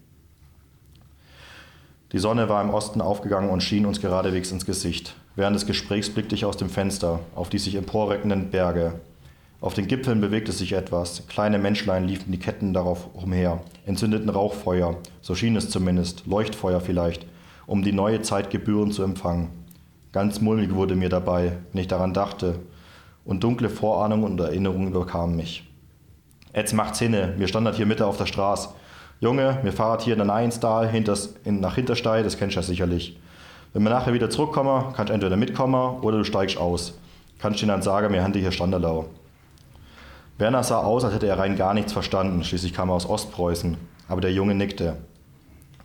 Die 2.12 2.18
Sonne 2.18 2.48
war 2.48 2.62
im 2.62 2.70
Osten 2.70 3.02
aufgegangen 3.02 3.50
und 3.50 3.62
schien 3.62 3.84
uns 3.84 4.00
geradewegs 4.00 4.50
ins 4.50 4.64
Gesicht. 4.64 5.14
Während 5.36 5.54
des 5.54 5.66
Gesprächs 5.66 6.08
blickte 6.08 6.34
ich 6.34 6.46
aus 6.46 6.56
dem 6.56 6.70
Fenster 6.70 7.20
auf 7.34 7.50
die 7.50 7.58
sich 7.58 7.74
emporreckenden 7.74 8.50
Berge. 8.50 8.94
Auf 9.60 9.74
den 9.74 9.88
Gipfeln 9.88 10.22
bewegte 10.22 10.52
sich 10.52 10.72
etwas. 10.72 11.26
Kleine 11.28 11.58
Menschlein 11.58 12.08
liefen 12.08 12.32
die 12.32 12.38
Ketten 12.38 12.72
darauf 12.72 13.08
umher, 13.12 13.60
entzündeten 13.84 14.30
Rauchfeuer, 14.30 14.96
so 15.20 15.34
schien 15.34 15.54
es 15.54 15.68
zumindest, 15.68 16.26
Leuchtfeuer 16.26 16.80
vielleicht, 16.80 17.26
um 17.66 17.82
die 17.82 17.92
neue 17.92 18.22
Zeit 18.22 18.48
gebührend 18.48 18.94
zu 18.94 19.02
empfangen. 19.02 19.50
Ganz 20.12 20.40
mulmig 20.40 20.74
wurde 20.74 20.96
mir 20.96 21.10
dabei, 21.10 21.58
wenn 21.72 21.82
ich 21.82 21.88
daran 21.88 22.14
dachte, 22.14 22.60
und 23.26 23.44
dunkle 23.44 23.68
Vorahnungen 23.68 24.24
und 24.24 24.40
Erinnerungen 24.40 24.88
überkamen 24.88 25.36
mich. 25.36 25.67
Jetzt 26.58 26.72
macht's 26.72 26.98
hinne, 26.98 27.34
wir 27.36 27.46
standen 27.46 27.72
hier 27.72 27.86
Mitte 27.86 28.04
auf 28.04 28.16
der 28.16 28.26
Straße. 28.26 28.70
Junge, 29.20 29.60
wir 29.62 29.72
fahren 29.72 30.00
hier 30.00 30.18
in 30.18 30.26
der 30.26 30.34
Einstal 30.34 30.90
nach 31.44 31.74
Hinterstein, 31.76 32.24
das 32.24 32.36
kennst 32.36 32.56
du 32.56 32.58
ja 32.58 32.66
sicherlich. 32.66 33.16
Wenn 33.72 33.84
wir 33.84 33.90
nachher 33.90 34.12
wieder 34.12 34.28
zurückkommen, 34.28 34.92
kannst 34.92 35.10
du 35.10 35.14
entweder 35.14 35.36
mitkommen 35.36 36.00
oder 36.00 36.18
du 36.18 36.24
steigst 36.24 36.58
aus. 36.58 36.98
Kannst 37.38 37.62
ihnen 37.62 37.68
dann 37.68 37.82
sagen, 37.82 38.12
wir 38.12 38.24
haben 38.24 38.32
hier 38.32 38.50
Standerlau. 38.50 39.06
Werner 40.38 40.64
sah 40.64 40.78
aus, 40.78 41.04
als 41.04 41.14
hätte 41.14 41.28
er 41.28 41.38
rein 41.38 41.54
gar 41.54 41.74
nichts 41.74 41.92
verstanden, 41.92 42.42
schließlich 42.42 42.74
kam 42.74 42.88
er 42.88 42.94
aus 42.94 43.08
Ostpreußen, 43.08 43.76
aber 44.08 44.20
der 44.20 44.32
Junge 44.32 44.56
nickte. 44.56 44.96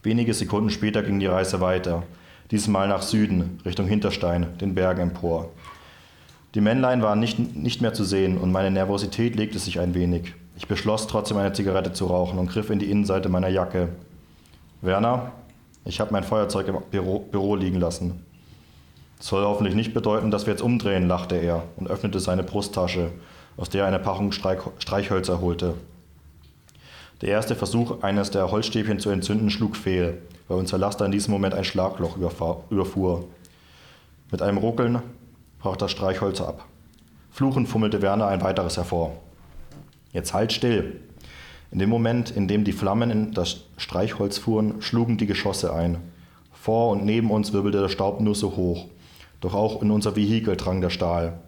Wenige 0.02 0.34
Sekunden 0.34 0.72
später 0.72 1.04
ging 1.04 1.20
die 1.20 1.28
Reise 1.28 1.62
weiter, 1.62 2.02
diesmal 2.50 2.88
nach 2.88 3.04
Süden, 3.04 3.60
Richtung 3.64 3.86
Hinterstein, 3.86 4.58
den 4.58 4.74
Bergen 4.74 5.02
empor. 5.02 5.52
Die 6.56 6.62
Männlein 6.62 7.04
waren 7.04 7.20
nicht, 7.20 7.38
nicht 7.56 7.84
mehr 7.84 7.94
zu 7.94 8.04
sehen 8.04 8.40
und 8.40 8.52
meine 8.52 8.72
Nervosität 8.72 9.36
legte 9.36 9.60
sich 9.60 9.80
ein 9.80 9.94
wenig. 9.94 10.34
Ich 10.56 10.68
beschloss 10.68 11.08
trotzdem 11.08 11.38
eine 11.38 11.54
Zigarette 11.54 11.94
zu 11.94 12.06
rauchen 12.06 12.38
und 12.38 12.50
griff 12.50 12.70
in 12.70 12.80
die 12.80 12.92
Innenseite 12.92 13.30
meiner 13.30 13.48
Jacke. 13.48 13.90
Werner, 14.82 15.32
ich 15.86 16.00
habe 16.00 16.12
mein 16.12 16.24
Feuerzeug 16.24 16.68
im 16.68 16.78
Büro, 16.92 17.20
Büro 17.20 17.56
liegen 17.56 17.80
lassen. 17.80 18.26
Soll 19.20 19.44
hoffentlich 19.44 19.76
nicht 19.76 19.94
bedeuten, 19.94 20.32
dass 20.32 20.46
wir 20.46 20.54
jetzt 20.54 20.62
umdrehen, 20.62 21.08
lachte 21.08 21.36
er 21.36 21.64
und 21.78 21.90
öffnete 21.90 22.20
seine 22.20 22.44
Brusttasche, 22.44 23.12
aus 23.58 23.70
der 23.70 23.84
er 23.84 23.88
eine 23.88 24.00
Packung 24.00 24.32
Streichhölzer 24.32 25.42
holte. 25.42 25.76
Der 27.22 27.30
erste 27.30 27.56
Versuch, 27.56 28.02
eines 28.02 28.32
der 28.32 28.52
Holzstäbchen 28.52 29.00
zu 29.00 29.10
entzünden, 29.10 29.50
schlug 29.50 29.78
fehl, 29.78 30.22
weil 30.48 30.58
unser 30.58 30.78
Laster 30.78 31.06
in 31.06 31.12
diesem 31.12 31.32
Moment 31.32 31.54
ein 31.54 31.64
Schlagloch 31.64 32.18
überfuhr. 32.18 33.26
Mit 34.30 34.42
einem 34.42 34.58
Ruckeln 34.58 35.02
brach 35.60 35.78
das 35.78 35.92
Streichholz 35.92 36.42
ab. 36.42 36.66
Fluchend 37.32 37.70
fummelte 37.70 38.02
Werner 38.02 38.28
ein 38.28 38.42
weiteres 38.42 38.76
hervor. 38.76 39.18
Jetzt 40.14 40.34
halt 40.34 40.54
still! 40.54 41.02
In 41.72 41.80
dem 41.80 41.90
Moment, 41.90 42.30
in 42.30 42.48
dem 42.48 42.64
die 42.64 42.72
Flammen 42.72 43.10
in 43.10 43.32
das 43.34 43.62
Streichholz 43.78 44.38
fuhren, 44.38 44.82
schlugen 44.82 45.18
die 45.18 45.26
Geschosse 45.26 45.74
ein. 45.74 45.98
Vor 46.52 46.92
und 46.92 47.04
neben 47.04 47.32
uns 47.32 47.52
wirbelte 47.52 47.82
der 47.82 47.90
Staub 47.90 48.22
nur 48.22 48.36
so 48.36 48.56
hoch, 48.56 48.86
doch 49.42 49.56
auch 49.56 49.82
in 49.82 49.90
unser 49.90 50.16
Vehikel 50.16 50.56
drang 50.56 50.82
der 50.82 50.92
Stahl. 50.92 51.40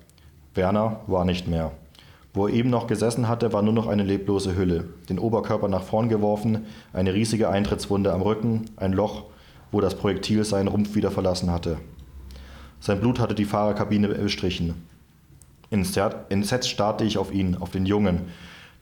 Werner 0.55 1.01
war 1.05 1.25
nicht 1.25 1.47
mehr. 1.47 1.71
Wo 2.33 2.47
er 2.47 2.53
eben 2.53 2.69
noch 2.69 2.87
gesessen 2.87 3.27
hatte, 3.27 3.53
war 3.53 3.61
nur 3.61 3.71
noch 3.71 3.87
eine 3.87 4.03
leblose 4.03 4.57
Hülle, 4.57 4.89
den 5.09 5.19
Oberkörper 5.19 5.67
nach 5.67 5.83
vorn 5.83 6.09
geworfen, 6.09 6.65
eine 6.91 7.13
riesige 7.13 7.47
Eintrittswunde 7.47 8.11
am 8.11 8.23
Rücken, 8.23 8.65
ein 8.77 8.93
Loch, 8.93 9.25
wo 9.71 9.79
das 9.79 9.95
Projektil 9.95 10.43
seinen 10.43 10.67
Rumpf 10.67 10.95
wieder 10.95 11.11
verlassen 11.11 11.51
hatte. 11.51 11.77
Sein 12.79 12.99
Blut 12.99 13.19
hatte 13.19 13.35
die 13.35 13.45
Fahrerkabine 13.45 14.07
bestrichen. 14.07 14.73
Entsetzt 15.69 16.69
starrte 16.69 17.03
ich 17.03 17.17
auf 17.17 17.31
ihn, 17.31 17.55
auf 17.57 17.69
den 17.69 17.85
Jungen, 17.85 18.23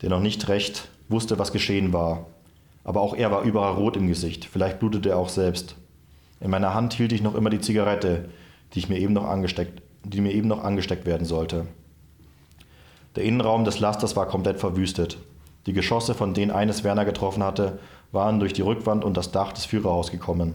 der 0.03 0.09
noch 0.09 0.19
nicht 0.19 0.49
recht 0.49 0.89
wusste, 1.09 1.39
was 1.39 1.51
geschehen 1.51 1.93
war. 1.93 2.27
Aber 2.83 3.01
auch 3.01 3.15
er 3.15 3.31
war 3.31 3.43
überall 3.43 3.73
rot 3.73 3.97
im 3.97 4.07
Gesicht, 4.07 4.45
vielleicht 4.45 4.79
blutete 4.79 5.09
er 5.09 5.17
auch 5.17 5.29
selbst. 5.29 5.75
In 6.41 6.51
meiner 6.51 6.73
Hand 6.73 6.93
hielt 6.93 7.13
ich 7.13 7.21
noch 7.21 7.35
immer 7.35 7.49
die 7.49 7.61
Zigarette, 7.61 8.29
die, 8.73 8.79
ich 8.79 8.89
mir, 8.89 8.99
eben 8.99 9.13
noch 9.13 9.25
angesteckt, 9.25 9.81
die 10.03 10.19
mir 10.19 10.33
eben 10.33 10.49
noch 10.49 10.63
angesteckt 10.63 11.05
werden 11.05 11.25
sollte. 11.25 11.67
Der 13.15 13.23
Innenraum 13.23 13.63
des 13.63 13.79
Lasters 13.79 14.15
war 14.17 14.27
komplett 14.27 14.59
verwüstet. 14.59 15.17
Die 15.67 15.73
Geschosse, 15.73 16.13
von 16.13 16.33
denen 16.33 16.51
eines 16.51 16.83
Werner 16.83 17.05
getroffen 17.05 17.43
hatte, 17.43 17.79
waren 18.11 18.39
durch 18.39 18.51
die 18.51 18.61
Rückwand 18.61 19.05
und 19.05 19.15
das 19.15 19.31
Dach 19.31 19.53
des 19.53 19.65
Führerhauses 19.65 20.11
gekommen. 20.11 20.53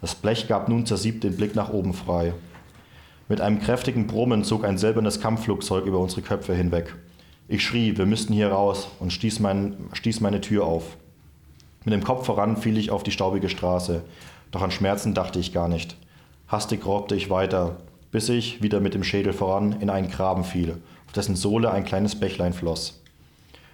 Das 0.00 0.14
Blech 0.14 0.46
gab 0.46 0.68
nun 0.68 0.86
zersiebt 0.86 1.24
den 1.24 1.36
Blick 1.36 1.56
nach 1.56 1.70
oben 1.70 1.94
frei. 1.94 2.34
Mit 3.28 3.40
einem 3.40 3.58
kräftigen 3.58 4.06
Brummen 4.06 4.44
zog 4.44 4.64
ein 4.64 4.78
silbernes 4.78 5.20
Kampfflugzeug 5.20 5.86
über 5.86 5.98
unsere 5.98 6.22
Köpfe 6.22 6.54
hinweg. 6.54 6.94
Ich 7.46 7.64
schrie, 7.64 7.96
wir 7.96 8.06
müssten 8.06 8.32
hier 8.32 8.50
raus 8.50 8.88
und 9.00 9.12
stieß, 9.12 9.40
mein, 9.40 9.76
stieß 9.92 10.20
meine 10.20 10.40
Tür 10.40 10.64
auf. 10.64 10.96
Mit 11.84 11.92
dem 11.92 12.04
Kopf 12.04 12.26
voran 12.26 12.56
fiel 12.56 12.78
ich 12.78 12.90
auf 12.90 13.02
die 13.02 13.12
staubige 13.12 13.48
Straße, 13.48 14.02
doch 14.50 14.62
an 14.62 14.70
Schmerzen 14.70 15.14
dachte 15.14 15.38
ich 15.38 15.52
gar 15.52 15.68
nicht. 15.68 15.96
Hastig 16.48 16.86
robbte 16.86 17.14
ich 17.14 17.30
weiter, 17.30 17.76
bis 18.10 18.28
ich, 18.28 18.62
wieder 18.62 18.80
mit 18.80 18.94
dem 18.94 19.04
Schädel 19.04 19.32
voran, 19.32 19.80
in 19.80 19.90
einen 19.90 20.10
Graben 20.10 20.44
fiel 20.44 20.78
dessen 21.14 21.36
Sohle 21.36 21.70
ein 21.70 21.84
kleines 21.84 22.18
Bächlein 22.18 22.52
floss. 22.52 23.00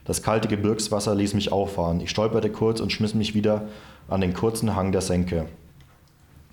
Das 0.05 0.23
kalte 0.23 0.49
Gebirgswasser 0.49 1.15
ließ 1.15 1.35
mich 1.35 1.53
auffahren. 1.53 2.01
Ich 2.01 2.11
stolperte 2.11 2.51
kurz 2.51 2.81
und 2.81 2.93
schmiss 2.93 3.15
mich 3.15 3.35
wieder 3.35 3.69
an 4.09 4.21
den 4.21 4.35
kurzen 4.35 4.75
Hang 4.75 4.93
der 4.93 5.03
Senke. 5.03 5.47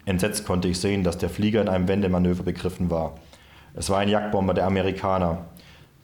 Entsetzt 0.06 0.46
konnte 0.46 0.68
ich 0.68 0.80
sehen, 0.80 1.04
dass 1.04 1.18
der 1.18 1.30
Flieger 1.30 1.62
in 1.62 1.70
einem 1.70 1.88
Wendemanöver 1.88 2.44
begriffen 2.44 2.90
war. 2.90 3.16
Es 3.74 3.90
war 3.90 4.00
ein 4.00 4.10
Jagdbomber 4.10 4.54
der 4.54 4.66
Amerikaner, 4.66 5.46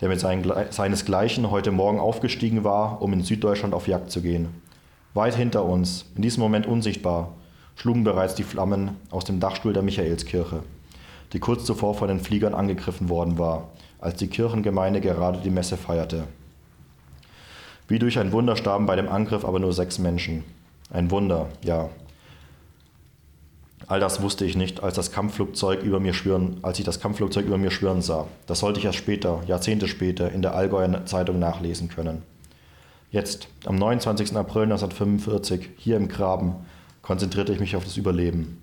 der 0.04 0.10
mit 0.10 0.20
seinesgleichen 0.20 1.50
heute 1.50 1.72
Morgen 1.72 1.98
aufgestiegen 1.98 2.66
war, 2.66 3.02
um 3.02 3.14
in 3.14 3.24
Süddeutschland 3.24 3.74
auf 3.74 3.88
Jagd 3.88 4.12
zu 4.12 4.22
gehen. 4.22 4.50
Weit 5.14 5.36
hinter 5.36 5.64
uns, 5.64 6.04
in 6.18 6.22
diesem 6.24 6.44
Moment 6.44 6.68
unsichtbar, 6.68 7.36
schlugen 7.78 8.04
bereits 8.04 8.36
die 8.36 8.44
Flammen 8.44 8.98
aus 9.12 9.24
dem 9.24 9.40
Dachstuhl 9.40 9.72
der 9.72 9.82
Michaelskirche, 9.82 10.60
die 11.32 11.40
kurz 11.40 11.64
zuvor 11.64 11.96
von 11.96 12.10
den 12.10 12.20
Fliegern 12.20 12.54
angegriffen 12.54 13.08
worden 13.08 13.38
war, 13.38 13.70
als 14.02 14.18
die 14.18 14.28
Kirchengemeinde 14.28 15.00
gerade 15.00 15.40
die 15.40 15.50
Messe 15.50 15.78
feierte. 15.78 16.26
Wie 17.88 17.98
durch 17.98 18.20
ein 18.20 18.34
Wunder 18.34 18.58
starben 18.58 18.86
bei 18.86 18.98
dem 18.98 19.08
Angriff 19.08 19.46
aber 19.46 19.62
nur 19.62 19.72
sechs 19.72 20.00
Menschen. 20.00 20.44
Ein 20.92 21.12
Wunder, 21.12 21.48
ja. 21.64 21.88
All 23.88 24.00
das 24.00 24.22
wusste 24.22 24.46
ich 24.46 24.56
nicht, 24.56 24.82
als, 24.82 24.96
das 24.96 25.12
Kampfflugzeug 25.12 25.84
über 25.84 26.00
mir 26.00 26.14
schwören, 26.14 26.58
als 26.62 26.80
ich 26.80 26.86
das 26.86 27.00
Kampfflugzeug 27.00 27.46
über 27.46 27.58
mir 27.58 27.72
schwören 27.72 28.02
sah. 28.02 28.28
Das 28.48 28.60
sollte 28.60 28.80
ich 28.80 28.86
erst 28.86 28.98
später, 28.98 29.42
Jahrzehnte 29.48 29.88
später, 29.88 30.32
in 30.32 30.42
der 30.42 30.56
Allgäuer 30.56 31.06
Zeitung 31.06 31.40
nachlesen 31.40 31.90
können. 31.90 32.24
Jetzt, 33.12 33.48
am 33.66 33.76
29. 33.76 34.36
April 34.36 34.64
1945, 34.64 35.70
hier 35.78 35.98
im 35.98 36.08
Graben, 36.08 36.56
konzentrierte 37.02 37.54
ich 37.54 37.60
mich 37.60 37.76
auf 37.76 37.84
das 37.84 37.98
Überleben. 37.98 38.60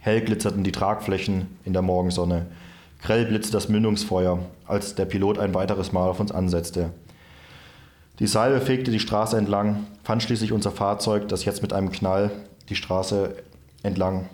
Hell 0.00 0.22
glitzerten 0.22 0.62
die 0.64 0.72
Tragflächen 0.72 1.58
in 1.64 1.72
der 1.72 1.82
Morgensonne. 1.82 2.46
Grell 3.02 3.26
blitzte 3.26 3.52
das 3.52 3.68
Mündungsfeuer, 3.68 4.38
als 4.66 4.94
der 4.94 5.04
Pilot 5.04 5.38
ein 5.38 5.54
weiteres 5.54 5.92
Mal 5.92 6.08
auf 6.08 6.20
uns 6.20 6.32
ansetzte. 6.32 6.90
Die 8.20 8.26
Salve 8.26 8.60
fegte 8.60 8.90
die 8.90 9.00
Straße 9.00 9.36
entlang, 9.36 9.86
fand 10.02 10.22
schließlich 10.22 10.52
unser 10.52 10.70
Fahrzeug, 10.70 11.28
das 11.28 11.44
jetzt 11.44 11.62
mit 11.62 11.72
einem 11.72 11.92
Knall 11.92 12.30
die 12.68 12.74
Straße 12.74 13.34
entlang, 13.82 14.28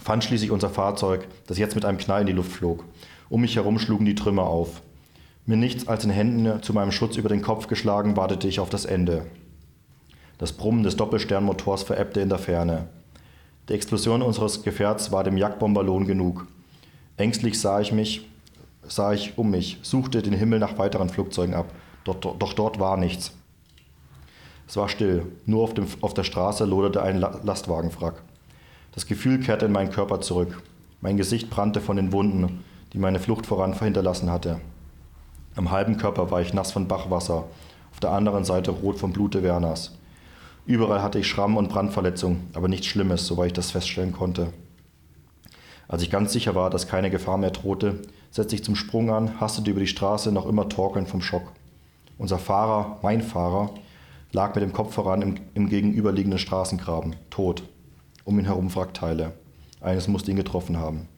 fand 0.00 0.24
schließlich 0.24 0.50
unser 0.50 0.70
Fahrzeug, 0.70 1.26
das 1.46 1.58
jetzt 1.58 1.74
mit 1.74 1.84
einem 1.84 1.98
Knall 1.98 2.22
in 2.22 2.26
die 2.26 2.32
Luft 2.32 2.52
flog. 2.52 2.84
Um 3.28 3.42
mich 3.42 3.56
herum 3.56 3.78
schlugen 3.78 4.06
die 4.06 4.14
Trümmer 4.14 4.44
auf. 4.44 4.82
Mir 5.46 5.56
nichts 5.56 5.88
als 5.88 6.04
in 6.04 6.10
Händen 6.10 6.62
zu 6.62 6.72
meinem 6.72 6.92
Schutz 6.92 7.16
über 7.16 7.28
den 7.28 7.42
Kopf 7.42 7.66
geschlagen, 7.66 8.16
wartete 8.16 8.48
ich 8.48 8.60
auf 8.60 8.70
das 8.70 8.84
Ende. 8.84 9.26
Das 10.38 10.52
Brummen 10.52 10.82
des 10.82 10.96
Doppelsternmotors 10.96 11.82
verebbte 11.82 12.20
in 12.20 12.28
der 12.28 12.38
Ferne. 12.38 12.88
Die 13.68 13.74
Explosion 13.74 14.22
unseres 14.22 14.62
Gefährts 14.62 15.12
war 15.12 15.22
dem 15.22 15.36
Jagdbomber 15.36 15.82
Lohn 15.82 16.06
genug. 16.06 16.46
Ängstlich 17.16 17.60
sah 17.60 17.80
ich 17.80 17.92
mich, 17.92 18.26
sah 18.82 19.12
ich 19.12 19.36
um 19.36 19.50
mich, 19.50 19.78
suchte 19.82 20.22
den 20.22 20.32
Himmel 20.32 20.58
nach 20.58 20.78
weiteren 20.78 21.08
Flugzeugen 21.08 21.54
ab. 21.54 21.72
Doch, 22.04 22.16
doch 22.16 22.52
dort 22.54 22.80
war 22.80 22.96
nichts. 22.96 23.32
Es 24.70 24.76
war 24.76 24.88
still. 24.88 25.26
Nur 25.46 25.64
auf, 25.64 25.74
dem, 25.74 25.88
auf 26.00 26.14
der 26.14 26.22
Straße 26.22 26.64
loderte 26.64 27.02
ein 27.02 27.18
Lastwagenwrack. 27.18 28.22
Das 28.94 29.04
Gefühl 29.04 29.40
kehrte 29.40 29.66
in 29.66 29.72
meinen 29.72 29.90
Körper 29.90 30.20
zurück. 30.20 30.62
Mein 31.00 31.16
Gesicht 31.16 31.50
brannte 31.50 31.80
von 31.80 31.96
den 31.96 32.12
Wunden, 32.12 32.62
die 32.92 32.98
meine 32.98 33.18
Flucht 33.18 33.46
voran 33.46 33.76
hinterlassen 33.76 34.30
hatte. 34.30 34.60
Am 35.56 35.72
halben 35.72 35.96
Körper 35.96 36.30
war 36.30 36.40
ich 36.40 36.54
nass 36.54 36.70
von 36.70 36.86
Bachwasser, 36.86 37.46
auf 37.90 37.98
der 38.00 38.12
anderen 38.12 38.44
Seite 38.44 38.70
rot 38.70 38.96
vom 38.96 39.12
Blute 39.12 39.42
Werners. 39.42 39.98
Überall 40.66 41.02
hatte 41.02 41.18
ich 41.18 41.26
Schramm 41.26 41.56
und 41.56 41.68
Brandverletzung, 41.68 42.44
aber 42.52 42.68
nichts 42.68 42.86
Schlimmes, 42.86 43.26
soweit 43.26 43.48
ich 43.48 43.54
das 43.54 43.72
feststellen 43.72 44.12
konnte. 44.12 44.52
Als 45.88 46.02
ich 46.02 46.12
ganz 46.12 46.32
sicher 46.32 46.54
war, 46.54 46.70
dass 46.70 46.86
keine 46.86 47.10
Gefahr 47.10 47.38
mehr 47.38 47.50
drohte, 47.50 47.98
setzte 48.30 48.54
ich 48.54 48.62
zum 48.62 48.76
Sprung 48.76 49.10
an, 49.10 49.40
hastete 49.40 49.72
über 49.72 49.80
die 49.80 49.88
Straße, 49.88 50.30
noch 50.30 50.46
immer 50.46 50.68
torkelnd 50.68 51.08
vom 51.08 51.22
Schock. 51.22 51.50
Unser 52.18 52.38
Fahrer, 52.38 53.00
mein 53.02 53.20
Fahrer, 53.20 53.74
lag 54.32 54.54
mit 54.54 54.62
dem 54.62 54.72
Kopf 54.72 54.94
voran 54.94 55.22
im, 55.22 55.34
im 55.54 55.68
gegenüberliegenden 55.68 56.38
Straßengraben, 56.38 57.16
tot. 57.30 57.62
Um 58.24 58.38
ihn 58.38 58.44
herum 58.44 58.74
Wrackteile. 58.74 59.32
Eines 59.80 60.08
musste 60.08 60.30
ihn 60.30 60.36
getroffen 60.36 60.76
haben. 60.76 61.08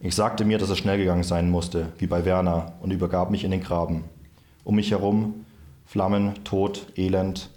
Ich 0.00 0.14
sagte 0.14 0.44
mir, 0.44 0.58
dass 0.58 0.70
es 0.70 0.78
schnell 0.78 0.98
gegangen 0.98 1.22
sein 1.22 1.50
musste, 1.50 1.92
wie 1.98 2.06
bei 2.06 2.24
Werner, 2.24 2.72
und 2.80 2.92
übergab 2.92 3.30
mich 3.30 3.44
in 3.44 3.50
den 3.50 3.62
Graben. 3.62 4.04
Um 4.64 4.76
mich 4.76 4.90
herum 4.90 5.44
Flammen, 5.86 6.42
Tod, 6.44 6.86
Elend, 6.96 7.50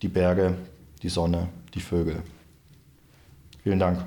die 0.00 0.08
Berge, 0.08 0.56
die 1.02 1.08
Sonne, 1.08 1.48
die 1.74 1.80
Vögel. 1.80 2.22
Vielen 3.62 3.78
Dank. 3.78 4.04